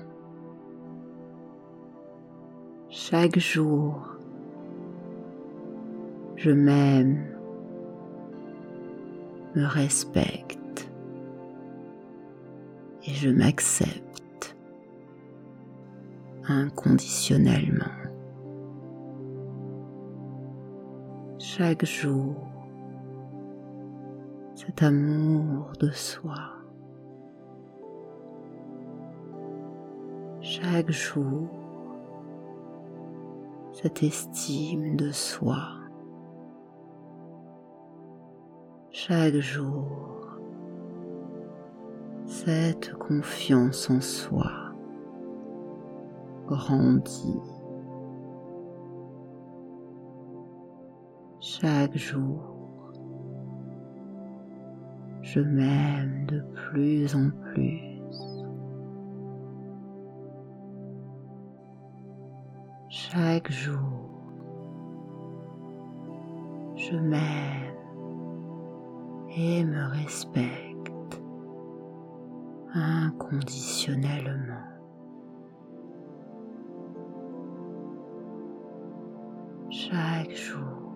[3.10, 4.06] chaque jour.
[6.36, 7.26] Je m'aime,
[9.56, 10.88] me respecte
[13.04, 14.56] et je m'accepte
[16.46, 17.84] inconditionnellement.
[21.40, 22.36] Chaque jour,
[24.54, 26.52] cet amour de soi.
[30.40, 31.59] Chaque jour,
[33.82, 35.56] cette estime de soi.
[38.90, 40.36] Chaque jour,
[42.26, 44.50] cette confiance en soi
[46.46, 47.40] grandit.
[51.40, 52.92] Chaque jour,
[55.22, 57.89] je m'aime de plus en plus.
[63.12, 64.08] Chaque jour.
[66.76, 67.74] Je m'aime
[69.36, 70.92] et me respecte
[72.72, 74.64] inconditionnellement.
[79.70, 80.92] Chaque jour,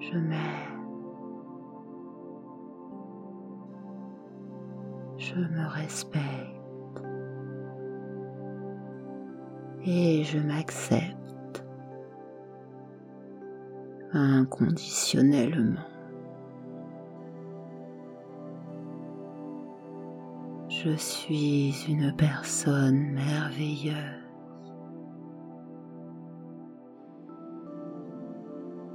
[0.00, 0.74] je m'aime.
[5.16, 6.43] Je me respecte.
[9.86, 11.62] Et je m'accepte
[14.14, 15.80] inconditionnellement.
[20.68, 23.94] Je suis une personne merveilleuse.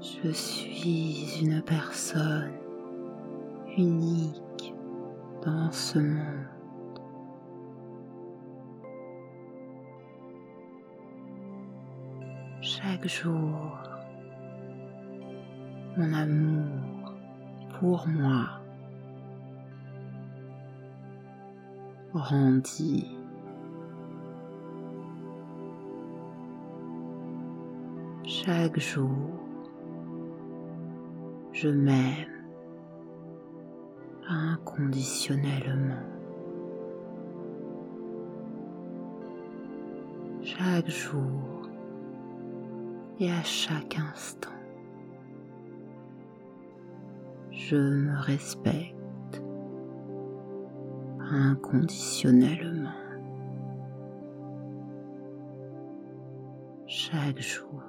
[0.01, 2.51] Je suis une personne
[3.77, 4.74] unique
[5.45, 6.58] dans ce monde.
[13.01, 13.77] Chaque jour,
[15.95, 17.13] mon amour
[17.79, 18.59] pour moi
[22.13, 23.07] grandit.
[28.25, 29.07] Chaque jour,
[31.53, 32.27] je m'aime
[34.27, 36.03] inconditionnellement.
[40.43, 41.58] Chaque jour
[43.19, 44.49] et à chaque instant,
[47.51, 49.43] je me respecte
[51.19, 52.93] inconditionnellement.
[56.88, 57.83] Chaque jour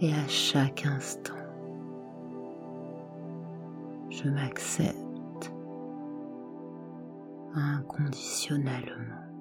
[0.00, 1.34] et à chaque instant,
[4.10, 5.52] je m'accepte
[7.54, 9.37] inconditionnellement.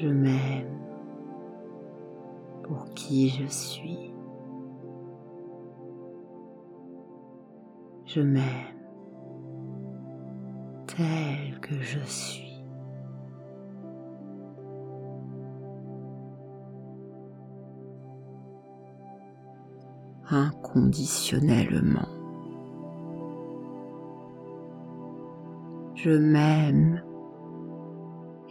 [0.00, 0.78] Je m'aime
[2.62, 4.14] pour qui je suis.
[8.06, 8.44] Je m'aime
[10.86, 12.62] tel que je suis.
[20.30, 22.06] Inconditionnellement.
[25.96, 27.02] Je m'aime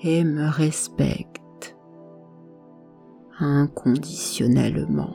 [0.03, 1.36] et me respecte
[3.39, 5.13] inconditionnellement.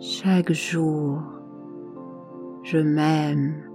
[0.00, 1.20] Chaque jour,
[2.62, 3.68] je m'aime,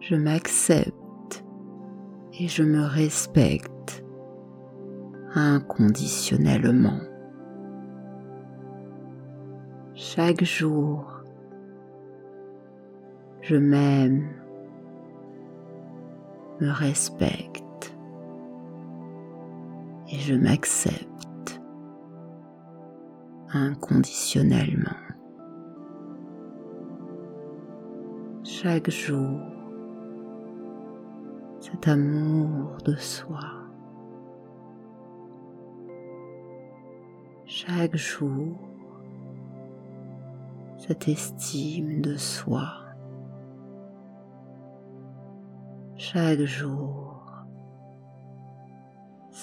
[0.00, 1.44] je m'accepte
[2.40, 4.04] et je me respecte
[5.34, 7.00] inconditionnellement.
[9.94, 11.22] Chaque jour,
[13.42, 14.26] je m'aime,
[16.60, 17.63] me respecte
[20.26, 21.60] je m'accepte
[23.52, 25.04] inconditionnellement.
[28.64, 29.40] chaque jour
[31.60, 33.40] cet amour de soi.
[37.44, 38.58] Chaque jour,
[40.78, 42.68] cette estime de soi.
[45.96, 47.23] Chaque jour,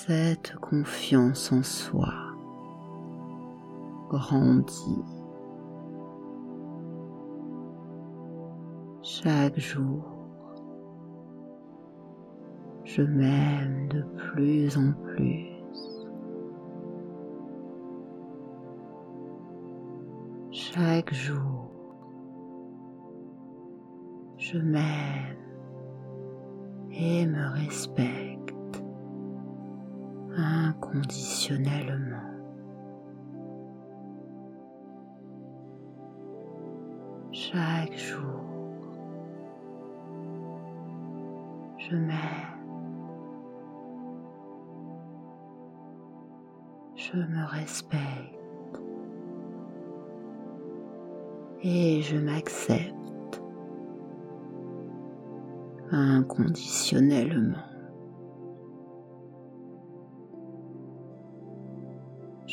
[0.07, 2.13] cette confiance en soi
[4.09, 5.03] grandit.
[9.03, 10.03] chaque jour,
[12.83, 15.47] je m'aime de plus en plus.
[20.51, 21.69] Chaque jour,
[24.37, 25.37] je m'aime
[26.91, 28.30] et me respecte
[30.91, 32.17] inconditionnellement.
[37.31, 38.41] Chaque jour,
[41.77, 42.17] je m'aime,
[46.95, 48.81] je me respecte
[51.63, 53.41] et je m'accepte
[55.91, 57.70] inconditionnellement.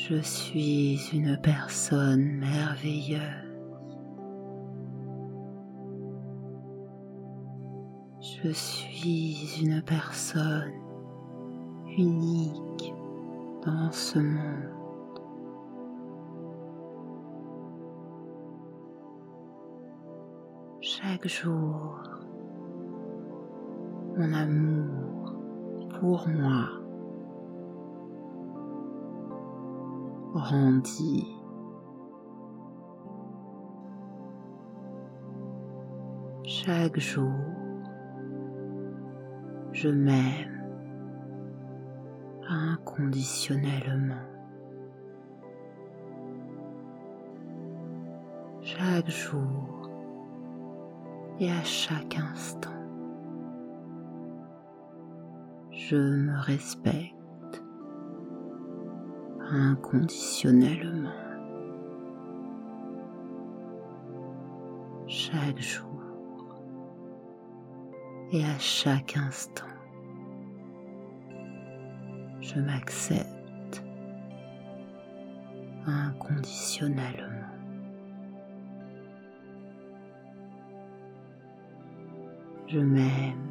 [0.08, 3.20] Je suis une personne merveilleuse.
[8.18, 10.72] Je suis une personne
[11.98, 12.94] unique
[13.66, 15.20] dans ce monde.
[20.80, 22.00] Chaque jour,
[24.16, 25.34] mon amour
[26.00, 26.87] pour moi
[36.44, 37.32] Chaque jour,
[39.72, 40.64] je m'aime,
[42.48, 44.14] inconditionnellement.
[48.62, 49.90] Chaque jour
[51.40, 52.70] et à chaque instant,
[55.70, 57.17] je me respecte
[59.50, 61.10] inconditionnellement.
[65.06, 65.86] Chaque jour
[68.30, 69.64] et à chaque instant
[72.48, 73.82] je m'accepte
[75.86, 77.24] inconditionnellement.
[82.66, 83.48] Je m'aime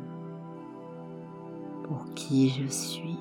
[1.83, 3.16] pour qui je suis.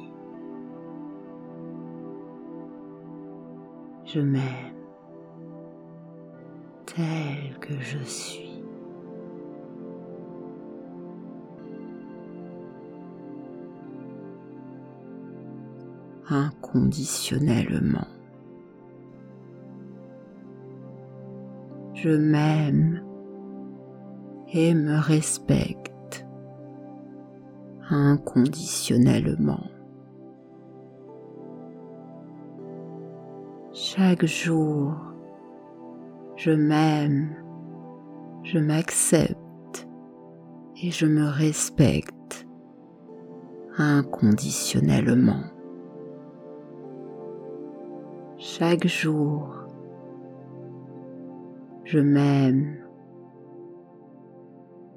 [4.17, 4.73] Je m'aime
[6.87, 8.63] tel que je suis.
[16.31, 18.09] inconditionnellement.
[21.93, 23.03] Je m'aime
[24.55, 26.27] et me respecte
[27.91, 29.76] inconditionnellement.
[33.97, 34.93] Chaque jour,
[36.37, 37.35] je m'aime,
[38.43, 39.89] je m'accepte
[40.83, 42.47] et je me respecte
[43.79, 45.45] inconditionnellement.
[48.39, 49.55] chaque jour.
[51.85, 52.77] Je m'aime,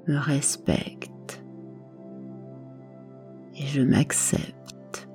[0.08, 1.42] me respecte
[3.54, 5.08] et je m'accepte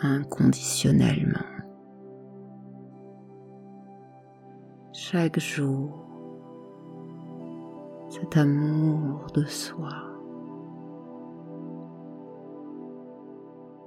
[0.00, 1.51] inconditionnellement.
[5.12, 5.90] Chaque jour,
[8.08, 9.90] cet amour de soi.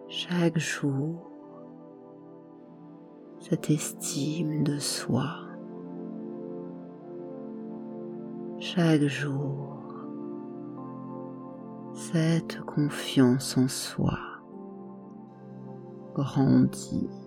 [0.08, 1.32] Chaque jour,
[3.40, 5.26] cette estime de soi.
[8.60, 9.80] Chaque jour,
[11.92, 14.20] cette confiance en soi
[16.14, 17.25] grandit.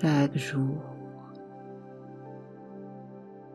[0.00, 0.82] Chaque jour,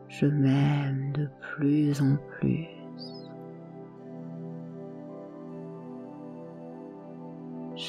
[0.08, 2.74] je m'aime de plus en plus.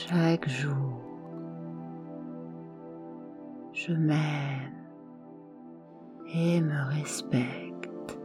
[0.08, 1.02] chaque jour.
[3.74, 4.74] Je m'aime
[6.34, 8.18] et me respecte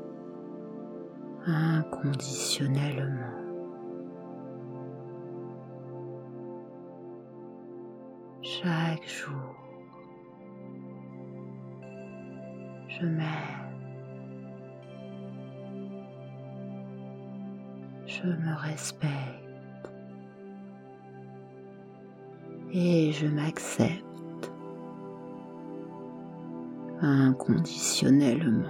[1.47, 3.17] inconditionnellement.
[8.43, 9.55] Chaque jour,
[18.07, 19.91] je me respecte
[22.73, 24.53] et je m'accepte
[27.01, 28.69] inconditionnellement.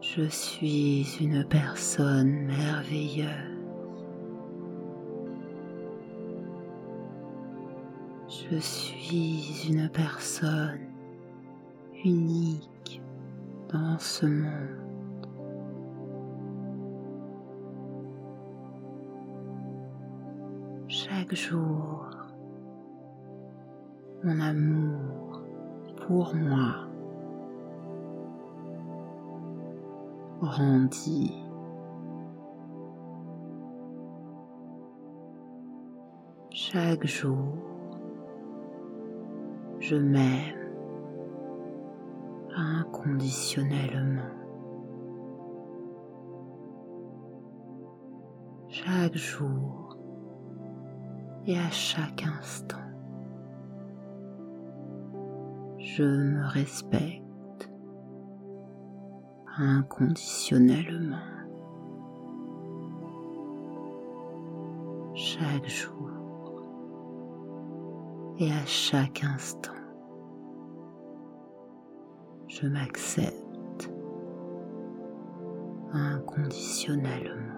[0.00, 3.28] Je suis une personne merveilleuse.
[8.28, 10.88] Je suis une personne
[12.04, 13.02] unique
[13.72, 14.80] dans ce monde.
[20.86, 22.06] chaque jour
[24.22, 25.42] mon amour
[26.06, 26.84] pour moi
[30.40, 31.34] grandit.
[36.50, 37.73] Chaque jour,
[39.84, 40.72] je m'aime
[42.56, 44.30] inconditionnellement.
[48.68, 49.98] Chaque jour,
[51.46, 52.78] et à chaque instant.
[55.76, 57.70] Je me respecte
[59.58, 61.18] inconditionnellement.
[65.14, 66.13] Chaque jour
[68.38, 69.70] et à chaque instant,
[72.48, 73.90] je m'accepte
[75.92, 77.54] inconditionnellement.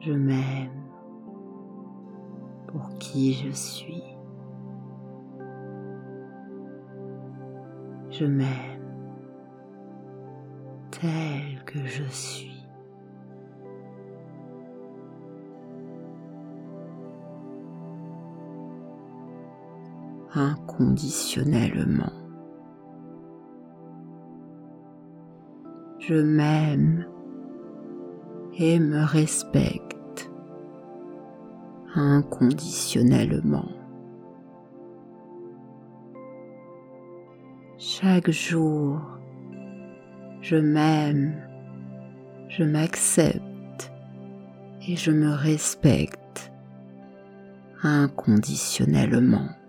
[0.00, 0.82] Je m'aime
[2.68, 4.02] pour qui je suis.
[8.08, 8.80] Je m'aime
[10.90, 12.49] tel que je suis.
[20.40, 22.12] inconditionnellement.
[25.98, 27.04] Je m'aime
[28.58, 30.30] et me respecte
[31.94, 33.68] inconditionnellement.
[37.78, 39.00] Chaque jour,
[40.40, 41.34] je m'aime,
[42.48, 43.92] je m'accepte
[44.88, 46.50] et je me respecte
[47.82, 49.59] inconditionnellement.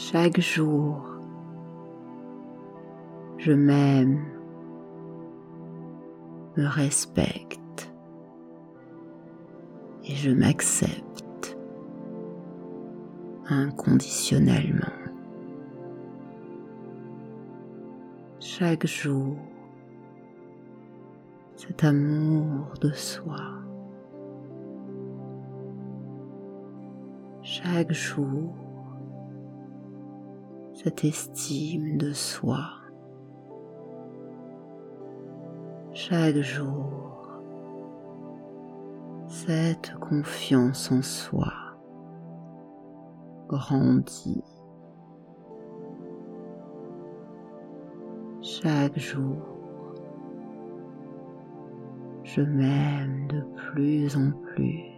[0.00, 1.02] Chaque jour,
[3.36, 4.24] je m'aime,
[6.56, 7.92] me respecte
[10.04, 11.58] et je m'accepte
[13.48, 14.86] inconditionnellement.
[18.38, 19.36] Chaque jour,
[21.56, 23.36] cet amour de soi.
[27.42, 28.54] Chaque jour,
[31.04, 32.64] estime de soi.
[35.92, 37.42] Chaque jour,
[39.26, 41.52] cette confiance en soi
[43.48, 44.44] grandit.
[48.42, 49.36] Chaque jour,
[52.24, 54.97] je m'aime de plus en plus.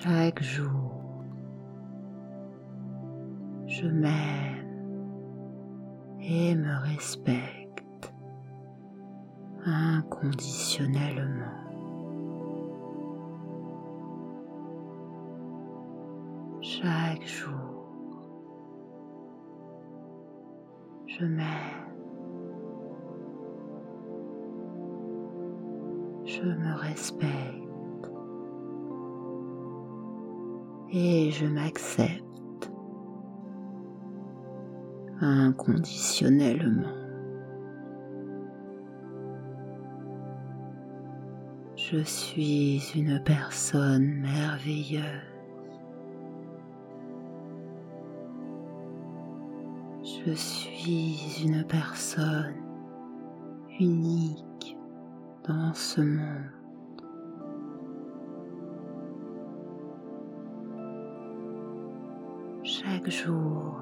[0.00, 1.24] Chaque jour,
[3.66, 4.64] je m'aime
[6.20, 8.14] et me respecte
[9.64, 11.34] inconditionnellement.
[16.60, 17.90] Chaque jour,
[21.08, 21.88] je m'aime,
[26.24, 27.57] je me respecte
[30.92, 32.70] et je m'accepte
[35.20, 36.94] inconditionnellement.
[41.76, 45.02] Je suis une personne merveilleuse.
[50.02, 52.54] Je suis une personne
[53.80, 54.76] unique
[55.46, 56.57] dans ce monde.
[63.10, 63.80] Chaque jour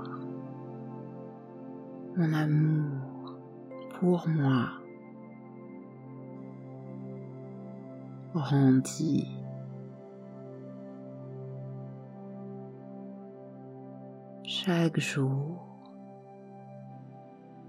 [2.17, 3.39] mon amour
[3.99, 4.69] pour moi
[8.33, 9.29] grandit.
[14.45, 15.67] Chaque jour,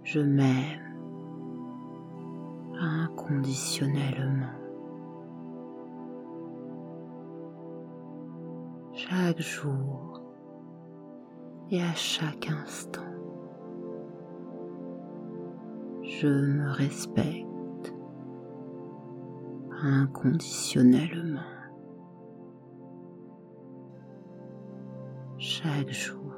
[0.03, 0.81] je m'aime
[2.79, 4.53] inconditionnellement.
[8.93, 10.16] Chaque jour,
[11.71, 13.01] et à chaque instant.
[16.03, 17.93] Je me respecte
[19.81, 21.41] inconditionnellement.
[25.37, 26.33] Chaque jour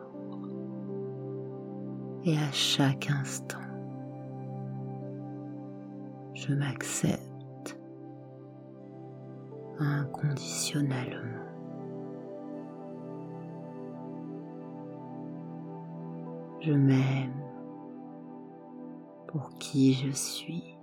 [2.25, 3.58] et à chaque instant,
[6.33, 7.80] je m'accepte
[9.80, 11.49] inconditionnellement.
[16.62, 17.42] Je m'aime
[19.30, 20.78] pour qui je suis.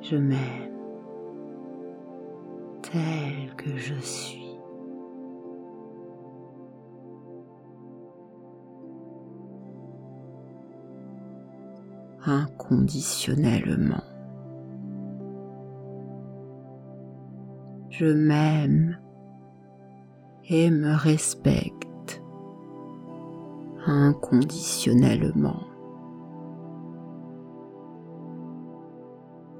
[0.00, 0.70] Je m'aime
[2.82, 4.56] tel que je suis.
[12.24, 14.04] Inconditionnellement.
[17.88, 18.98] Je m'aime
[20.48, 21.79] et me respecte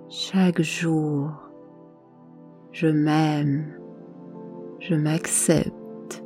[0.09, 1.31] Chaque jour,
[2.73, 3.79] je m'aime,
[4.81, 6.25] je m'accepte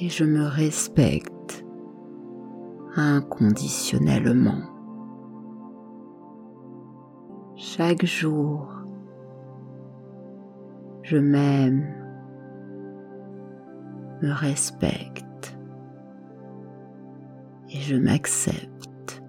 [0.00, 1.64] et je me respecte
[2.96, 4.62] inconditionnellement.
[7.56, 8.68] Chaque jour,
[11.02, 11.84] je m'aime,
[14.22, 15.31] me respecte
[17.82, 19.20] je m'accepte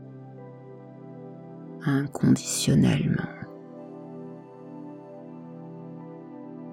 [1.86, 3.24] inconditionnellement.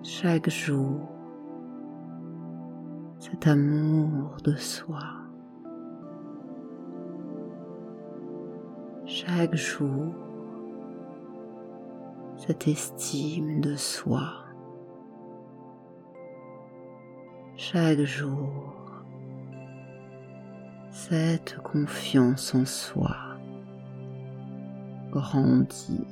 [0.03, 1.09] Chaque jour,
[3.19, 5.01] cet amour de soi.
[9.07, 10.15] Chaque jour,
[12.37, 14.45] cette estime de soi.
[17.57, 18.80] Chaque jour,
[21.11, 23.17] cette confiance en soi
[25.11, 26.07] grandit.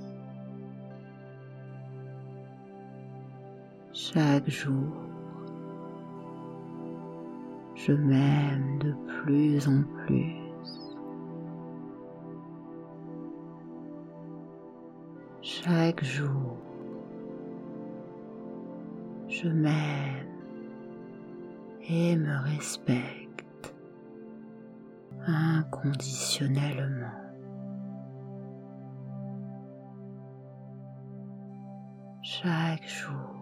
[3.92, 4.92] Chaque jour,
[7.76, 10.34] je m'aime de plus en plus.
[15.42, 16.56] Chaque jour,
[19.28, 20.26] je m'aime
[21.88, 23.27] et me respecte
[25.68, 27.12] inconditionnellement.
[32.22, 33.34] Chaque jour,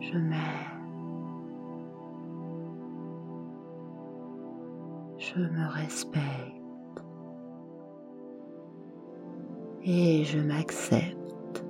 [0.00, 0.38] je m'aime,
[5.18, 7.04] je me respecte
[9.82, 11.64] et je m'accepte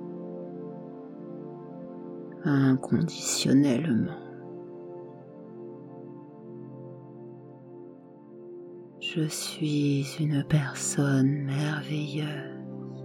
[2.43, 4.30] inconditionnellement.
[9.13, 13.03] Je suis une personne merveilleuse.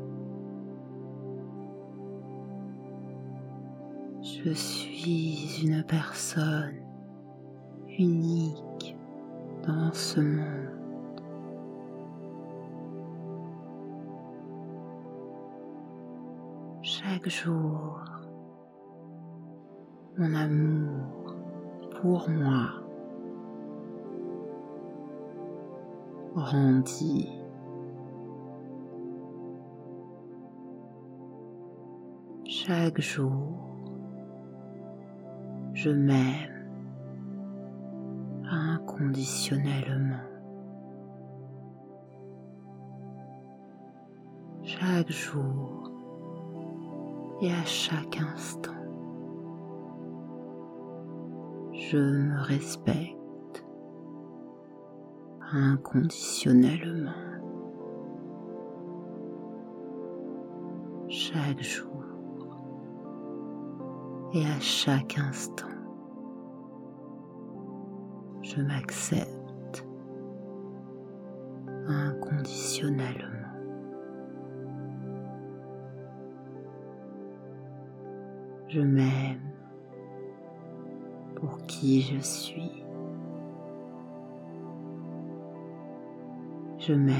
[4.23, 6.77] Je suis une personne
[7.99, 8.97] unique
[9.67, 11.21] dans ce monde.
[16.83, 18.05] Chaque jour,
[20.17, 21.35] mon amour
[22.01, 22.86] pour moi
[32.45, 33.57] Chaque jour,
[35.73, 36.69] je m'aime
[38.51, 40.21] inconditionnellement.
[44.63, 45.91] Chaque jour
[47.41, 48.73] et à chaque instant
[51.73, 53.26] je me respecte
[55.53, 57.13] inconditionnellement
[61.09, 61.87] chaque jour
[64.35, 65.67] et à chaque instant.
[68.43, 69.87] Je m'accepte
[71.87, 73.37] inconditionnellement.
[78.69, 79.53] Je m'aime
[81.37, 82.76] pour qui je suis.
[86.87, 87.17] Je m'aime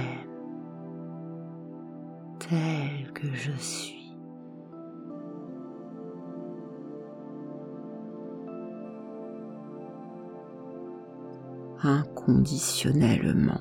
[2.39, 4.15] tel que je suis.
[11.83, 13.61] Inconditionnellement.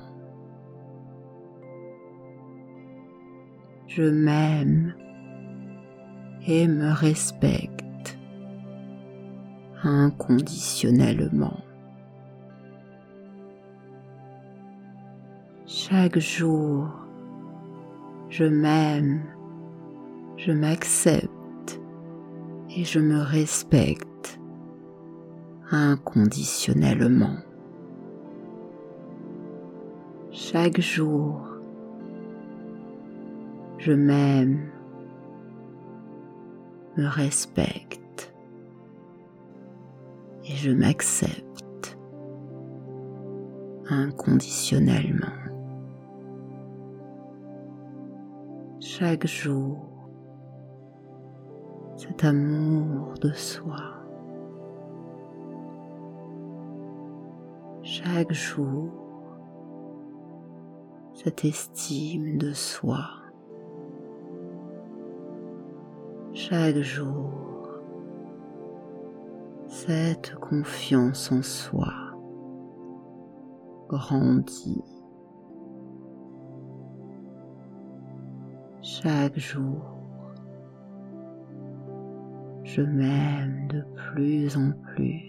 [3.88, 4.94] Je m'aime
[6.46, 8.16] et me respecte
[9.82, 11.65] inconditionnellement.
[15.88, 16.88] Chaque jour,
[18.28, 19.22] je m'aime,
[20.36, 21.80] je m'accepte
[22.76, 24.40] et je me respecte
[25.70, 27.36] inconditionnellement.
[30.32, 31.46] Chaque jour,
[33.78, 34.68] je m'aime,
[36.96, 38.34] me respecte
[40.46, 41.96] et je m'accepte
[43.88, 45.45] inconditionnellement.
[48.98, 49.76] Chaque jour,
[51.98, 53.76] cet amour de soi.
[57.82, 58.90] Chaque jour,
[61.12, 63.04] cette estime de soi.
[66.32, 67.68] Chaque jour,
[69.68, 71.92] cette confiance en soi
[73.88, 74.95] grandit
[79.06, 79.84] chaque jour.
[82.64, 85.22] Je m'aime de plus en plus.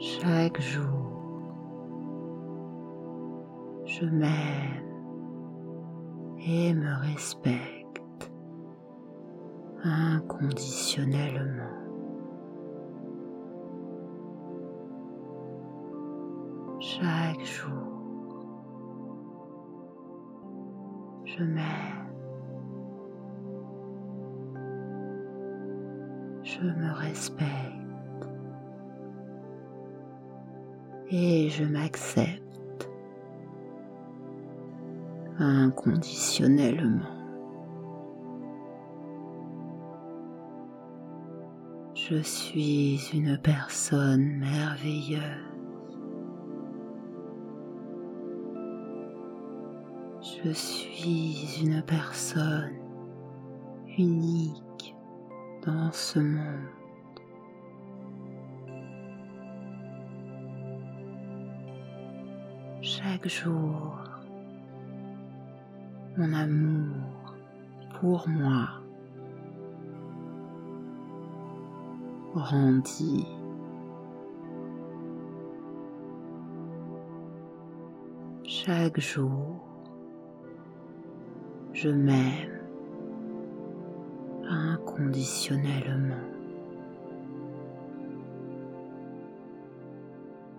[0.00, 1.12] Chaque jour,
[3.84, 4.82] je m'aime
[6.44, 8.32] et me respecte
[9.84, 11.78] inconditionnellement.
[16.80, 17.93] Chaque jour,
[21.36, 21.64] Je m'aime.
[26.44, 27.50] Je me respecte.
[31.10, 32.88] Et je m'accepte
[35.38, 37.00] inconditionnellement.
[41.94, 45.53] Je suis une personne merveilleuse.
[50.44, 52.74] Je suis une personne
[53.96, 54.94] unique
[55.64, 56.68] dans ce monde.
[62.82, 63.96] Chaque jour,
[66.18, 67.34] mon amour
[67.98, 68.68] pour moi
[72.34, 73.26] grandit.
[78.44, 79.73] Chaque jour,
[81.84, 82.62] je m'aime
[84.48, 86.14] inconditionnellement.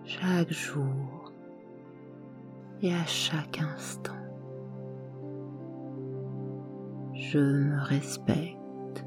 [0.04, 1.32] Chaque jour
[2.80, 4.12] et à chaque instant,
[7.12, 9.04] je me respecte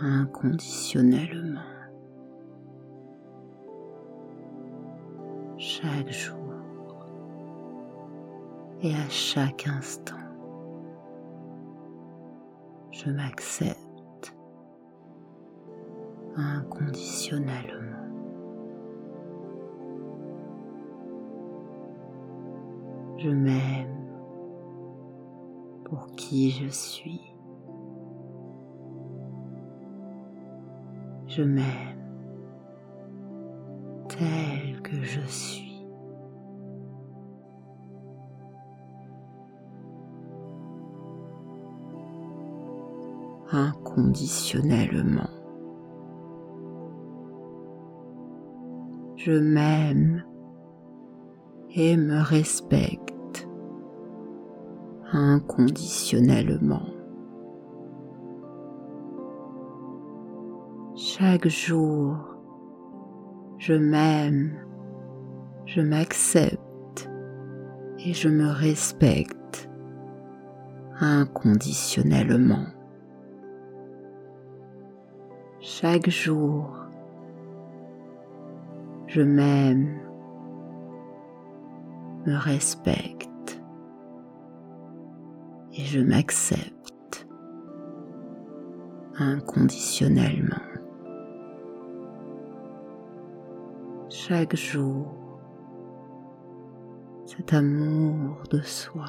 [0.00, 1.60] inconditionnellement.
[5.58, 6.34] Chaque jour
[8.82, 10.23] et à chaque instant,
[13.04, 14.34] je m'accepte
[16.36, 17.80] inconditionnellement.
[23.18, 24.08] Je m'aime
[25.84, 27.34] pour qui je suis.
[31.26, 31.64] Je m'aime
[34.08, 35.63] tel que je suis.
[49.16, 50.24] Je m'aime
[51.74, 53.48] et me respecte
[55.12, 56.86] inconditionnellement.
[60.96, 62.16] Chaque jour,
[63.58, 64.52] je m'aime,
[65.66, 67.10] je m'accepte
[68.04, 69.70] et je me respecte
[71.00, 72.73] inconditionnellement.
[75.86, 76.78] Chaque jour,
[79.06, 80.00] je m'aime,
[82.24, 83.60] me respecte
[85.74, 87.28] et je m'accepte
[89.18, 90.56] inconditionnellement.
[94.08, 95.14] Chaque jour,
[97.26, 99.04] cet amour de soi.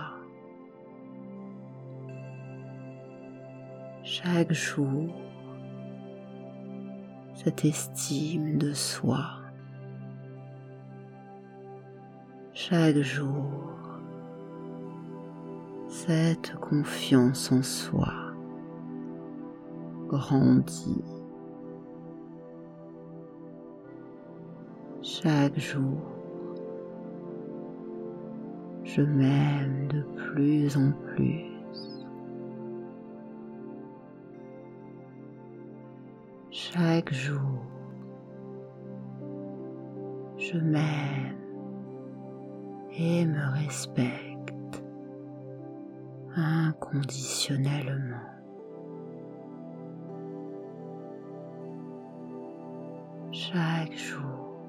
[4.03, 5.24] Chaque jour,
[7.45, 9.23] cette estime de soi.
[12.53, 13.61] chaque jour
[15.87, 18.11] cette confiance en soi
[20.07, 21.03] grandit.
[25.03, 26.01] Chaque jour,
[28.83, 30.01] je m'aime de
[30.31, 31.54] plus en plus.
[37.11, 37.61] Jour,
[40.37, 41.37] je m'aime
[42.97, 44.83] et me respecte
[46.35, 48.17] inconditionnellement.
[53.31, 54.59] Chaque jour,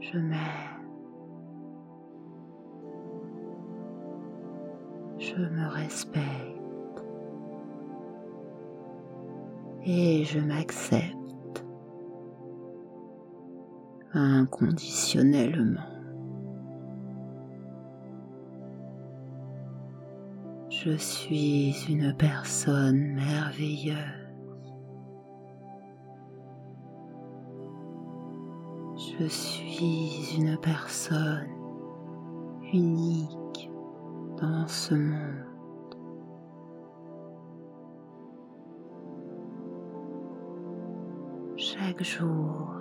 [0.00, 0.38] je m'aime,
[5.18, 6.27] je me respecte
[10.32, 11.64] je m'accepte
[14.12, 15.80] inconditionnellement.
[20.68, 23.96] Je suis une personne merveilleuse.
[28.96, 31.48] Je suis une personne
[32.72, 33.70] unique
[34.36, 35.57] dans ce monde.
[41.98, 42.78] Chaque jour,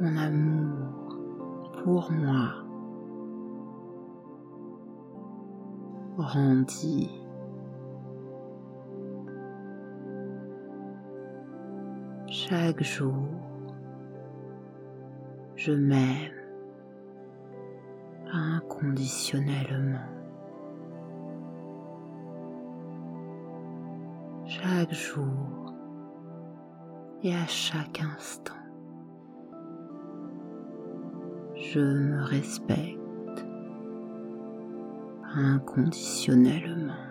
[0.00, 2.48] mon amour pour moi
[6.16, 7.10] grandit.
[12.28, 13.28] Chaque jour,
[15.54, 16.32] je m'aime
[18.32, 20.10] inconditionnellement.
[24.46, 25.55] Chaque jour
[27.22, 28.54] et à chaque instant
[31.54, 32.96] je me respecte
[35.34, 37.06] inconditionnellement.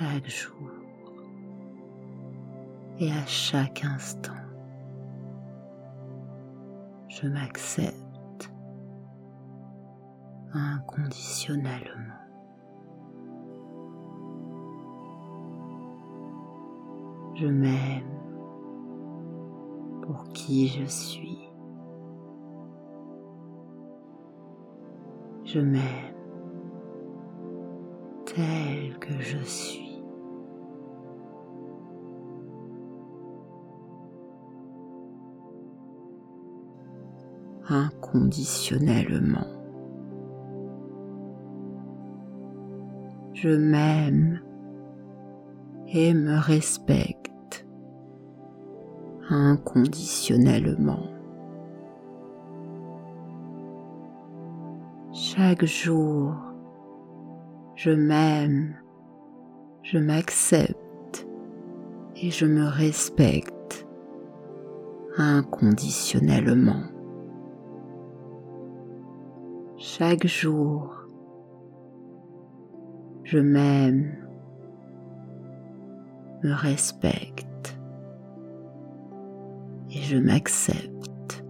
[0.00, 0.70] chaque jour
[2.98, 4.34] et à chaque instant.
[7.08, 8.52] Je m'accepte
[10.52, 12.29] inconditionnellement.
[17.40, 18.04] Je m'aime
[20.02, 21.48] pour qui je suis.
[25.46, 26.14] Je m'aime
[28.26, 30.02] tel que je suis.
[37.70, 39.46] Inconditionnellement.
[43.32, 44.40] Je m'aime
[45.88, 47.19] et me respecte
[55.12, 56.34] Chaque jour,
[57.76, 58.76] je m'aime,
[59.82, 61.26] je m'accepte
[62.16, 63.86] et je me respecte
[65.16, 66.82] inconditionnellement.
[69.76, 70.94] Chaque jour,
[73.24, 74.16] je m'aime,
[76.42, 77.49] me respecte
[80.10, 81.44] je m'accepte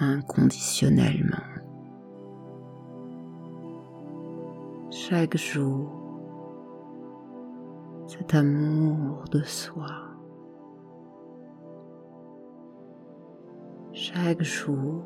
[0.00, 1.38] inconditionnellement.
[4.90, 5.88] Chaque jour,
[8.08, 9.86] cet amour de soi.
[13.92, 15.04] Chaque jour,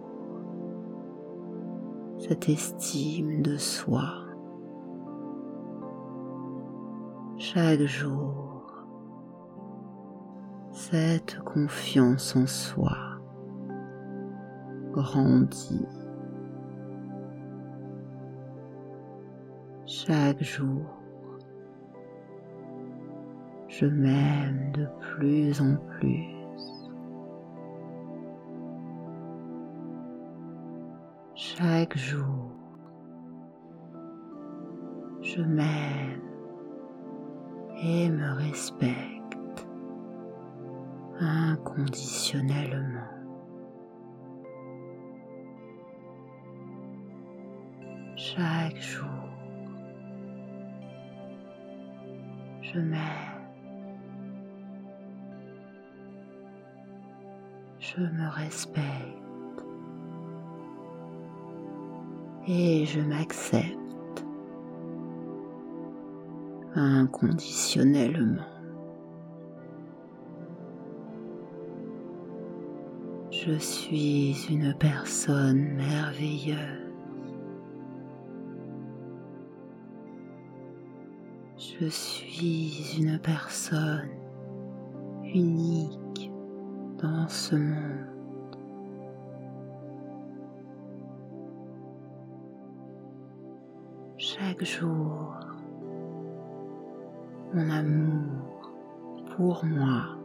[2.19, 4.25] cette estime de soi.
[7.39, 8.58] chaque jour
[10.91, 12.97] cette confiance en soi
[14.93, 15.87] grandit.
[19.85, 20.87] Chaque jour,
[23.69, 26.35] je m'aime de plus en plus.
[31.35, 32.53] Chaque jour,
[35.21, 36.23] je m'aime
[37.83, 39.18] et me respecte
[41.21, 43.01] inconditionnellement.
[48.17, 49.09] Chaque jour,
[52.63, 53.01] je m'aime,
[57.79, 58.85] je me respecte
[62.47, 64.25] et je m'accepte
[66.75, 68.58] inconditionnellement.
[73.49, 76.93] Je suis une personne merveilleuse.
[81.57, 84.11] Je suis une personne
[85.23, 86.31] unique
[87.01, 88.59] dans ce monde.
[94.19, 95.35] Chaque jour,
[97.55, 98.73] mon amour
[99.35, 100.18] pour moi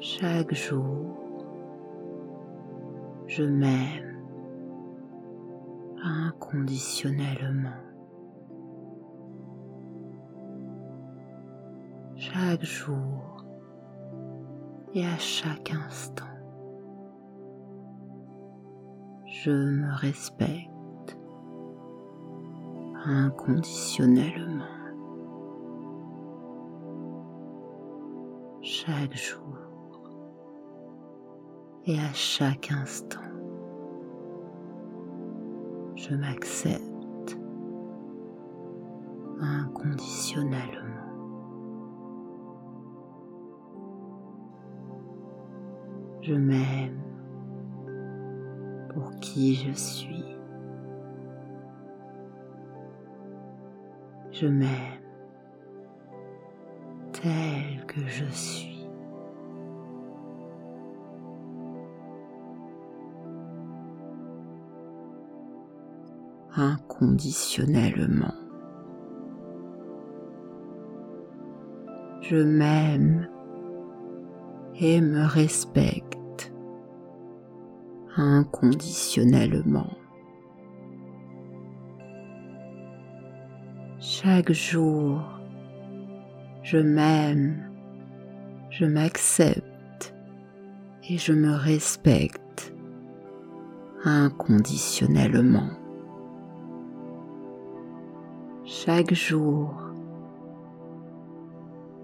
[0.00, 1.16] Chaque jour,
[3.26, 4.22] je m'aime
[6.02, 7.70] inconditionnellement.
[12.16, 13.44] Chaque jour
[14.94, 16.24] et à chaque instant.
[19.46, 20.75] je me respecte
[23.06, 24.64] inconditionnellement.
[28.62, 29.40] Chaque jour
[31.84, 33.20] et à chaque instant,
[35.94, 36.85] je m'accepte
[72.20, 73.28] Je m'aime
[74.80, 76.52] et me respecte
[78.16, 79.90] inconditionnellement.
[83.98, 85.22] Chaque jour,
[86.62, 87.70] je m'aime,
[88.70, 90.14] je m'accepte
[91.08, 92.74] et je me respecte
[94.04, 95.70] inconditionnellement.
[98.86, 99.74] Chaque jour,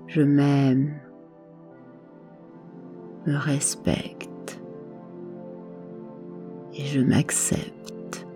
[0.08, 0.98] je m'aime,
[3.24, 4.60] me respecte
[6.74, 8.26] et je m'accepte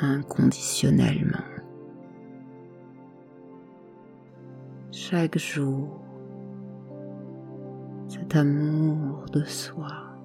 [0.00, 1.44] inconditionnellement.
[4.90, 6.00] Chaque jour,
[8.08, 10.16] cet amour de soi.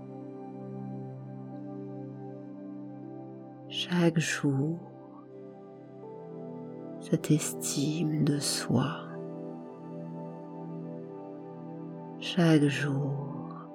[3.68, 4.89] Chaque jour,
[7.09, 8.85] cette estime de soi.
[12.19, 13.67] Chaque jour,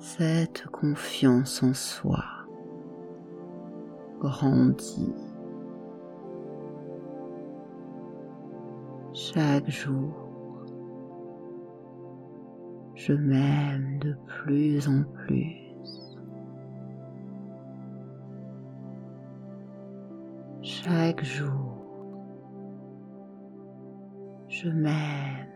[0.00, 2.24] cette confiance en soi
[4.18, 5.14] grandit.
[9.12, 10.12] Chaque jour,
[12.96, 15.63] je m'aime de plus en plus.
[24.48, 25.48] Je m'aime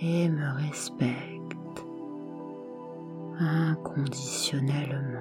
[0.00, 1.84] et me respecte
[3.38, 5.20] inconditionnellement.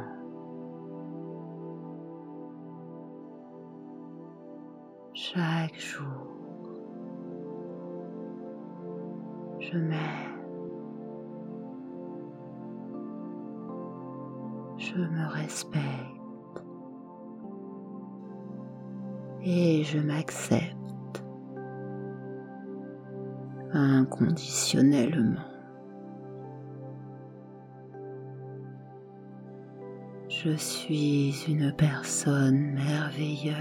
[5.13, 6.07] Chaque jour,
[9.59, 9.99] je m'aime.
[14.77, 15.94] Je me respecte
[19.95, 21.23] je m'accepte
[23.71, 25.39] inconditionnellement.
[30.27, 33.55] Je suis une personne merveilleuse.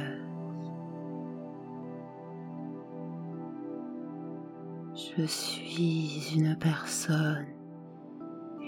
[5.17, 7.47] Je suis une personne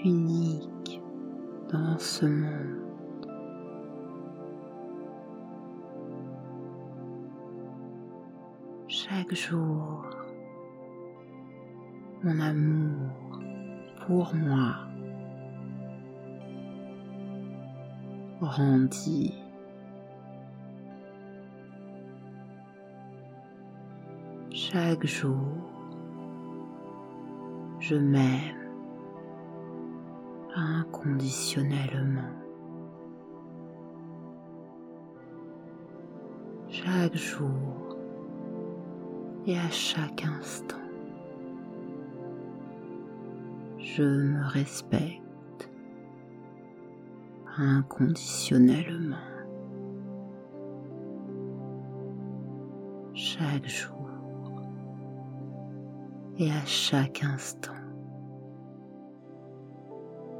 [0.05, 1.01] unique
[1.71, 2.86] dans ce monde.
[9.29, 10.05] Chaque jour,
[12.23, 13.41] mon amour
[14.05, 14.75] pour moi
[18.39, 19.33] grandit.
[24.53, 25.35] Chaque jour,
[27.81, 28.71] je m'aime
[30.55, 32.31] inconditionnellement.
[36.69, 37.86] Chaque jour
[39.47, 40.75] et à chaque instant,
[43.79, 45.69] je me respecte
[47.57, 49.15] inconditionnellement.
[53.13, 54.09] Chaque jour
[56.37, 57.73] et à chaque instant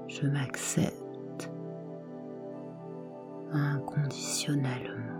[0.08, 1.52] je m'accepte
[3.52, 5.17] inconditionnellement.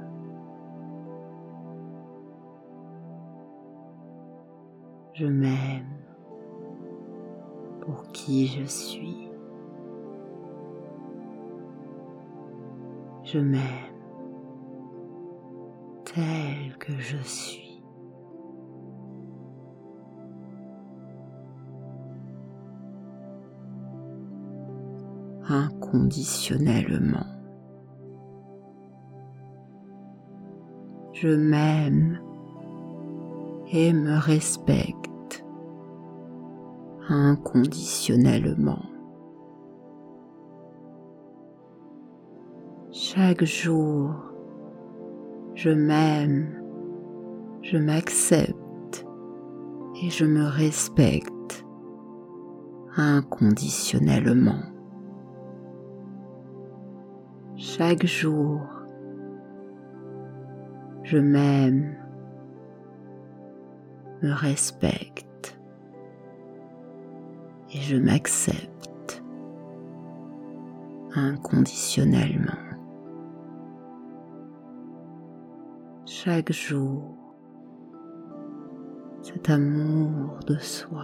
[5.20, 5.98] Je m'aime
[7.82, 9.28] pour qui je suis.
[13.24, 13.64] Je m'aime
[16.06, 17.64] tel que je suis.
[25.50, 27.26] inconditionnellement.
[31.14, 32.20] Je m'aime
[33.72, 35.07] et me respecte
[37.10, 38.86] inconditionnellement.
[42.92, 44.14] Chaque jour,
[45.56, 46.62] je m'aime,
[47.62, 49.06] je m'accepte
[50.02, 51.66] et je me respecte
[52.96, 54.64] inconditionnellement
[57.58, 58.62] chaque jour.
[61.04, 61.96] Je m'aime,
[64.22, 65.27] me respecte
[67.82, 69.24] je m'accepte
[71.16, 72.54] inconditionnellement.
[76.06, 77.16] Chaque jour,
[79.22, 81.04] cet amour de soi.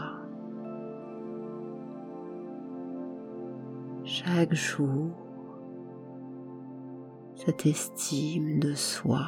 [4.03, 5.11] Chaque jour,
[7.35, 9.25] cette estime de soi.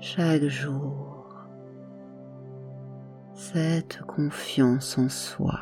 [0.00, 1.17] Chaque jour,
[3.52, 5.58] cette confiance en soi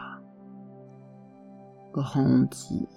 [1.92, 2.88] grandit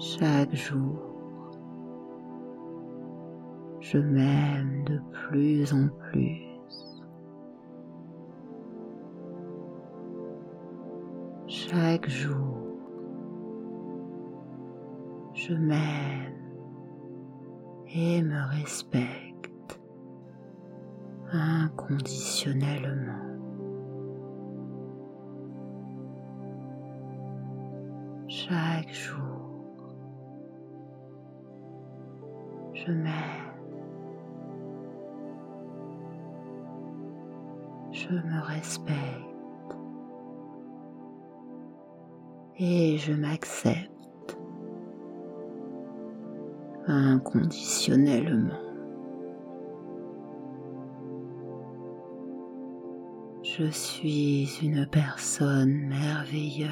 [0.00, 0.98] chaque jour.
[3.80, 6.42] Je m'aime de plus en plus.
[11.46, 12.58] Chaque jour,
[15.34, 16.34] je m'aime
[17.94, 19.17] et me respecte.
[28.28, 29.66] Chaque jour,
[32.74, 33.12] je m'aime,
[37.90, 38.94] je me respecte.
[42.60, 44.38] Et je m'accepte.
[46.86, 48.67] Inconditionnellement.
[53.58, 56.70] Je suis une personne merveilleuse.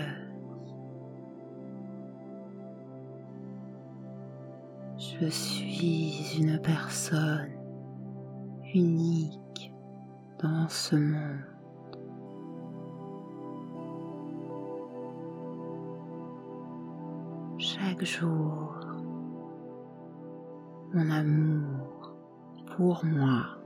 [4.96, 7.50] Je suis une personne
[8.72, 9.72] unique
[10.40, 11.40] dans ce monde.
[17.58, 18.76] chaque jour
[20.94, 22.14] mon amour
[22.76, 23.65] pour moi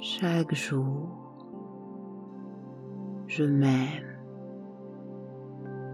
[0.00, 1.08] Chaque jour,
[3.26, 4.18] je m'aime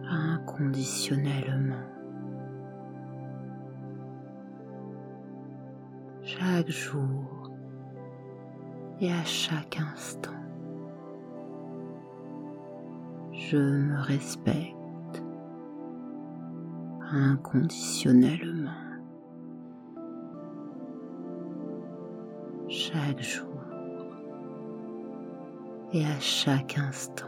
[0.09, 1.75] inconditionnellement.
[6.23, 7.51] Chaque jour,
[9.01, 10.31] et à chaque instant.
[13.33, 14.80] Je me respecte
[17.13, 18.71] inconditionnellement.
[22.69, 23.49] Chaque jour
[25.93, 27.27] et à chaque instant,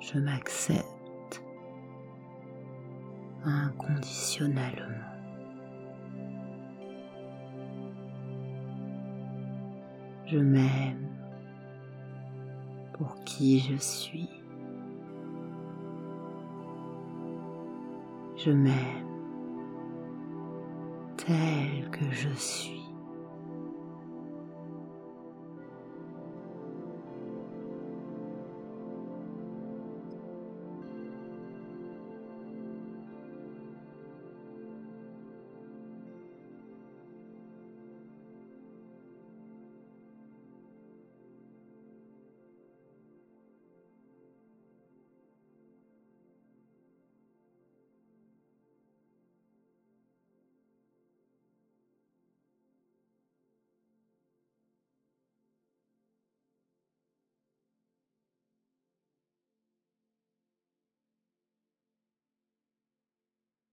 [0.00, 1.42] je m'accepte
[3.44, 4.84] inconditionnellement.
[10.26, 11.08] Je m'aime
[12.92, 14.28] pour qui je suis.
[18.48, 19.04] Je m'aime
[21.18, 22.77] tel que je suis.